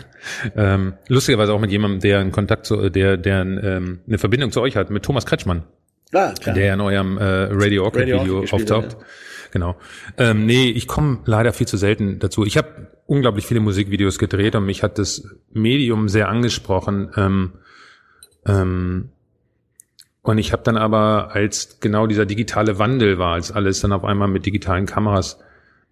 Ähm, 0.57 0.95
lustigerweise 1.07 1.53
auch 1.53 1.59
mit 1.59 1.71
jemandem, 1.71 2.01
der 2.01 2.19
einen 2.19 2.31
Kontakt 2.33 2.65
zu, 2.65 2.89
der, 2.89 3.15
der 3.15 3.41
ähm, 3.43 3.99
eine 4.07 4.17
Verbindung 4.17 4.51
zu 4.51 4.59
euch 4.59 4.75
hat, 4.75 4.89
mit 4.89 5.03
Thomas 5.03 5.25
Kretschmann. 5.25 5.63
Ah, 6.11 6.33
klar. 6.33 6.53
der 6.55 6.73
in 6.73 6.81
eurem 6.81 7.17
äh, 7.17 7.23
Radio 7.51 7.85
Orchid 7.85 8.07
Video 8.07 8.43
auftaucht. 8.51 8.95
hat, 8.95 8.97
Genau. 9.51 9.77
Ähm, 10.17 10.45
nee, 10.45 10.69
ich 10.69 10.87
komme 10.87 11.19
leider 11.25 11.53
viel 11.53 11.67
zu 11.67 11.77
selten 11.77 12.19
dazu. 12.19 12.45
Ich 12.45 12.57
habe 12.57 12.87
unglaublich 13.07 13.47
viele 13.47 13.61
Musikvideos 13.61 14.19
gedreht 14.19 14.55
und 14.55 14.65
mich 14.65 14.83
hat 14.83 14.99
das 14.99 15.35
Medium 15.51 16.09
sehr 16.09 16.29
angesprochen. 16.29 17.09
Ähm, 17.15 17.53
ähm, 18.45 19.09
und 20.21 20.37
ich 20.37 20.51
habe 20.51 20.61
dann 20.63 20.75
aber, 20.75 21.31
als 21.31 21.79
genau 21.79 22.05
dieser 22.05 22.25
digitale 22.25 22.79
Wandel 22.79 23.17
war, 23.17 23.33
als 23.33 23.51
alles 23.51 23.79
dann 23.79 23.93
auf 23.93 24.03
einmal 24.03 24.27
mit 24.27 24.45
digitalen 24.45 24.85
Kameras 24.85 25.39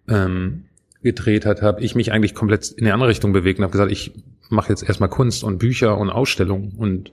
ähm, 0.08 0.66
gedreht 1.02 1.46
hat, 1.46 1.62
habe 1.62 1.80
ich 1.80 1.94
mich 1.94 2.12
eigentlich 2.12 2.34
komplett 2.34 2.70
in 2.70 2.84
eine 2.84 2.92
andere 2.92 3.08
Richtung 3.08 3.32
bewegt 3.32 3.58
und 3.58 3.64
habe 3.64 3.72
gesagt, 3.72 3.90
ich 3.90 4.12
mache 4.50 4.68
jetzt 4.68 4.82
erstmal 4.82 5.08
Kunst 5.08 5.42
und 5.42 5.58
Bücher 5.58 5.96
und 5.96 6.10
Ausstellungen 6.10 6.74
und 6.76 7.12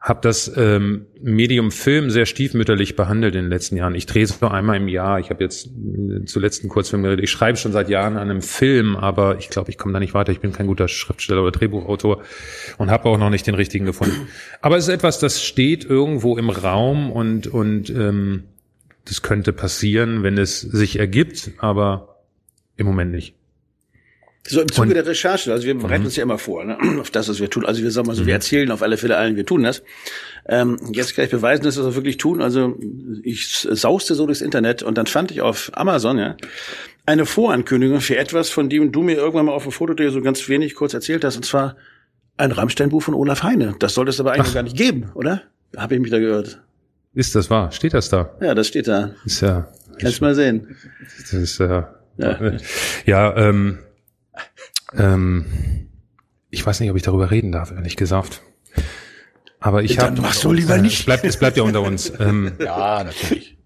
habe 0.00 0.20
das 0.22 0.50
ähm, 0.56 1.06
Medium 1.20 1.70
Film 1.70 2.08
sehr 2.10 2.24
stiefmütterlich 2.24 2.96
behandelt 2.96 3.34
in 3.34 3.42
den 3.42 3.50
letzten 3.50 3.76
Jahren. 3.76 3.94
Ich 3.94 4.06
drehe 4.06 4.24
es 4.24 4.40
nur 4.40 4.50
einmal 4.50 4.78
im 4.78 4.88
Jahr. 4.88 5.20
Ich 5.20 5.28
habe 5.28 5.44
jetzt 5.44 5.66
äh, 5.66 6.24
zuletzt 6.24 6.62
einen 6.62 6.70
Kurzfilm 6.70 7.02
geredet. 7.02 7.22
Ich 7.22 7.30
schreibe 7.30 7.58
schon 7.58 7.72
seit 7.72 7.90
Jahren 7.90 8.16
an 8.16 8.30
einem 8.30 8.40
Film, 8.40 8.96
aber 8.96 9.38
ich 9.38 9.50
glaube, 9.50 9.70
ich 9.70 9.76
komme 9.76 9.92
da 9.92 10.00
nicht 10.00 10.14
weiter. 10.14 10.32
Ich 10.32 10.40
bin 10.40 10.52
kein 10.52 10.66
guter 10.66 10.88
Schriftsteller 10.88 11.42
oder 11.42 11.50
Drehbuchautor 11.50 12.22
und 12.78 12.90
habe 12.90 13.10
auch 13.10 13.18
noch 13.18 13.28
nicht 13.28 13.46
den 13.46 13.54
richtigen 13.54 13.84
gefunden. 13.84 14.28
Aber 14.62 14.78
es 14.78 14.84
ist 14.84 14.94
etwas, 14.94 15.18
das 15.18 15.44
steht 15.44 15.84
irgendwo 15.84 16.38
im 16.38 16.48
Raum 16.48 17.12
und 17.12 17.46
und 17.46 17.90
ähm, 17.90 18.44
das 19.04 19.20
könnte 19.20 19.52
passieren, 19.52 20.22
wenn 20.22 20.38
es 20.38 20.60
sich 20.60 20.98
ergibt, 20.98 21.50
aber 21.58 22.22
im 22.76 22.86
Moment 22.86 23.10
nicht. 23.10 23.34
So 24.46 24.60
im 24.62 24.72
Zuge 24.72 24.88
Und- 24.88 24.94
der 24.94 25.06
Recherche, 25.06 25.52
also 25.52 25.66
wir 25.66 25.74
bereiten 25.78 26.04
uns 26.06 26.16
ja 26.16 26.22
immer 26.22 26.38
vor, 26.38 26.64
ne, 26.64 26.78
auf 27.00 27.10
das, 27.10 27.28
was 27.28 27.40
wir 27.40 27.50
tun. 27.50 27.66
Also 27.66 27.82
wir 27.82 27.90
sagen 27.90 28.06
mal 28.06 28.16
so, 28.16 28.24
wir 28.26 28.32
erzählen 28.34 28.70
auf 28.70 28.82
alle 28.82 28.96
Fälle 28.96 29.16
allen, 29.16 29.36
wir 29.36 29.44
tun 29.46 29.62
das. 29.62 29.82
Ähm, 30.46 30.78
jetzt 30.92 31.14
kann 31.14 31.26
ich 31.26 31.30
beweisen, 31.30 31.62
dass 31.64 31.76
wir 31.76 31.84
das 31.84 31.94
wirklich 31.94 32.16
tun. 32.16 32.40
Also 32.40 32.78
ich 33.22 33.48
sauste 33.70 34.14
so 34.14 34.26
durchs 34.26 34.40
Internet 34.40 34.82
und 34.82 34.96
dann 34.96 35.06
fand 35.06 35.30
ich 35.30 35.42
auf 35.42 35.70
Amazon 35.74 36.18
ja 36.18 36.36
eine 37.06 37.26
Vorankündigung 37.26 38.00
für 38.00 38.16
etwas, 38.16 38.48
von 38.50 38.68
dem 38.70 38.92
du 38.92 39.02
mir 39.02 39.16
irgendwann 39.16 39.46
mal 39.46 39.52
auf 39.52 39.64
dem 39.64 39.72
Foto 39.72 40.10
so 40.10 40.20
ganz 40.22 40.48
wenig 40.48 40.74
kurz 40.74 40.94
erzählt 40.94 41.24
hast, 41.24 41.36
und 41.36 41.44
zwar 41.44 41.76
ein 42.36 42.52
Rammstein-Buch 42.52 43.02
von 43.02 43.14
Olaf 43.14 43.42
Heine. 43.42 43.74
Das 43.78 43.94
sollte 43.94 44.10
es 44.10 44.20
aber 44.20 44.32
eigentlich 44.32 44.46
noch 44.48 44.54
gar 44.54 44.62
nicht 44.62 44.76
geben, 44.76 45.10
oder? 45.14 45.42
Habe 45.76 45.94
ich 45.96 46.00
mich 46.00 46.10
da 46.10 46.18
gehört. 46.18 46.60
Ist 47.12 47.34
das 47.34 47.50
wahr? 47.50 47.72
Steht 47.72 47.92
das 47.94 48.08
da? 48.08 48.34
Ja, 48.40 48.54
das 48.54 48.68
steht 48.68 48.88
da. 48.88 49.10
Ist 49.24 49.42
ja, 49.42 49.68
Kannst 50.00 50.20
mal 50.22 50.34
sehen. 50.34 50.76
das 51.20 51.32
ist 51.34 51.60
äh, 51.60 51.82
Ja. 52.16 52.52
ja, 53.06 53.36
ähm, 53.36 53.78
ähm, 54.96 55.46
ich 56.50 56.64
weiß 56.64 56.80
nicht, 56.80 56.90
ob 56.90 56.96
ich 56.96 57.02
darüber 57.02 57.30
reden 57.30 57.52
darf, 57.52 57.70
ehrlich 57.70 57.96
gesagt. 57.96 58.42
Aber 59.60 59.82
ich 59.82 59.98
habe. 59.98 60.20
machst 60.20 60.42
du 60.44 60.52
lieber 60.52 60.78
nicht. 60.78 61.00
Es 61.00 61.04
bleibt, 61.04 61.24
es 61.24 61.36
bleibt 61.38 61.56
ja 61.56 61.62
unter 61.62 61.82
uns. 61.82 62.10
Ähm, 62.20 62.52
Ja, 62.58 63.04
natürlich. 63.04 63.58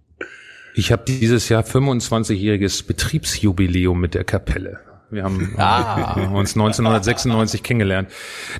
ich 0.74 0.90
habe 0.92 1.04
dieses 1.06 1.48
Jahr 1.48 1.62
25-jähriges 1.62 2.86
Betriebsjubiläum 2.86 4.00
mit 4.00 4.14
der 4.14 4.24
Kapelle. 4.24 4.80
Wir 5.10 5.22
haben, 5.24 5.54
Ah. 5.56 5.96
wir 5.96 6.06
haben 6.26 6.34
uns 6.34 6.54
1996 6.54 7.62
kennengelernt. 7.62 8.10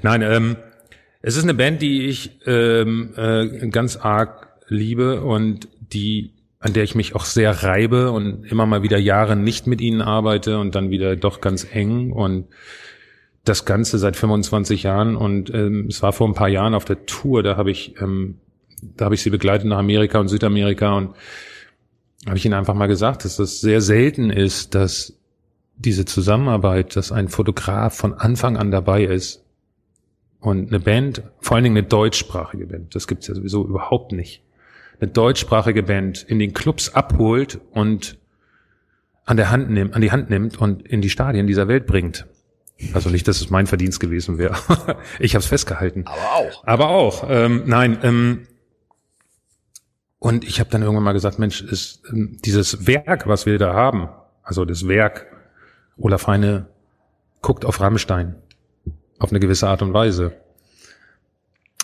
Nein, 0.03 0.23
ähm, 0.23 0.57
es 1.23 1.37
ist 1.37 1.43
eine 1.43 1.55
Band, 1.55 1.83
die 1.83 2.03
ich 2.07 2.39
ähm, 2.47 3.15
äh, 3.17 3.69
ganz 3.69 3.97
arg 3.97 4.49
liebe 4.69 5.23
und 5.23 5.69
die 5.81 6.33
an 6.65 6.73
der 6.73 6.83
ich 6.83 6.95
mich 6.95 7.15
auch 7.15 7.27
sehr 7.27 7.63
reibe 7.63 8.11
und 8.11 8.51
immer 8.51 8.65
mal 8.65 8.83
wieder 8.83 8.97
Jahre 8.97 9.37
nicht 9.37 9.67
mit 9.67 9.83
ihnen 9.83 10.01
arbeite 10.01 10.59
und 10.59 10.75
dann 10.75 10.89
wieder 10.89 11.15
doch 11.15 11.43
ganz 11.43 11.67
eng. 11.71 12.11
Und 12.11 12.47
das 13.45 13.67
Ganze 13.67 13.99
seit 13.99 14.17
25 14.17 14.83
Jahren. 14.83 15.15
Und 15.15 15.53
ähm, 15.53 15.89
es 15.91 16.03
war 16.03 16.15
vor 16.15 16.27
ein 16.27 16.33
paar 16.33 16.49
Jahren 16.49 16.75
auf 16.75 16.87
der 16.87 17.05
Tour, 17.05 17.43
da 17.43 17.59
habe 17.59 17.71
ich 17.71 18.01
ähm, 18.01 18.39
da 18.97 19.05
habe 19.05 19.15
ich 19.15 19.23
sie 19.23 19.29
begleitet 19.29 19.67
nach 19.67 19.77
Amerika 19.77 20.19
und 20.19 20.29
Südamerika. 20.29 20.97
Und 20.97 21.15
habe 22.27 22.39
ich 22.39 22.47
ihnen 22.47 22.55
einfach 22.55 22.73
mal 22.73 22.87
gesagt, 22.87 23.27
dass 23.27 23.37
das 23.37 23.61
sehr 23.61 23.83
selten 23.83 24.31
ist, 24.31 24.75
dass 24.75 25.19
diese 25.77 26.07
Zusammenarbeit, 26.07 26.97
dass 26.97 27.13
ein 27.13 27.29
Fotograf 27.29 27.95
von 27.95 28.15
Anfang 28.15 28.57
an 28.57 28.71
dabei 28.71 29.05
ist 29.05 29.45
und 30.41 30.69
eine 30.69 30.81
Band, 30.81 31.25
vor 31.41 31.57
allen 31.57 31.65
Dingen 31.65 31.77
eine 31.77 31.87
deutschsprachige 31.87 32.67
Band, 32.67 32.95
das 32.95 33.07
gibt's 33.07 33.27
ja 33.27 33.35
sowieso 33.35 33.67
überhaupt 33.67 34.13
nicht, 34.13 34.44
eine 35.01 35.11
deutschsprachige 35.11 35.83
Band 35.83 36.23
in 36.23 36.39
den 36.39 36.53
Clubs 36.53 36.95
abholt 36.95 37.61
und 37.73 38.19
an 39.25 39.37
der 39.37 39.51
Hand 39.51 39.71
nimmt, 39.71 39.95
an 39.95 40.01
die 40.01 40.13
Hand 40.13 40.31
nimmt 40.31 40.59
und 40.59 40.87
in 40.87 41.01
die 41.01 41.11
Stadien 41.11 41.47
dieser 41.47 41.69
Welt 41.69 41.87
bringt. 41.87 42.27
Also 42.93 43.09
nicht, 43.09 43.27
dass 43.29 43.41
es 43.41 43.51
mein 43.51 43.67
Verdienst 43.67 44.01
gewesen 44.01 44.39
wäre. 44.39 44.57
ich 45.19 45.35
habe 45.35 45.41
es 45.41 45.47
festgehalten. 45.47 46.05
Aber 46.07 46.33
auch. 46.35 46.67
Aber 46.67 46.89
auch. 46.89 47.27
Ähm, 47.29 47.63
nein. 47.67 47.99
Ähm, 48.03 48.47
und 50.19 50.45
ich 50.45 50.61
habe 50.61 50.71
dann 50.71 50.83
irgendwann 50.83 51.05
mal 51.05 51.13
gesagt, 51.13 51.39
Mensch, 51.39 51.63
ist 51.63 52.03
ähm, 52.11 52.39
dieses 52.45 52.87
Werk, 52.87 53.27
was 53.27 53.47
wir 53.47 53.59
da 53.59 53.75
haben, 53.75 54.09
also 54.43 54.65
das 54.65 54.89
Werk, 54.89 55.27
Olaf 55.97 56.27
Heine 56.27 56.67
guckt 57.41 57.65
auf 57.65 57.81
Rammstein 57.81 58.37
auf 59.19 59.31
eine 59.31 59.41
gewisse 59.41 59.69
Art 59.69 59.83
und 59.83 59.93
Weise. 59.93 60.33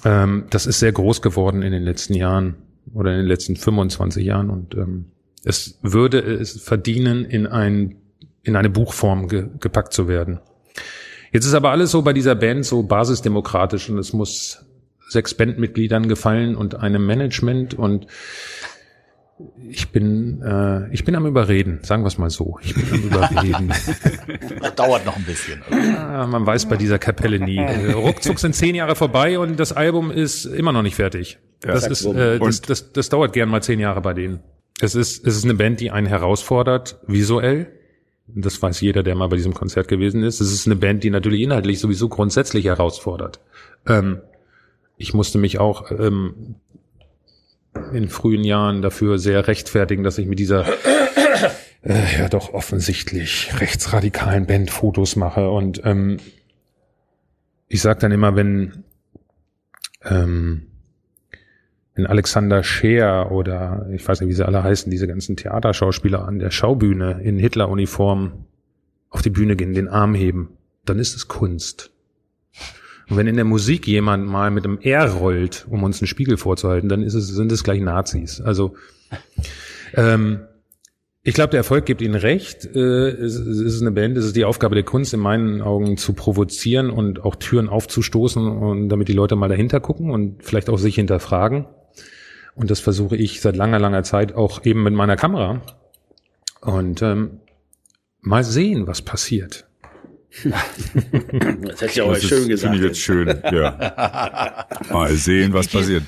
Ähm, 0.05 0.47
das 0.51 0.67
ist 0.67 0.81
sehr 0.81 0.93
groß 0.93 1.23
geworden 1.23 1.63
in 1.63 1.73
den 1.73 1.83
letzten 1.83 2.15
Jahren 2.15 2.57
oder 2.95 3.13
in 3.13 3.19
den 3.19 3.27
letzten 3.27 3.57
25 3.57 4.25
Jahren 4.25 4.51
und 4.51 4.75
ähm, 4.75 5.07
es 5.45 5.79
würde 5.83 6.21
es 6.21 6.61
verdienen, 6.61 7.25
in 7.25 7.47
ein 7.47 7.97
in 8.43 8.57
eine 8.57 8.71
Buchform 8.71 9.29
ge 9.29 9.49
gepackt 9.61 9.93
zu 9.93 10.09
werden. 10.09 10.41
Jetzt 11.33 11.47
ist 11.47 11.55
aber 11.55 11.71
alles 11.71 11.91
so 11.91 12.03
bei 12.03 12.13
dieser 12.13 12.35
Band 12.35 12.65
so 12.65 12.83
basisdemokratisch 12.83 13.89
und 13.91 13.99
es 13.99 14.13
muss 14.13 14.65
sechs 15.09 15.35
Bandmitgliedern 15.35 16.09
gefallen 16.09 16.57
und 16.57 16.77
einem 16.77 17.07
Management 17.07 17.75
und 17.75 18.07
ich 19.69 19.91
bin, 19.91 20.43
äh, 20.43 20.93
ich 20.93 21.05
bin 21.05 21.15
am 21.17 21.27
Überreden, 21.27 21.81
sagen 21.83 22.03
wir 22.03 22.09
es 22.09 22.19
mal 22.19 22.29
so. 22.29 22.59
Ich 22.63 22.75
bin 22.75 22.85
am 22.93 23.03
Überreden. 23.03 23.73
Das 24.61 24.75
dauert 24.75 25.07
noch 25.07 25.17
ein 25.17 25.25
bisschen. 25.25 25.63
Ah, 25.71 26.27
Man 26.27 26.45
weiß 26.45 26.67
bei 26.67 26.77
dieser 26.77 26.99
Kapelle 26.99 27.39
nie. 27.41 27.59
Ruckzuck 27.93 28.39
sind 28.39 28.55
zehn 28.55 28.75
Jahre 28.75 28.95
vorbei 28.95 29.39
und 29.39 29.59
das 29.59 29.73
Album 29.73 30.11
ist 30.11 30.45
immer 30.45 30.73
noch 30.73 30.83
nicht 30.83 30.97
fertig. 30.97 31.39
Das, 31.61 31.87
ist, 31.87 32.05
äh, 32.07 32.39
das, 32.39 32.63
das, 32.63 32.93
das 32.93 33.09
dauert 33.09 33.33
gern 33.33 33.49
mal 33.49 33.63
zehn 33.63 33.81
Jahre 33.81 34.01
bei 34.01 34.15
denen. 34.15 34.41
Es 34.81 34.95
ist, 34.95 35.27
es 35.27 35.37
ist 35.37 35.45
eine 35.45 35.55
Band, 35.55 35.81
die 35.81 35.91
einen 35.91 36.07
herausfordert, 36.07 36.99
visuell. 37.07 37.69
Das 38.27 38.61
weiß 38.63 38.81
jeder, 38.81 39.03
der 39.03 39.15
mal 39.15 39.29
bei 39.29 39.37
diesem 39.37 39.55
Konzert 39.55 39.89
gewesen 39.89 40.23
ist. 40.23 40.41
Es 40.41 40.53
ist 40.53 40.67
eine 40.67 40.77
Band, 40.77 41.05
die 41.05 41.11
natürlich 41.11 41.43
inhaltlich 41.43 41.81
sowieso 41.81 42.09
grundsätzlich 42.09 42.65
herausfordert. 42.65 43.41
Ähm, 43.87 44.21
ich 44.97 45.13
musste 45.15 45.39
mich 45.39 45.59
auch 45.59 45.91
ähm, 45.91 46.55
in 47.93 48.09
frühen 48.09 48.45
Jahren 48.45 48.83
dafür 48.83 49.19
sehr 49.19 49.47
rechtfertigen, 49.47 50.03
dass 50.03 50.19
ich 50.19 50.27
mit 50.27 50.39
dieser 50.39 50.67
äh, 51.83 52.19
ja 52.19 52.29
doch 52.29 52.53
offensichtlich 52.53 53.51
rechtsradikalen 53.59 54.47
Band 54.47 54.71
Fotos 54.71 55.17
mache. 55.17 55.51
Und 55.51 55.83
ähm, 55.85 56.19
ich 57.69 57.81
sag 57.81 58.01
dann 58.01 58.13
immer, 58.13 58.37
wenn, 58.37 58.85
ähm, 60.05 60.70
wenn 62.01 62.07
Alexander 62.07 62.63
Scheer 62.63 63.31
oder 63.31 63.87
ich 63.93 64.07
weiß 64.07 64.21
nicht, 64.21 64.31
wie 64.31 64.35
sie 64.35 64.47
alle 64.47 64.63
heißen, 64.63 64.91
diese 64.91 65.07
ganzen 65.07 65.37
Theaterschauspieler 65.37 66.27
an 66.27 66.39
der 66.39 66.51
Schaubühne 66.51 67.21
in 67.23 67.39
Hitleruniform 67.39 68.47
auf 69.11 69.21
die 69.21 69.31
Bühne 69.31 69.55
gehen, 69.55 69.75
den 69.75 69.89
Arm 69.89 70.15
heben, 70.15 70.57
dann 70.87 70.99
ist 70.99 71.15
es 71.15 71.29
Kunst. 71.29 71.91
Und 73.11 73.19
wenn 73.19 73.27
in 73.27 73.37
der 73.37 73.45
Musik 73.45 73.87
jemand 73.87 74.27
mal 74.27 74.51
mit 74.51 74.65
einem 74.65 74.79
R 74.79 75.11
rollt, 75.11 75.67
um 75.69 75.83
uns 75.83 76.01
einen 76.01 76.07
Spiegel 76.07 76.39
vorzuhalten, 76.39 76.89
dann 76.89 77.03
ist 77.03 77.15
es, 77.15 77.29
sind 77.29 77.53
es 77.53 77.65
gleich 77.65 77.81
Nazis. 77.81 78.41
Also 78.41 78.77
ähm, 79.95 80.41
ich 81.23 81.35
glaube, 81.35 81.51
der 81.51 81.59
Erfolg 81.59 81.85
gibt 81.85 82.01
Ihnen 82.01 82.15
recht. 82.15 82.65
Äh, 82.65 83.09
es, 83.11 83.35
es 83.35 83.61
ist 83.61 83.83
eine 83.83 83.91
Band, 83.91 84.17
es 84.17 84.25
ist 84.25 84.37
die 84.37 84.47
Aufgabe 84.47 84.75
der 84.75 84.85
Kunst, 84.85 85.13
in 85.13 85.21
meinen 85.21 85.61
Augen 85.61 85.99
zu 85.99 86.15
provozieren 86.15 86.89
und 86.89 87.23
auch 87.25 87.37
Türen 87.37 87.69
aufzustoßen 87.69 88.47
und 88.47 88.89
damit 88.89 89.09
die 89.09 89.13
Leute 89.13 89.37
mal 89.37 89.49
dahinter 89.49 89.81
gucken 89.81 90.11
und 90.11 90.43
vielleicht 90.43 90.71
auch 90.71 90.79
sich 90.79 90.95
hinterfragen. 90.95 91.67
Und 92.61 92.71
das 92.71 92.81
versuche 92.81 93.17
ich 93.17 93.41
seit 93.41 93.57
langer, 93.57 93.79
langer 93.79 94.03
Zeit 94.03 94.35
auch 94.35 94.65
eben 94.67 94.83
mit 94.83 94.93
meiner 94.93 95.17
Kamera. 95.17 95.63
Und 96.61 97.01
ähm, 97.01 97.41
mal 98.21 98.45
sehen, 98.45 98.87
was 98.87 99.01
passiert. 99.03 99.67
Das 101.63 101.81
hätte 101.81 101.87
ich 101.93 102.03
aber 102.03 102.15
Das 102.15 102.23
ist- 102.23 102.29
schön 102.29 102.39
Finde 102.39 102.49
gesagt. 102.51 102.75
ich 102.77 102.83
jetzt 102.83 102.99
schön, 103.01 103.29
ja. 103.53 104.67
Mal 104.91 105.13
sehen, 105.15 105.53
was 105.55 105.69
passiert. 105.69 106.05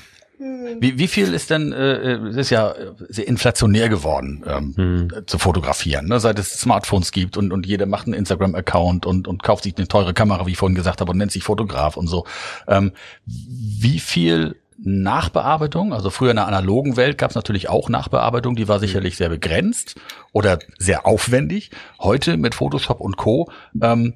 Wie, 0.79 0.97
wie 0.97 1.07
viel 1.07 1.33
ist 1.33 1.49
denn, 1.49 1.71
äh, 1.73 2.13
es 2.29 2.35
ist 2.35 2.49
ja 2.49 2.73
sehr 3.09 3.27
inflationär 3.27 3.89
geworden, 3.89 4.43
ähm, 4.47 5.07
äh, 5.13 5.25
zu 5.25 5.37
fotografieren, 5.39 6.07
ne? 6.07 6.19
seit 6.19 6.37
es 6.39 6.51
Smartphones 6.53 7.11
gibt 7.11 7.37
und, 7.37 7.51
und 7.51 7.65
jeder 7.65 7.85
macht 7.85 8.05
einen 8.07 8.13
Instagram-Account 8.15 9.05
und, 9.05 9.27
und 9.27 9.41
kauft 9.43 9.63
sich 9.63 9.77
eine 9.77 9.87
teure 9.87 10.13
Kamera, 10.13 10.45
wie 10.47 10.51
ich 10.51 10.57
vorhin 10.57 10.75
gesagt 10.75 11.01
habe, 11.01 11.11
und 11.11 11.17
nennt 11.17 11.31
sich 11.31 11.43
Fotograf 11.43 11.97
und 11.97 12.07
so. 12.07 12.25
Ähm, 12.67 12.91
wie 13.25 13.99
viel 13.99 14.55
Nachbearbeitung, 14.85 15.93
also 15.93 16.09
früher 16.09 16.31
in 16.31 16.35
der 16.35 16.47
analogen 16.47 16.97
Welt 16.97 17.17
gab 17.17 17.31
es 17.31 17.35
natürlich 17.35 17.69
auch 17.69 17.89
Nachbearbeitung, 17.89 18.55
die 18.55 18.67
war 18.67 18.79
sicherlich 18.79 19.15
sehr 19.15 19.29
begrenzt 19.29 19.95
oder 20.33 20.59
sehr 20.77 21.05
aufwendig. 21.05 21.71
Heute 21.99 22.37
mit 22.37 22.53
Photoshop 22.53 22.99
und 22.99 23.15
Co. 23.15 23.49
Ähm, 23.81 24.15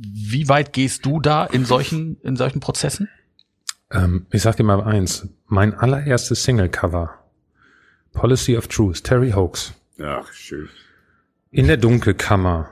wie 0.00 0.48
weit 0.48 0.72
gehst 0.72 1.04
du 1.04 1.20
da 1.20 1.44
in 1.44 1.64
solchen, 1.64 2.20
in 2.22 2.36
solchen 2.36 2.60
Prozessen? 2.60 3.08
Ähm, 3.90 4.26
ich 4.30 4.42
sag 4.42 4.56
dir 4.56 4.64
mal 4.64 4.82
eins. 4.82 5.28
Mein 5.46 5.74
allererstes 5.74 6.44
Singlecover. 6.44 7.10
Policy 8.12 8.56
of 8.56 8.68
Truth, 8.68 9.04
Terry 9.04 9.32
Hoax. 9.32 9.74
Ach, 10.00 10.32
schön. 10.32 10.68
In 11.50 11.66
der 11.66 11.78
Dunkelkammer. 11.78 12.70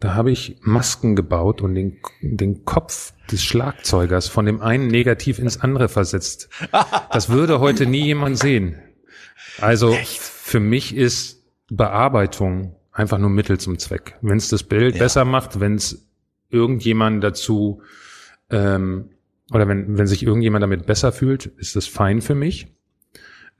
Da 0.00 0.14
habe 0.14 0.30
ich 0.30 0.56
Masken 0.60 1.16
gebaut 1.16 1.60
und 1.60 1.74
den, 1.74 1.98
den 2.22 2.64
Kopf 2.64 3.14
des 3.32 3.42
Schlagzeugers 3.42 4.28
von 4.28 4.46
dem 4.46 4.60
einen 4.62 4.86
negativ 4.86 5.38
ins 5.40 5.60
andere 5.60 5.88
versetzt. 5.88 6.48
Das 7.10 7.28
würde 7.30 7.58
heute 7.58 7.86
nie 7.86 8.04
jemand 8.04 8.38
sehen. 8.38 8.76
Also 9.60 9.92
für 9.94 10.60
mich 10.60 10.94
ist 10.96 11.44
Bearbeitung 11.68 12.76
einfach 12.92 13.18
nur 13.18 13.30
Mittel 13.30 13.58
zum 13.58 13.78
Zweck. 13.78 14.16
Wenn 14.22 14.38
es 14.38 14.48
das 14.48 14.62
Bild 14.62 14.94
Ja. 14.94 15.02
besser 15.02 15.24
macht, 15.24 15.58
wenn 15.60 15.74
es 15.74 16.08
irgendjemand 16.48 17.22
dazu 17.22 17.82
ähm, 18.50 19.10
oder 19.52 19.66
wenn, 19.68 19.98
wenn 19.98 20.06
sich 20.06 20.22
irgendjemand 20.22 20.62
damit 20.62 20.86
besser 20.86 21.12
fühlt, 21.12 21.46
ist 21.46 21.76
das 21.76 21.86
fein 21.86 22.20
für 22.22 22.34
mich. 22.34 22.68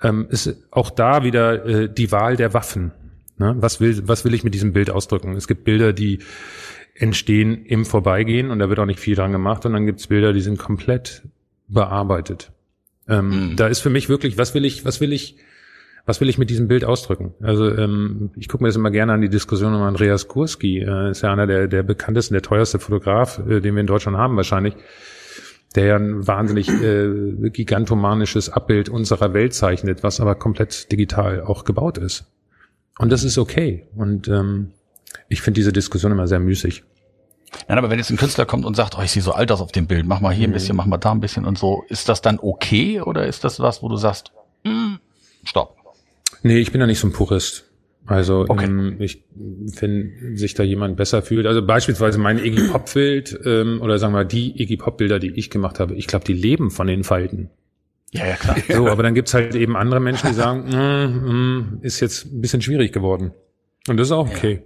Ähm, 0.02 0.28
ist 0.30 0.56
auch 0.70 0.90
da 0.90 1.24
wieder 1.24 1.64
äh, 1.66 1.92
die 1.92 2.12
Wahl 2.12 2.36
der 2.36 2.54
Waffen. 2.54 2.92
Ne? 3.38 3.56
Was 3.58 3.80
will, 3.80 4.02
was 4.06 4.24
will 4.24 4.34
ich 4.34 4.44
mit 4.44 4.54
diesem 4.54 4.72
Bild 4.72 4.90
ausdrücken? 4.90 5.34
Es 5.36 5.48
gibt 5.48 5.64
Bilder, 5.64 5.92
die 5.92 6.20
entstehen 6.94 7.64
im 7.64 7.84
Vorbeigehen 7.84 8.50
und 8.50 8.58
da 8.58 8.68
wird 8.68 8.78
auch 8.78 8.86
nicht 8.86 9.00
viel 9.00 9.14
dran 9.14 9.32
gemacht 9.32 9.64
und 9.64 9.72
dann 9.72 9.86
gibt's 9.86 10.08
Bilder, 10.08 10.32
die 10.32 10.40
sind 10.40 10.58
komplett 10.58 11.22
bearbeitet. 11.68 12.50
Ähm, 13.08 13.50
Mhm. 13.50 13.56
Da 13.56 13.68
ist 13.68 13.80
für 13.80 13.90
mich 13.90 14.08
wirklich, 14.08 14.38
was 14.38 14.54
will 14.54 14.64
ich, 14.64 14.84
was 14.84 15.00
will 15.00 15.12
ich, 15.12 15.36
was 16.06 16.20
will 16.20 16.28
ich 16.28 16.38
mit 16.38 16.50
diesem 16.50 16.68
Bild 16.68 16.84
ausdrücken? 16.84 17.34
Also 17.40 17.74
ähm, 17.74 18.30
ich 18.36 18.48
gucke 18.48 18.62
mir 18.62 18.68
das 18.68 18.76
immer 18.76 18.90
gerne 18.90 19.12
an 19.12 19.20
die 19.20 19.28
Diskussion 19.28 19.74
um 19.74 19.82
Andreas 19.82 20.28
Kurski, 20.28 20.80
äh, 20.80 21.10
ist 21.10 21.22
ja 21.22 21.32
einer 21.32 21.46
der, 21.46 21.68
der 21.68 21.82
bekanntesten, 21.82 22.34
der 22.34 22.42
teuerste 22.42 22.78
Fotograf, 22.78 23.40
äh, 23.48 23.60
den 23.60 23.74
wir 23.74 23.80
in 23.80 23.86
Deutschland 23.86 24.16
haben 24.16 24.36
wahrscheinlich, 24.36 24.74
der 25.74 25.84
ja 25.84 25.96
ein 25.96 26.26
wahnsinnig 26.26 26.68
äh, 26.68 27.50
gigantomanisches 27.50 28.48
Abbild 28.48 28.88
unserer 28.88 29.34
Welt 29.34 29.52
zeichnet, 29.52 30.02
was 30.02 30.20
aber 30.20 30.34
komplett 30.34 30.90
digital 30.90 31.42
auch 31.42 31.64
gebaut 31.64 31.98
ist. 31.98 32.24
Und 32.98 33.10
das 33.10 33.24
ist 33.24 33.38
okay. 33.38 33.86
Und 33.96 34.28
ähm, 34.28 34.72
ich 35.28 35.40
finde 35.40 35.58
diese 35.58 35.72
Diskussion 35.72 36.12
immer 36.12 36.26
sehr 36.26 36.40
müßig. 36.40 36.84
Nein, 37.66 37.78
aber 37.78 37.88
wenn 37.90 37.98
jetzt 37.98 38.10
ein 38.10 38.16
Künstler 38.18 38.44
kommt 38.44 38.66
und 38.66 38.74
sagt, 38.76 38.96
oh, 38.98 39.02
ich 39.02 39.10
sehe 39.10 39.22
so 39.22 39.32
alt 39.32 39.50
aus 39.50 39.60
auf 39.60 39.72
dem 39.72 39.86
Bild, 39.86 40.06
mach 40.06 40.20
mal 40.20 40.34
hier 40.34 40.46
ein 40.46 40.52
bisschen, 40.52 40.76
mach 40.76 40.84
mal 40.86 40.98
da 40.98 41.12
ein 41.12 41.20
bisschen 41.20 41.46
und 41.46 41.56
so, 41.58 41.82
ist 41.88 42.08
das 42.08 42.20
dann 42.20 42.38
okay 42.38 43.00
oder 43.00 43.26
ist 43.26 43.42
das 43.44 43.58
was, 43.60 43.82
wo 43.82 43.88
du 43.88 43.96
sagst, 43.96 44.32
hm, 44.64 44.98
stopp? 45.44 45.76
Nee, 46.42 46.58
ich 46.58 46.72
bin 46.72 46.80
da 46.80 46.86
nicht 46.86 46.98
so 46.98 47.06
ein 47.08 47.12
Purist. 47.12 47.64
Also 48.06 48.46
Okay. 48.48 48.64
ähm, 48.64 48.96
ich, 49.00 49.22
wenn 49.34 50.34
sich 50.36 50.54
da 50.54 50.62
jemand 50.62 50.96
besser 50.96 51.22
fühlt, 51.22 51.46
also 51.46 51.64
beispielsweise 51.64 52.18
mein 52.18 52.38
Iggy 52.38 52.68
Pop 52.68 52.92
Bild 52.92 53.38
ähm, 53.44 53.80
oder 53.82 53.98
sagen 53.98 54.12
wir 54.12 54.18
mal 54.18 54.24
die 54.26 54.60
Iggy 54.62 54.76
Pop 54.76 54.96
Bilder, 54.96 55.18
die 55.18 55.30
ich 55.30 55.50
gemacht 55.50 55.78
habe, 55.78 55.94
ich 55.94 56.06
glaube, 56.06 56.24
die 56.24 56.32
leben 56.32 56.70
von 56.70 56.86
den 56.86 57.04
Falten. 57.04 57.50
Ja, 58.12 58.26
ja, 58.26 58.36
klar. 58.36 58.56
So, 58.68 58.88
aber 58.88 59.02
dann 59.02 59.14
gibt's 59.14 59.34
halt 59.34 59.54
eben 59.54 59.76
andere 59.76 60.00
Menschen, 60.00 60.28
die 60.28 60.34
sagen, 60.34 60.64
mm, 60.70 61.78
mm, 61.78 61.78
ist 61.82 62.00
jetzt 62.00 62.26
ein 62.26 62.40
bisschen 62.40 62.62
schwierig 62.62 62.92
geworden. 62.92 63.32
Und 63.86 63.96
das 63.98 64.08
ist 64.08 64.12
auch 64.12 64.28
okay. 64.28 64.62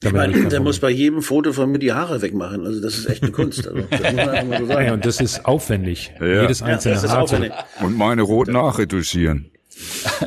Da 0.00 0.08
Ich 0.08 0.14
meine, 0.14 0.48
der 0.48 0.60
muss 0.60 0.80
bei 0.80 0.90
jedem 0.90 1.22
Foto 1.22 1.52
von 1.52 1.70
mir 1.70 1.78
die 1.78 1.92
Haare 1.92 2.20
wegmachen. 2.22 2.66
Also 2.66 2.80
das 2.82 2.98
ist 2.98 3.06
echt 3.06 3.22
eine 3.22 3.30
Kunst. 3.32 3.66
Also, 3.68 3.80
das 3.88 4.00
muss 4.00 4.12
man 4.12 4.28
einfach 4.28 4.44
mal 4.48 4.58
so 4.60 4.66
sagen. 4.66 4.86
ja, 4.86 4.92
und 4.94 5.06
das 5.06 5.20
ist 5.20 5.44
aufwendig. 5.46 6.12
Ja. 6.20 6.42
Jedes 6.42 6.60
Ja, 6.60 6.66
einzelne 6.66 6.96
ist 6.96 7.08
Haar. 7.08 7.22
aufwendig. 7.22 7.52
Und 7.82 7.96
meine 7.96 8.22
rot 8.22 8.48
nachretuschieren. 8.48 9.50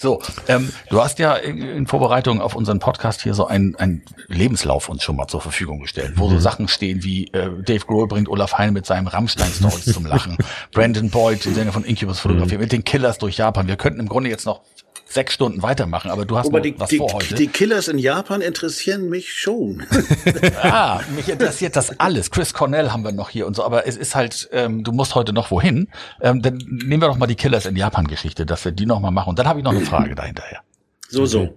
So, 0.00 0.22
ähm, 0.46 0.72
du 0.90 1.02
hast 1.02 1.18
ja 1.18 1.34
in, 1.34 1.86
Vorbereitung 1.88 2.40
auf 2.40 2.54
unseren 2.54 2.78
Podcast 2.78 3.20
hier 3.22 3.34
so 3.34 3.46
einen, 3.46 3.74
einen 3.76 4.02
Lebenslauf 4.28 4.88
uns 4.88 5.02
schon 5.02 5.16
mal 5.16 5.26
zur 5.26 5.40
Verfügung 5.40 5.80
gestellt, 5.80 6.12
wo 6.16 6.30
so 6.30 6.38
Sachen 6.38 6.68
stehen 6.68 7.02
wie 7.02 7.26
äh, 7.32 7.50
Dave 7.62 7.84
Grohl 7.84 8.06
bringt 8.06 8.28
Olaf 8.28 8.58
Heine 8.58 8.70
mit 8.70 8.86
seinem 8.86 9.08
Rammstein-Stories 9.08 9.86
zum 9.86 10.06
Lachen, 10.06 10.36
Brandon 10.72 11.10
Boyd, 11.10 11.42
Sänger 11.42 11.72
von 11.72 11.84
Incubus 11.84 12.20
fotografiert, 12.20 12.60
mit 12.60 12.70
den 12.70 12.84
Killers 12.84 13.18
durch 13.18 13.38
Japan. 13.38 13.66
Wir 13.66 13.76
könnten 13.76 13.98
im 13.98 14.08
Grunde 14.08 14.30
jetzt 14.30 14.46
noch 14.46 14.60
sechs 15.08 15.34
Stunden 15.34 15.62
weitermachen, 15.62 16.10
aber 16.10 16.24
du 16.24 16.36
hast 16.36 16.46
Aber 16.46 16.58
noch 16.58 16.62
die, 16.62 16.78
was 16.78 16.90
die, 16.90 16.98
vor 16.98 17.14
heute. 17.14 17.34
die 17.34 17.48
Killers 17.48 17.88
in 17.88 17.98
Japan 17.98 18.40
interessieren 18.40 19.08
mich 19.08 19.32
schon. 19.32 19.82
Ah, 20.62 21.00
mich 21.14 21.28
interessiert 21.28 21.76
das 21.76 21.98
alles. 21.98 22.30
Chris 22.30 22.52
Cornell 22.52 22.90
haben 22.90 23.02
wir 23.02 23.12
noch 23.12 23.30
hier 23.30 23.46
und 23.46 23.56
so, 23.56 23.64
aber 23.64 23.86
es 23.86 23.96
ist 23.96 24.14
halt, 24.14 24.48
ähm, 24.52 24.84
du 24.84 24.92
musst 24.92 25.14
heute 25.14 25.32
noch 25.32 25.50
wohin. 25.50 25.88
Ähm, 26.20 26.42
dann 26.42 26.58
nehmen 26.58 27.00
wir 27.00 27.08
doch 27.08 27.16
mal 27.16 27.26
die 27.26 27.36
Killers 27.36 27.64
in 27.66 27.76
Japan-Geschichte, 27.76 28.44
dass 28.44 28.64
wir 28.64 28.72
die 28.72 28.86
noch 28.86 29.00
mal 29.00 29.10
machen. 29.10 29.30
Und 29.30 29.38
dann 29.38 29.46
habe 29.46 29.60
ich 29.60 29.64
noch 29.64 29.72
eine 29.72 29.80
Frage 29.80 30.14
dahinterher. 30.14 30.60
So, 31.08 31.26
so. 31.26 31.54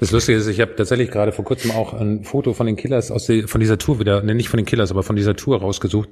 Das 0.00 0.12
Lustige 0.12 0.38
ist, 0.38 0.46
ich 0.46 0.60
habe 0.60 0.76
tatsächlich 0.76 1.10
gerade 1.10 1.32
vor 1.32 1.44
kurzem 1.44 1.72
auch 1.72 1.94
ein 1.94 2.24
Foto 2.24 2.54
von 2.54 2.66
den 2.66 2.76
Killers 2.76 3.10
aus 3.10 3.26
der, 3.26 3.48
von 3.48 3.60
dieser 3.60 3.76
Tour 3.76 3.98
wieder, 3.98 4.22
ne, 4.22 4.34
nicht 4.34 4.48
von 4.48 4.58
den 4.58 4.66
Killers, 4.66 4.90
aber 4.90 5.02
von 5.02 5.16
dieser 5.16 5.34
Tour 5.34 5.60
rausgesucht, 5.60 6.08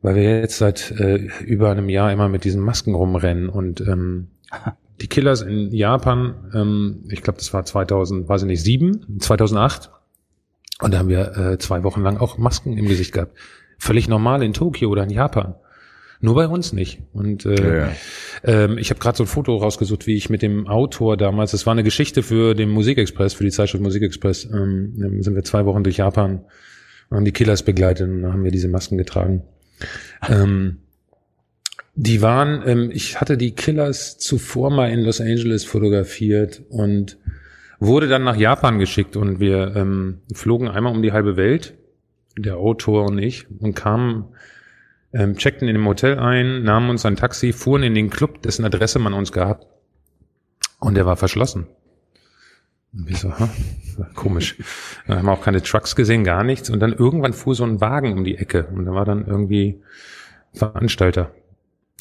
weil 0.00 0.14
wir 0.14 0.40
jetzt 0.40 0.58
seit 0.58 0.90
äh, 0.92 1.16
über 1.44 1.70
einem 1.70 1.88
Jahr 1.88 2.10
immer 2.10 2.28
mit 2.28 2.44
diesen 2.44 2.62
Masken 2.62 2.94
rumrennen 2.94 3.48
und 3.48 3.82
ähm, 3.82 4.28
die 5.02 5.08
Killers 5.08 5.42
in 5.42 5.72
Japan, 5.72 6.34
ähm, 6.54 7.04
ich 7.10 7.22
glaube, 7.22 7.38
das 7.38 7.52
war 7.52 7.64
2000, 7.64 8.28
weiß 8.28 8.42
ich 8.42 8.46
nicht, 8.46 8.62
sieben, 8.62 9.18
2008 9.20 9.90
und 10.80 10.94
da 10.94 10.98
haben 10.98 11.08
wir 11.08 11.36
äh, 11.36 11.58
zwei 11.58 11.82
Wochen 11.84 12.02
lang 12.02 12.16
auch 12.16 12.38
Masken 12.38 12.76
im 12.78 12.86
Gesicht 12.86 13.12
gehabt. 13.12 13.36
Völlig 13.78 14.08
normal 14.08 14.42
in 14.42 14.52
Tokio 14.52 14.88
oder 14.90 15.02
in 15.02 15.10
Japan. 15.10 15.54
Nur 16.20 16.36
bei 16.36 16.46
uns 16.46 16.72
nicht. 16.72 17.02
Und 17.12 17.44
äh, 17.46 17.54
Ja, 17.54 17.86
ja. 17.86 17.92
ähm, 18.44 18.78
ich 18.78 18.90
habe 18.90 19.00
gerade 19.00 19.16
so 19.16 19.24
ein 19.24 19.26
Foto 19.26 19.56
rausgesucht, 19.56 20.06
wie 20.06 20.14
ich 20.14 20.30
mit 20.30 20.40
dem 20.40 20.68
Autor 20.68 21.16
damals, 21.16 21.50
das 21.50 21.66
war 21.66 21.72
eine 21.72 21.82
Geschichte 21.82 22.22
für 22.22 22.54
den 22.54 22.68
Musikexpress, 22.68 23.34
für 23.34 23.42
die 23.42 23.50
Zeitschrift 23.50 23.82
Musikexpress, 23.82 24.44
ähm, 24.44 25.20
sind 25.20 25.34
wir 25.34 25.42
zwei 25.42 25.64
Wochen 25.66 25.82
durch 25.82 25.96
Japan 25.96 26.44
und 27.10 27.16
haben 27.16 27.24
die 27.24 27.32
Killers 27.32 27.64
begleitet 27.64 28.08
und 28.08 28.24
haben 28.24 28.44
wir 28.44 28.52
diese 28.52 28.68
Masken 28.68 28.98
getragen. 28.98 29.42
Ähm, 30.28 30.78
Die 31.94 32.22
waren, 32.22 32.62
ähm, 32.66 32.90
ich 32.92 33.20
hatte 33.20 33.36
die 33.36 33.54
Killers 33.54 34.18
zuvor 34.18 34.70
mal 34.70 34.90
in 34.90 35.00
Los 35.00 35.20
Angeles 35.20 35.64
fotografiert 35.64 36.62
und 36.70 37.18
wurde 37.80 38.08
dann 38.08 38.24
nach 38.24 38.36
Japan 38.36 38.78
geschickt 38.78 39.16
und 39.16 39.40
wir 39.40 39.74
ähm, 39.76 40.20
flogen 40.32 40.68
einmal 40.68 40.94
um 40.94 41.02
die 41.02 41.12
halbe 41.12 41.36
Welt, 41.36 41.74
der 42.38 42.56
Autor 42.56 43.06
und 43.06 43.18
ich, 43.18 43.46
und 43.60 43.74
kamen, 43.74 44.24
ähm, 45.12 45.36
checkten 45.36 45.68
in 45.68 45.74
dem 45.74 45.86
Hotel 45.86 46.18
ein, 46.18 46.62
nahmen 46.62 46.88
uns 46.88 47.04
ein 47.04 47.16
Taxi, 47.16 47.52
fuhren 47.52 47.82
in 47.82 47.94
den 47.94 48.08
Club, 48.08 48.40
dessen 48.42 48.64
Adresse 48.64 48.98
man 48.98 49.12
uns 49.12 49.32
gehabt. 49.32 49.66
Und 50.80 50.94
der 50.94 51.06
war 51.06 51.16
verschlossen. 51.16 51.66
Und 52.94 53.08
wir 53.08 53.16
so, 53.16 53.36
hm, 53.36 53.48
komisch. 54.14 54.56
Dann 55.06 55.18
haben 55.18 55.26
wir 55.26 55.32
auch 55.32 55.44
keine 55.44 55.62
Trucks 55.62 55.96
gesehen, 55.96 56.24
gar 56.24 56.44
nichts. 56.44 56.70
Und 56.70 56.80
dann 56.80 56.92
irgendwann 56.92 57.32
fuhr 57.32 57.54
so 57.54 57.64
ein 57.64 57.80
Wagen 57.80 58.12
um 58.14 58.24
die 58.24 58.36
Ecke. 58.36 58.66
Und 58.72 58.86
da 58.86 58.92
war 58.92 59.04
dann 59.04 59.26
irgendwie 59.26 59.80
Veranstalter. 60.52 61.32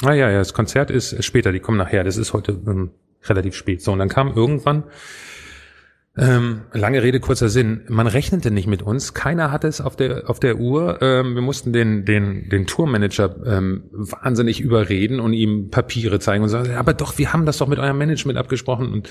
Ah 0.03 0.13
ja, 0.13 0.29
ja, 0.29 0.39
das 0.39 0.53
Konzert 0.53 0.89
ist 0.89 1.23
später, 1.23 1.51
die 1.51 1.59
kommen 1.59 1.77
nachher. 1.77 2.03
Das 2.03 2.17
ist 2.17 2.33
heute 2.33 2.53
ähm, 2.67 2.91
relativ 3.23 3.55
spät. 3.55 3.81
So, 3.81 3.91
und 3.91 3.99
dann 3.99 4.09
kam 4.09 4.35
irgendwann 4.35 4.83
ähm, 6.18 6.64
lange 6.74 7.01
Rede, 7.01 7.22
kurzer 7.22 7.47
Sinn. 7.47 7.86
Man 7.88 8.05
rechnete 8.05 8.51
nicht 8.51 8.68
mit 8.68 8.82
uns. 8.82 9.14
Keiner 9.14 9.49
hatte 9.49 9.70
es 9.70 9.80
auf 9.80 9.95
der, 9.95 10.30
auf 10.30 10.41
der 10.41 10.57
Uhr. 10.57 11.01
Ähm, 11.01 11.36
wir 11.36 11.41
mussten 11.41 11.72
den, 11.72 12.03
den, 12.03 12.49
den 12.49 12.68
Tourmanager 12.68 13.34
ähm, 13.45 13.86
wahnsinnig 13.91 14.59
überreden 14.59 15.22
und 15.22 15.32
ihm 15.32 15.70
Papiere 15.70 16.20
zeigen 16.20 16.43
und 16.43 16.49
sagen, 16.49 16.76
aber 16.76 16.93
doch, 16.93 17.18
wir 17.18 17.32
haben 17.32 17.45
das 17.45 17.59
doch 17.59 17.68
mit 17.70 17.80
eurem 17.80 17.97
Management 17.97 18.38
abgesprochen. 18.38 18.91
Und 18.91 19.09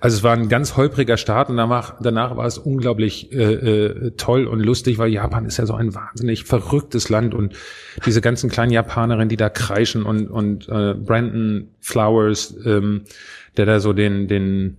also 0.00 0.16
es 0.16 0.22
war 0.22 0.32
ein 0.32 0.48
ganz 0.48 0.78
holpriger 0.78 1.18
Start 1.18 1.50
und 1.50 1.58
danach, 1.58 1.96
danach 2.00 2.38
war 2.38 2.46
es 2.46 2.56
unglaublich 2.56 3.30
äh, 3.30 3.42
äh, 3.42 4.10
toll 4.12 4.46
und 4.46 4.60
lustig, 4.60 4.96
weil 4.96 5.10
Japan 5.10 5.44
ist 5.44 5.58
ja 5.58 5.66
so 5.66 5.74
ein 5.74 5.94
wahnsinnig 5.94 6.44
verrücktes 6.44 7.10
Land 7.10 7.34
und 7.34 7.52
diese 8.06 8.22
ganzen 8.22 8.48
kleinen 8.48 8.72
Japanerinnen, 8.72 9.28
die 9.28 9.36
da 9.36 9.50
kreischen 9.50 10.04
und, 10.04 10.28
und 10.28 10.70
äh, 10.70 10.94
Brandon 10.94 11.68
Flowers, 11.80 12.56
ähm, 12.64 13.02
der 13.58 13.66
da 13.66 13.78
so 13.78 13.92
den, 13.92 14.26
den 14.26 14.78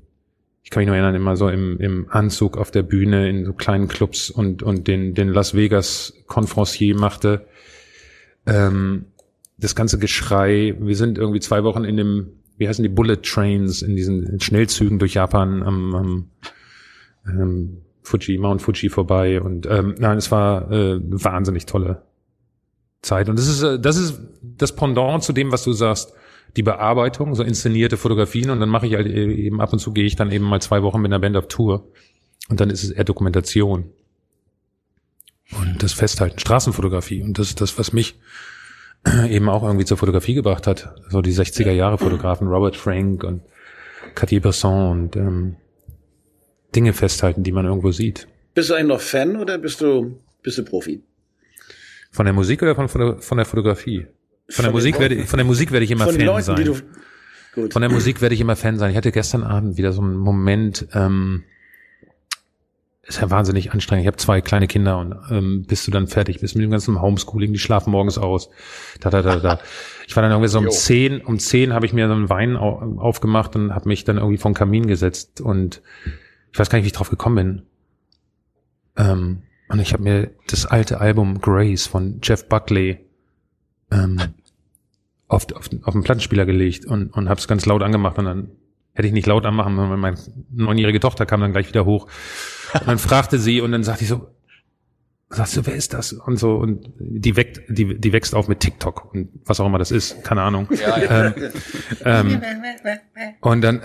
ich 0.65 0.71
kann 0.71 0.81
mich 0.81 0.87
noch 0.87 0.95
erinnern, 0.95 1.13
immer 1.13 1.37
so 1.37 1.47
im, 1.47 1.77
im 1.79 2.07
Anzug 2.09 2.57
auf 2.57 2.71
der 2.71 2.81
Bühne 2.81 3.29
in 3.29 3.45
so 3.45 3.53
kleinen 3.53 3.87
Clubs 3.87 4.31
und, 4.31 4.63
und 4.63 4.87
den, 4.87 5.13
den 5.13 5.29
Las 5.29 5.53
Vegas 5.53 6.13
Conferencier 6.25 6.97
machte. 6.97 7.45
Ähm, 8.47 9.05
das 9.59 9.75
ganze 9.75 9.99
Geschrei, 9.99 10.75
wir 10.79 10.95
sind 10.95 11.19
irgendwie 11.19 11.39
zwei 11.39 11.63
Wochen 11.63 11.83
in 11.83 11.97
dem, 11.97 12.31
wie 12.57 12.67
heißen 12.67 12.81
die 12.81 12.89
Bullet 12.89 13.17
Trains, 13.17 13.83
in 13.83 13.95
diesen 13.95 14.39
Schnellzügen 14.39 14.97
durch 14.97 15.13
Japan 15.13 15.61
am, 15.61 15.93
am 15.93 16.29
ähm, 17.27 17.77
Fuji, 18.01 18.39
Mount 18.39 18.63
Fuji 18.63 18.89
vorbei 18.89 19.39
und 19.39 19.67
ähm, 19.67 19.93
nein, 19.99 20.17
es 20.17 20.31
war 20.31 20.71
äh, 20.71 20.99
wahnsinnig 20.99 21.67
tolle 21.67 22.01
Zeit 23.03 23.29
und 23.29 23.37
das 23.37 23.47
ist 23.47 23.61
äh, 23.61 23.79
das 23.79 23.97
ist 23.97 24.19
das 24.41 24.75
Pendant 24.75 25.23
zu 25.23 25.31
dem, 25.31 25.51
was 25.51 25.63
du 25.63 25.73
sagst 25.73 26.13
die 26.55 26.63
Bearbeitung, 26.63 27.35
so 27.35 27.43
inszenierte 27.43 27.97
Fotografien 27.97 28.49
und 28.49 28.59
dann 28.59 28.69
mache 28.69 28.87
ich 28.87 28.93
halt 28.93 29.07
eben 29.07 29.61
ab 29.61 29.73
und 29.73 29.79
zu 29.79 29.91
gehe 29.93 30.05
ich 30.05 30.15
dann 30.15 30.31
eben 30.31 30.45
mal 30.45 30.61
zwei 30.61 30.83
Wochen 30.83 31.01
mit 31.01 31.11
einer 31.11 31.19
Band 31.19 31.35
auf 31.37 31.47
Tour 31.47 31.87
und 32.49 32.59
dann 32.59 32.69
ist 32.69 32.83
es 32.83 32.91
eher 32.91 33.03
Dokumentation 33.03 33.91
und 35.51 35.83
das 35.83 35.93
Festhalten, 35.93 36.39
Straßenfotografie 36.39 37.21
und 37.21 37.37
das 37.37 37.49
ist 37.49 37.61
das, 37.61 37.77
was 37.77 37.93
mich 37.93 38.19
eben 39.29 39.49
auch 39.49 39.63
irgendwie 39.63 39.85
zur 39.85 39.97
Fotografie 39.97 40.33
gebracht 40.33 40.65
hat, 40.67 40.95
so 41.09 41.21
die 41.21 41.33
60er 41.33 41.71
Jahre 41.71 41.97
Fotografen, 41.97 42.47
Robert 42.47 42.75
Frank 42.75 43.23
und 43.23 43.41
Cartier-Bresson 44.15 44.91
und 44.91 45.15
ähm, 45.15 45.55
Dinge 46.75 46.93
festhalten, 46.93 47.43
die 47.43 47.51
man 47.51 47.65
irgendwo 47.65 47.91
sieht. 47.91 48.27
Bist 48.53 48.69
du 48.69 48.73
eigentlich 48.73 48.87
noch 48.87 49.01
Fan 49.01 49.35
oder 49.35 49.57
bist 49.57 49.81
du, 49.81 50.19
bist 50.41 50.57
du 50.57 50.63
Profi? 50.63 51.03
Von 52.11 52.25
der 52.25 52.33
Musik 52.33 52.61
oder 52.63 52.75
von, 52.75 53.19
von 53.19 53.37
der 53.37 53.45
Fotografie? 53.45 54.07
Von 54.49 54.63
der 54.63 54.71
Musik 54.71 54.99
werde 54.99 55.15
ich, 55.15 55.27
von 55.27 55.37
der 55.37 55.45
Musik 55.45 55.71
werde 55.71 55.85
ich 55.85 55.91
immer 55.91 56.05
von 56.05 56.15
Fan 56.15 56.25
Leuten, 56.25 56.43
sein. 56.43 56.65
Du, 56.65 56.75
gut. 57.53 57.73
Von 57.73 57.81
der 57.81 57.91
Musik 57.91 58.21
werde 58.21 58.35
ich 58.35 58.41
immer 58.41 58.55
Fan 58.55 58.77
sein. 58.77 58.91
Ich 58.91 58.97
hatte 58.97 59.11
gestern 59.11 59.43
Abend 59.43 59.77
wieder 59.77 59.91
so 59.91 60.01
einen 60.01 60.15
Moment, 60.15 60.87
ähm, 60.93 61.43
ist 63.07 63.21
ja 63.21 63.29
wahnsinnig 63.29 63.71
anstrengend. 63.71 64.03
Ich 64.03 64.07
habe 64.07 64.17
zwei 64.17 64.41
kleine 64.41 64.67
Kinder 64.67 64.97
und 64.97 65.15
ähm, 65.29 65.65
bist 65.67 65.85
du 65.85 65.91
dann 65.91 66.07
fertig 66.07 66.39
bist 66.39 66.55
mit 66.55 66.63
dem 66.63 66.71
ganzen 66.71 67.01
Homeschooling, 67.01 67.53
die 67.53 67.59
schlafen 67.59 67.91
morgens 67.91 68.17
aus. 68.17 68.49
Da, 68.99 69.09
da, 69.09 69.21
da, 69.21 69.37
da. 69.37 69.59
Ich 70.07 70.15
war 70.15 70.23
dann 70.23 70.31
irgendwie 70.31 70.49
so 70.49 70.59
um 70.59 70.69
zehn, 70.69 71.21
um 71.21 71.37
zehn 71.37 71.73
habe 71.73 71.85
ich 71.85 71.93
mir 71.93 72.07
so 72.07 72.13
einen 72.13 72.29
Wein 72.29 72.57
aufgemacht 72.57 73.55
und 73.55 73.75
habe 73.75 73.87
mich 73.87 74.05
dann 74.05 74.17
irgendwie 74.17 74.37
vom 74.37 74.55
Kamin 74.55 74.87
gesetzt 74.87 75.39
und 75.41 75.81
ich 76.51 76.59
weiß 76.59 76.69
gar 76.69 76.77
nicht, 76.77 76.85
wie 76.85 76.87
ich 76.87 76.93
drauf 76.93 77.09
gekommen 77.09 77.35
bin. 77.35 77.61
Ähm, 78.97 79.41
und 79.67 79.79
ich 79.79 79.93
habe 79.93 80.03
mir 80.03 80.31
das 80.47 80.65
alte 80.65 80.99
Album 80.99 81.41
Grace 81.41 81.85
von 81.87 82.19
Jeff 82.23 82.47
Buckley 82.47 83.04
ähm, 83.91 84.19
auf, 85.27 85.47
auf, 85.53 85.69
auf 85.83 85.93
den 85.93 86.03
Plattenspieler 86.03 86.45
gelegt 86.45 86.85
und, 86.85 87.09
und 87.09 87.29
habe 87.29 87.39
es 87.39 87.47
ganz 87.47 87.65
laut 87.65 87.81
angemacht 87.81 88.17
und 88.17 88.25
dann 88.25 88.51
hätte 88.93 89.07
ich 89.07 89.13
nicht 89.13 89.27
laut 89.27 89.45
anmachen, 89.45 89.77
weil 89.77 89.97
meine 89.97 90.17
neunjährige 90.51 90.99
Tochter 90.99 91.25
kam 91.25 91.41
dann 91.41 91.51
gleich 91.51 91.67
wieder 91.67 91.85
hoch 91.85 92.07
und 92.73 92.87
dann 92.87 92.97
fragte 92.97 93.39
sie 93.39 93.61
und 93.61 93.71
dann 93.71 93.83
sagte 93.83 94.03
ich 94.03 94.09
so, 94.09 94.27
sagst 95.29 95.57
du, 95.57 95.65
wer 95.65 95.75
ist 95.75 95.93
das? 95.93 96.13
Und 96.13 96.37
so, 96.37 96.55
und 96.55 96.91
die 96.99 97.35
weckt, 97.35 97.61
die, 97.67 97.99
die 97.99 98.13
wächst 98.13 98.35
auf 98.35 98.47
mit 98.47 98.59
TikTok 98.59 99.13
und 99.13 99.29
was 99.43 99.59
auch 99.59 99.65
immer 99.65 99.79
das 99.79 99.91
ist, 99.91 100.23
keine 100.23 100.43
Ahnung. 100.43 100.69
Ja, 100.71 100.97
ja. 100.97 101.33
Ähm, 102.03 102.41
ähm, 102.41 102.41
und 103.41 103.61
dann, 103.61 103.81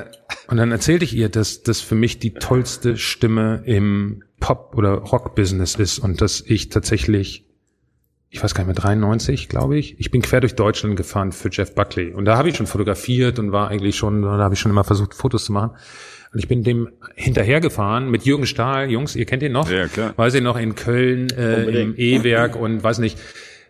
und 0.48 0.56
dann 0.56 0.70
erzählte 0.70 1.04
ich 1.04 1.16
ihr, 1.16 1.28
dass 1.28 1.62
das 1.62 1.80
für 1.80 1.94
mich 1.94 2.18
die 2.18 2.34
tollste 2.34 2.96
Stimme 2.96 3.62
im 3.64 4.22
Pop- 4.38 4.76
oder 4.76 4.92
Rock-Business 4.92 5.74
ist 5.76 5.98
und 5.98 6.20
dass 6.20 6.40
ich 6.40 6.68
tatsächlich 6.68 7.46
ich 8.32 8.42
weiß 8.42 8.54
gar 8.54 8.64
nicht 8.64 8.68
mehr, 8.68 8.82
93, 8.82 9.48
glaube 9.48 9.76
ich. 9.76 9.98
Ich 9.98 10.12
bin 10.12 10.22
quer 10.22 10.40
durch 10.40 10.54
Deutschland 10.54 10.96
gefahren 10.96 11.32
für 11.32 11.50
Jeff 11.50 11.74
Buckley. 11.74 12.12
Und 12.12 12.26
da 12.26 12.36
habe 12.36 12.48
ich 12.48 12.56
schon 12.56 12.68
fotografiert 12.68 13.40
und 13.40 13.50
war 13.50 13.68
eigentlich 13.68 13.96
schon, 13.96 14.22
da 14.22 14.38
habe 14.38 14.54
ich 14.54 14.60
schon 14.60 14.70
immer 14.70 14.84
versucht, 14.84 15.14
Fotos 15.14 15.46
zu 15.46 15.52
machen. 15.52 15.72
Und 16.32 16.38
ich 16.38 16.46
bin 16.46 16.62
dem 16.62 16.90
hinterhergefahren 17.16 18.08
mit 18.08 18.24
Jürgen 18.24 18.46
Stahl. 18.46 18.88
Jungs, 18.88 19.16
ihr 19.16 19.26
kennt 19.26 19.42
ihn 19.42 19.50
noch? 19.50 19.68
Ja, 19.68 19.88
klar. 19.88 20.12
Weiß 20.16 20.32
ich 20.34 20.42
noch, 20.42 20.56
in 20.56 20.76
Köln, 20.76 21.28
äh, 21.30 21.82
im 21.82 21.94
E-Werk 21.96 22.54
und 22.54 22.84
weiß 22.84 23.00
nicht, 23.00 23.18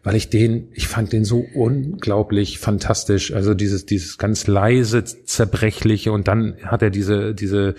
weil 0.03 0.15
ich 0.15 0.29
den, 0.29 0.69
ich 0.75 0.89
fand 0.89 1.15
den 1.15 1.25
so 1.25 1.39
unglaublich 1.55 2.59
fantastisch. 2.59 3.33
Also 3.33 3.55
dieses, 3.55 3.87
dieses 3.87 4.19
ganz 4.19 4.47
leise, 4.47 5.05
zerbrechliche 5.05 6.13
und 6.13 6.29
dann 6.29 6.57
hat 6.65 6.83
er 6.83 6.91
diese, 6.91 7.35
diese, 7.35 7.77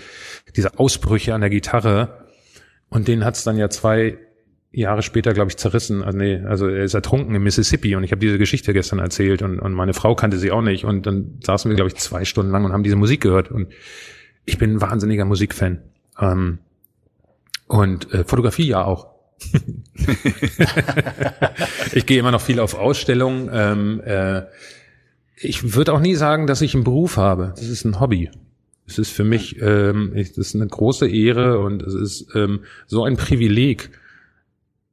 diese 0.55 0.79
Ausbrüche 0.79 1.35
an 1.35 1.41
der 1.41 1.51
Gitarre. 1.51 2.25
Und 2.89 3.07
den 3.07 3.23
hat's 3.23 3.43
dann 3.43 3.57
ja 3.57 3.69
zwei 3.69 4.17
Jahre 4.73 5.01
später, 5.01 5.33
glaube 5.33 5.49
ich, 5.49 5.57
zerrissen. 5.57 6.01
Also, 6.03 6.17
nee, 6.17 6.41
also 6.45 6.67
er 6.67 6.83
ist 6.83 6.93
ertrunken 6.93 7.35
im 7.35 7.43
Mississippi 7.43 7.95
und 7.95 8.03
ich 8.03 8.11
habe 8.11 8.21
diese 8.21 8.37
Geschichte 8.37 8.73
gestern 8.73 8.99
erzählt 8.99 9.41
und, 9.41 9.59
und 9.59 9.73
meine 9.73 9.93
Frau 9.93 10.15
kannte 10.15 10.37
sie 10.37 10.51
auch 10.51 10.61
nicht. 10.61 10.85
Und 10.85 11.05
dann 11.05 11.39
saßen 11.43 11.69
wir, 11.69 11.75
glaube 11.75 11.89
ich, 11.89 11.95
zwei 11.95 12.23
Stunden 12.23 12.51
lang 12.51 12.63
und 12.63 12.71
haben 12.71 12.83
diese 12.83 12.95
Musik 12.95 13.21
gehört. 13.21 13.51
Und 13.51 13.73
ich 14.45 14.57
bin 14.57 14.75
ein 14.75 14.81
wahnsinniger 14.81 15.25
Musikfan. 15.25 15.81
Ähm, 16.19 16.59
und 17.67 18.13
äh, 18.13 18.23
Fotografie 18.23 18.67
ja 18.67 18.85
auch. 18.85 19.07
ich 21.93 22.05
gehe 22.05 22.19
immer 22.19 22.31
noch 22.31 22.41
viel 22.41 22.59
auf 22.59 22.75
Ausstellungen. 22.75 23.49
Ähm, 23.51 24.01
äh, 24.05 24.43
ich 25.35 25.75
würde 25.75 25.93
auch 25.93 25.99
nie 25.99 26.15
sagen, 26.15 26.47
dass 26.47 26.61
ich 26.61 26.75
einen 26.75 26.83
Beruf 26.83 27.17
habe. 27.17 27.53
Das 27.55 27.67
ist 27.67 27.83
ein 27.83 27.99
Hobby. 27.99 28.29
Es 28.87 28.99
ist 28.99 29.11
für 29.11 29.23
mich, 29.23 29.61
ähm, 29.61 30.13
ich, 30.15 30.29
das 30.33 30.47
ist 30.47 30.55
eine 30.55 30.67
große 30.67 31.07
Ehre 31.07 31.59
und 31.59 31.81
es 31.81 31.93
ist 31.93 32.35
ähm, 32.35 32.61
so 32.87 33.03
ein 33.03 33.17
Privileg, 33.17 33.89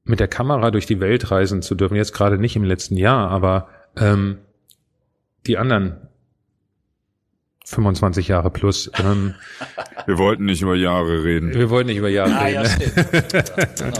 mit 0.09 0.21
der 0.21 0.29
Kamera 0.29 0.71
durch 0.71 0.87
die 0.87 1.01
Welt 1.01 1.31
reisen 1.31 1.63
zu 1.63 1.75
dürfen. 1.75 1.95
Jetzt 1.97 2.13
gerade 2.13 2.39
nicht 2.39 2.57
im 2.57 2.65
letzten 2.65 2.97
Jahr, 2.97 3.31
aber 3.31 3.69
ähm, 3.97 4.39
die 5.47 5.59
anderen 5.59 5.97
25 7.65 8.29
Jahre 8.29 8.51
plus. 8.51 8.91
Ähm, 8.99 9.35
wir 10.07 10.19
wollten 10.19 10.47
nicht 10.47 10.63
über 10.63 10.75
Jahre 10.75 11.25
reden. 11.25 11.53
Wir 11.53 11.69
wollten 11.69 11.89
nicht 11.89 11.99
über 11.99 12.09
Jahre 12.09 12.35
ah, 12.35 12.45
reden. 12.45 12.65
Ja, 12.65 13.63
genau. 13.77 13.99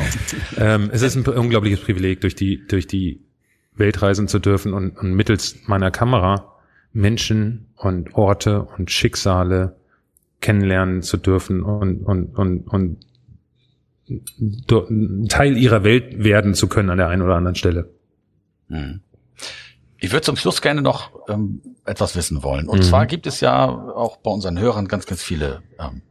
ähm, 0.57 0.91
es 0.93 1.03
ist 1.03 1.17
ein 1.17 1.27
unglaubliches 1.27 1.81
Privileg, 1.81 2.23
durch 2.23 2.35
die, 2.35 2.67
durch 2.67 2.87
die 2.87 3.21
Welt 3.75 4.01
reisen 4.01 4.27
zu 4.29 4.39
dürfen 4.39 4.73
und, 4.73 4.97
und 4.97 5.13
mittels 5.13 5.57
meiner 5.67 5.91
Kamera 5.91 6.55
Menschen 6.93 7.67
und 7.77 8.15
Orte 8.15 8.63
und 8.63 8.91
Schicksale 8.91 9.77
kennenlernen 10.41 11.03
zu 11.03 11.19
dürfen 11.19 11.63
und, 11.63 12.03
und, 12.03 12.37
und, 12.37 12.67
und 12.67 13.01
Teil 15.29 15.57
ihrer 15.57 15.85
Welt 15.85 16.23
werden 16.23 16.55
zu 16.55 16.69
können 16.69 16.91
an 16.91 16.99
der 16.99 17.09
einen 17.09 17.23
oder 17.23 17.37
anderen 17.37 17.55
Stelle. 17.57 17.91
Hm. 18.69 19.01
Ich 20.01 20.13
würde 20.13 20.23
zum 20.23 20.37
Schluss 20.37 20.63
gerne 20.63 20.83
noch 20.83 21.11
ähm, 21.29 21.61
etwas 21.85 22.15
wissen 22.15 22.43
wollen. 22.43 22.69
Und 22.69 22.79
mhm. 22.79 22.83
zwar 22.83 23.07
gibt 23.07 23.27
es 23.27 23.41
ja 23.41 23.67
auch 23.67 24.19
bei 24.19 24.31
unseren 24.31 24.59
Hörern 24.59 24.87
ganz, 24.87 25.07
ganz 25.07 25.23
viele 25.23 25.63
ähm, 25.79 26.03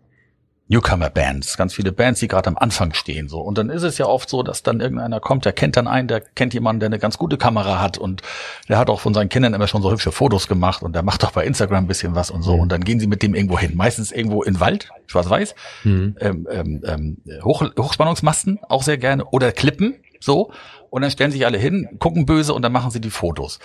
Newcomer-Bands, 0.70 1.56
ganz 1.58 1.74
viele 1.74 1.92
Bands, 1.92 2.20
die 2.20 2.28
gerade 2.28 2.48
am 2.48 2.58
Anfang 2.58 2.94
stehen. 2.94 3.30
so. 3.30 3.40
Und 3.40 3.58
dann 3.58 3.70
ist 3.70 3.84
es 3.84 3.98
ja 3.98 4.06
oft 4.06 4.30
so, 4.30 4.44
dass 4.44 4.64
dann 4.64 4.82
irgendeiner 4.82 5.20
kommt, 5.20 5.46
der 5.46 5.54
kennt 5.54 5.78
dann 5.78 5.88
einen, 5.88 6.08
der 6.08 6.22
kennt 6.22 6.54
jemanden, 6.54 6.82
der 6.82 6.88
eine 6.88 7.00
ganz 7.00 7.18
gute 7.18 7.38
Kamera 7.38 7.80
hat 7.80 7.98
und 7.98 8.22
der 8.68 8.78
hat 8.78 8.90
auch 8.90 9.00
von 9.00 9.14
seinen 9.14 9.30
Kindern 9.30 9.54
immer 9.54 9.68
schon 9.68 9.82
so 9.82 9.92
hübsche 9.92 10.12
Fotos 10.12 10.48
gemacht 10.48 10.84
und 10.84 10.94
der 10.94 11.04
macht 11.04 11.24
auch 11.24 11.32
bei 11.32 11.46
Instagram 11.46 11.86
ein 11.86 11.88
bisschen 11.88 12.16
was 12.16 12.32
und 12.32 12.42
so. 12.42 12.56
Mhm. 12.56 12.62
Und 12.62 12.72
dann 12.72 12.84
gehen 12.84 13.00
sie 13.00 13.08
mit 13.08 13.24
dem 13.24 13.34
irgendwo 13.34 13.58
hin. 13.58 13.76
Meistens 13.76 14.12
irgendwo 14.12 14.44
in 14.44 14.60
Wald, 14.60 14.90
schwarz-weiß, 15.08 15.56
mhm. 15.84 16.16
ähm, 16.20 16.48
ähm, 16.52 16.84
ähm, 16.86 17.18
Hoch, 17.44 17.64
Hochspannungsmasten 17.78 18.60
auch 18.68 18.84
sehr 18.84 18.98
gerne 18.98 19.26
oder 19.26 19.52
Klippen. 19.52 19.96
so, 20.20 20.52
und 20.90 21.02
dann 21.02 21.12
stellen 21.12 21.32
sich 21.32 21.46
alle 21.46 21.58
hin, 21.58 21.88
gucken 22.00 22.26
böse 22.26 22.54
und 22.54 22.62
dann 22.62 22.72
machen 22.72 22.92
sie 22.92 23.02
die 23.02 23.10
Fotos. 23.10 23.60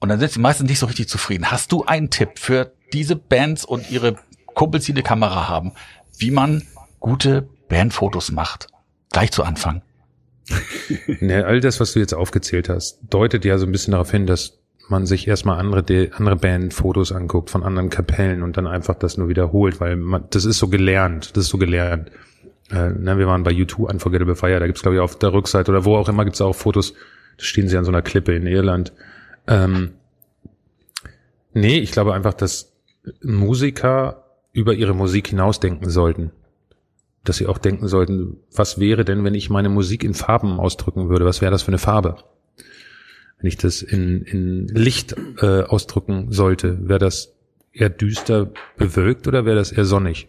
Und 0.00 0.08
dann 0.08 0.18
sind 0.18 0.32
sie 0.32 0.40
meistens 0.40 0.68
nicht 0.68 0.78
so 0.78 0.86
richtig 0.86 1.08
zufrieden. 1.08 1.50
Hast 1.50 1.72
du 1.72 1.84
einen 1.84 2.10
Tipp 2.10 2.38
für 2.38 2.72
diese 2.92 3.16
Bands 3.16 3.64
und 3.64 3.90
ihre 3.90 4.16
Kumpels, 4.54 4.84
die 4.86 4.92
eine 4.92 5.02
Kamera 5.02 5.48
haben, 5.48 5.72
wie 6.18 6.30
man 6.30 6.62
gute 7.00 7.48
Bandfotos 7.68 8.32
macht? 8.32 8.68
Gleich 9.12 9.32
zu 9.32 9.42
Anfang. 9.42 9.82
Ne, 11.20 11.46
all 11.46 11.60
das, 11.60 11.80
was 11.80 11.94
du 11.94 12.00
jetzt 12.00 12.12
aufgezählt 12.12 12.68
hast, 12.68 12.98
deutet 13.08 13.44
ja 13.46 13.56
so 13.56 13.64
ein 13.64 13.72
bisschen 13.72 13.92
darauf 13.92 14.10
hin, 14.10 14.26
dass 14.26 14.58
man 14.88 15.06
sich 15.06 15.26
erstmal 15.26 15.58
andere, 15.58 15.82
De- 15.82 16.10
andere 16.12 16.36
Bandfotos 16.36 17.10
anguckt 17.12 17.48
von 17.48 17.62
anderen 17.62 17.88
Kapellen 17.88 18.42
und 18.42 18.58
dann 18.58 18.66
einfach 18.66 18.94
das 18.96 19.16
nur 19.16 19.28
wiederholt, 19.28 19.80
weil 19.80 19.96
man, 19.96 20.24
das 20.30 20.44
ist 20.44 20.58
so 20.58 20.68
gelernt, 20.68 21.34
das 21.36 21.44
ist 21.44 21.50
so 21.50 21.56
gelernt. 21.56 22.10
Äh, 22.70 22.90
ne, 22.90 23.16
wir 23.16 23.26
waren 23.26 23.42
bei 23.44 23.52
U2 23.52 23.90
Unforgettable 23.90 24.36
Fire, 24.36 24.60
da 24.60 24.66
gibt's 24.66 24.82
glaube 24.82 24.96
ich 24.96 25.00
auf 25.00 25.18
der 25.18 25.32
Rückseite 25.32 25.70
oder 25.70 25.86
wo 25.86 25.96
auch 25.96 26.08
immer 26.10 26.24
gibt's 26.26 26.42
auch 26.42 26.54
Fotos, 26.54 26.92
da 27.38 27.44
stehen 27.44 27.68
sie 27.68 27.78
an 27.78 27.84
so 27.86 27.90
einer 27.90 28.02
Klippe 28.02 28.34
in 28.34 28.46
Irland. 28.46 28.92
Ähm, 29.46 29.92
nee, 31.54 31.78
ich 31.78 31.92
glaube 31.92 32.12
einfach, 32.12 32.34
dass 32.34 32.72
Musiker 33.22 34.23
über 34.54 34.72
ihre 34.72 34.94
Musik 34.94 35.28
hinausdenken 35.28 35.90
sollten 35.90 36.30
dass 37.24 37.38
sie 37.38 37.46
auch 37.46 37.58
denken 37.58 37.88
sollten, 37.88 38.36
was 38.54 38.78
wäre 38.78 39.04
denn, 39.04 39.24
wenn 39.24 39.34
ich 39.34 39.50
meine 39.50 39.70
Musik 39.70 40.04
in 40.04 40.14
Farben 40.14 40.60
ausdrücken 40.60 41.08
würde? 41.08 41.24
Was 41.24 41.40
wäre 41.40 41.50
das 41.50 41.62
für 41.62 41.68
eine 41.68 41.78
Farbe? 41.78 42.16
Wenn 43.38 43.48
ich 43.48 43.56
das 43.56 43.82
in, 43.82 44.22
in 44.22 44.68
Licht 44.68 45.16
äh, 45.40 45.62
ausdrücken 45.62 46.30
sollte, 46.30 46.86
wäre 46.86 46.98
das 46.98 47.34
eher 47.72 47.90
düster 47.90 48.50
bewölkt 48.76 49.26
oder 49.26 49.46
wäre 49.46 49.56
das 49.56 49.72
eher 49.72 49.86
sonnig? 49.86 50.28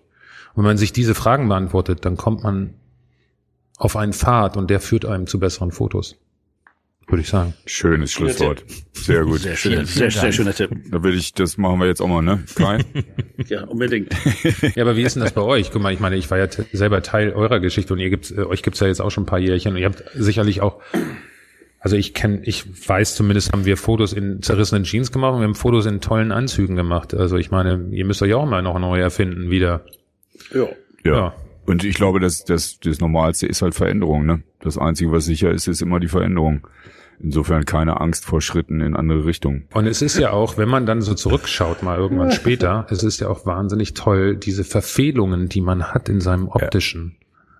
Und 0.53 0.63
wenn 0.63 0.71
man 0.71 0.77
sich 0.77 0.93
diese 0.93 1.15
Fragen 1.15 1.49
beantwortet, 1.49 2.05
dann 2.05 2.15
kommt 2.15 2.43
man 2.43 2.75
auf 3.77 3.97
einen 3.97 4.13
Pfad 4.13 4.55
und 4.55 4.69
der 4.69 4.79
führt 4.79 5.05
einem 5.05 5.27
zu 5.27 5.37
besseren 5.37 5.71
Fotos. 5.71 6.15
Würde 7.07 7.21
ich 7.21 7.29
sagen. 7.29 7.53
Schönes 7.67 8.11
Schlusswort. 8.11 8.63
Sehr 8.93 9.23
gut. 9.23 9.39
Sehr 9.39 9.55
schön, 9.55 9.85
sehr, 9.85 10.09
sehr 10.09 10.31
schöner 10.31 10.53
Tipp. 10.53 10.71
Da 10.89 11.03
will 11.03 11.15
ich, 11.15 11.33
das 11.33 11.57
machen 11.57 11.79
wir 11.79 11.85
jetzt 11.85 12.01
auch 12.01 12.07
mal, 12.07 12.21
ne? 12.21 12.43
Kai? 12.55 12.79
Ja, 13.47 13.65
unbedingt. 13.65 14.11
Ja, 14.75 14.83
aber 14.83 14.95
wie 14.95 15.03
ist 15.03 15.15
denn 15.15 15.21
das 15.21 15.33
bei 15.33 15.41
euch? 15.41 15.71
Guck 15.71 15.81
mal, 15.81 15.93
ich 15.93 15.99
meine, 15.99 16.15
ich 16.15 16.31
war 16.31 16.39
ja 16.39 16.47
selber 16.73 17.03
Teil 17.03 17.31
eurer 17.33 17.59
Geschichte 17.59 17.93
und 17.93 17.99
ihr 17.99 18.09
gibt's, 18.09 18.31
äh, 18.31 18.43
euch 18.43 18.63
gibt's 18.63 18.79
ja 18.79 18.87
jetzt 18.87 19.01
auch 19.01 19.11
schon 19.11 19.23
ein 19.23 19.27
paar 19.27 19.37
Jährchen 19.39 19.73
und 19.73 19.77
ihr 19.77 19.85
habt 19.85 20.03
sicherlich 20.15 20.61
auch, 20.61 20.81
also 21.79 21.95
ich 21.95 22.15
kenne, 22.15 22.41
ich 22.43 22.65
weiß 22.89 23.13
zumindest, 23.15 23.51
haben 23.51 23.65
wir 23.65 23.77
Fotos 23.77 24.13
in 24.13 24.41
zerrissenen 24.41 24.83
Jeans 24.83 25.11
gemacht 25.11 25.33
und 25.33 25.41
wir 25.41 25.47
haben 25.47 25.53
Fotos 25.53 25.85
in 25.85 26.01
tollen 26.01 26.31
Anzügen 26.31 26.75
gemacht. 26.75 27.13
Also 27.13 27.37
ich 27.37 27.51
meine, 27.51 27.87
ihr 27.91 28.05
müsst 28.05 28.23
euch 28.23 28.33
auch 28.33 28.47
mal 28.47 28.63
noch 28.63 28.79
neu 28.79 28.99
erfinden 28.99 29.51
wieder. 29.51 29.85
Ja. 30.51 30.67
Ja. 31.03 31.15
Ja. 31.15 31.35
Und 31.65 31.83
ich 31.83 31.95
glaube, 31.95 32.19
das, 32.19 32.43
das, 32.43 32.79
das 32.79 32.99
Normalste 32.99 33.47
ist 33.47 33.61
halt 33.61 33.75
Veränderung, 33.75 34.25
ne? 34.25 34.43
Das 34.59 34.77
Einzige, 34.77 35.11
was 35.11 35.25
sicher 35.25 35.51
ist, 35.51 35.67
ist 35.67 35.81
immer 35.81 35.99
die 35.99 36.07
Veränderung. 36.07 36.67
Insofern 37.19 37.63
keine 37.65 38.01
Angst 38.01 38.25
vor 38.25 38.41
Schritten 38.41 38.81
in 38.81 38.95
andere 38.95 39.25
Richtungen. 39.25 39.67
Und 39.73 39.87
es 39.87 40.01
ist 40.01 40.17
ja 40.17 40.31
auch, 40.31 40.57
wenn 40.57 40.67
man 40.67 40.85
dann 40.85 41.01
so 41.01 41.13
zurückschaut, 41.13 41.81
mal 41.81 41.97
irgendwann 41.97 42.31
später, 42.31 42.85
es 42.89 43.03
ist 43.03 43.21
ja 43.21 43.29
auch 43.29 43.45
wahnsinnig 43.45 43.93
toll, 43.93 44.35
diese 44.35 44.65
Verfehlungen, 44.65 45.47
die 45.47 45.61
man 45.61 45.93
hat 45.93 46.09
in 46.09 46.19
seinem 46.19 46.49
optischen. 46.49 47.15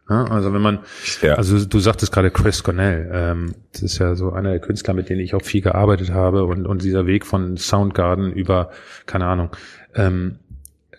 Ja, 0.10 0.26
also 0.26 0.54
wenn 0.54 0.62
man, 0.62 0.80
Ja. 1.22 1.34
also 1.36 1.66
du 1.66 1.80
sagtest 1.80 2.12
gerade 2.12 2.30
Chris 2.32 2.64
Cornell, 2.64 3.10
ähm, 3.12 3.56
das 3.72 3.82
ist 3.82 3.98
ja 3.98 4.16
so 4.16 4.32
einer 4.34 4.52
der 4.52 4.60
Künstler, 4.60 4.94
mit 4.94 5.10
denen 5.10 5.22
ich 5.22 5.34
auch 5.34 5.42
viel 5.42 5.62
gearbeitet 5.62 6.12
habe 6.12 6.44
und, 6.44 6.68
und 6.68 6.84
dieser 6.84 7.08
Weg 7.08 7.26
von 7.26 7.58
Soundgarden 7.58 8.32
über, 8.34 8.70
keine 9.08 9.26
Ahnung, 9.26 9.50
ähm, 9.96 10.36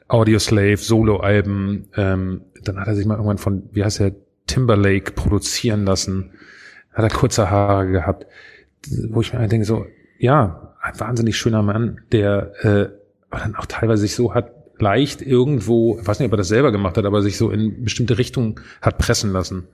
Audioslave, 0.08 0.78
Soloalben, 0.78 1.88
ähm, 1.96 2.42
dann 2.68 2.78
hat 2.78 2.88
er 2.88 2.94
sich 2.94 3.06
mal 3.06 3.14
irgendwann 3.14 3.38
von, 3.38 3.68
wie 3.72 3.84
heißt 3.84 4.00
der, 4.00 4.12
Timberlake 4.46 5.10
produzieren 5.12 5.84
lassen, 5.84 6.30
hat 6.92 7.02
er 7.04 7.10
kurze 7.10 7.50
Haare 7.50 7.88
gehabt, 7.88 8.26
wo 9.08 9.20
ich 9.20 9.32
mir 9.32 9.48
denke 9.48 9.66
so, 9.66 9.86
ja, 10.18 10.74
ein 10.80 11.00
wahnsinnig 11.00 11.36
schöner 11.36 11.62
Mann, 11.62 12.00
der 12.12 12.52
äh, 12.62 12.88
aber 13.28 13.40
dann 13.40 13.56
auch 13.56 13.66
teilweise 13.66 14.02
sich 14.02 14.14
so 14.14 14.34
hat 14.34 14.52
leicht 14.78 15.22
irgendwo, 15.22 15.98
ich 15.98 16.06
weiß 16.06 16.18
nicht, 16.18 16.26
ob 16.26 16.34
er 16.34 16.38
das 16.38 16.48
selber 16.48 16.70
gemacht 16.70 16.96
hat, 16.96 17.06
aber 17.06 17.22
sich 17.22 17.36
so 17.36 17.50
in 17.50 17.82
bestimmte 17.82 18.18
Richtungen 18.18 18.56
hat 18.82 18.98
pressen 18.98 19.32
lassen. 19.32 19.68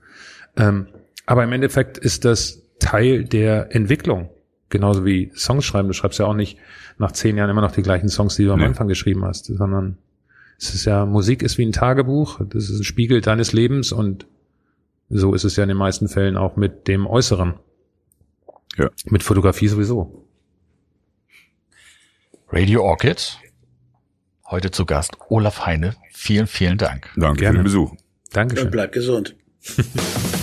Ähm, 0.55 0.87
aber 1.25 1.43
im 1.43 1.51
Endeffekt 1.51 1.97
ist 1.97 2.25
das 2.25 2.63
Teil 2.79 3.23
der 3.25 3.75
Entwicklung. 3.75 4.29
Genauso 4.69 5.05
wie 5.05 5.31
Songs 5.35 5.65
schreiben. 5.65 5.87
Du 5.87 5.93
schreibst 5.93 6.19
ja 6.19 6.25
auch 6.25 6.33
nicht 6.33 6.57
nach 6.97 7.11
zehn 7.11 7.37
Jahren 7.37 7.49
immer 7.49 7.61
noch 7.61 7.71
die 7.71 7.83
gleichen 7.83 8.09
Songs, 8.09 8.35
die 8.35 8.45
du 8.45 8.53
am 8.53 8.59
Nee. 8.59 8.65
Anfang 8.65 8.87
geschrieben 8.87 9.23
hast, 9.23 9.45
sondern 9.45 9.97
es 10.57 10.73
ist 10.73 10.85
ja, 10.85 11.05
Musik 11.05 11.43
ist 11.43 11.57
wie 11.57 11.65
ein 11.65 11.71
Tagebuch, 11.71 12.39
das 12.49 12.69
ist 12.69 12.79
ein 12.79 12.83
Spiegel 12.83 13.21
deines 13.21 13.53
Lebens 13.53 13.91
und 13.91 14.27
so 15.09 15.33
ist 15.33 15.43
es 15.43 15.55
ja 15.55 15.63
in 15.63 15.69
den 15.69 15.77
meisten 15.77 16.07
Fällen 16.07 16.37
auch 16.37 16.55
mit 16.55 16.87
dem 16.87 17.05
Äußeren. 17.05 17.55
Ja. 18.77 18.89
Mit 19.05 19.21
Fotografie 19.23 19.67
sowieso. 19.67 20.25
Radio 22.49 22.83
Orchid. 22.83 23.39
Heute 24.49 24.71
zu 24.71 24.85
Gast 24.85 25.17
Olaf 25.29 25.65
Heine. 25.65 25.95
Vielen, 26.11 26.47
vielen 26.47 26.77
Dank. 26.77 27.09
Danke 27.15 27.41
Gerne. 27.41 27.57
für 27.57 27.61
den 27.61 27.63
Besuch. 27.63 27.95
Dankeschön. 28.31 28.65
Und 28.65 28.71
bleib 28.71 28.91
gesund. 28.91 29.35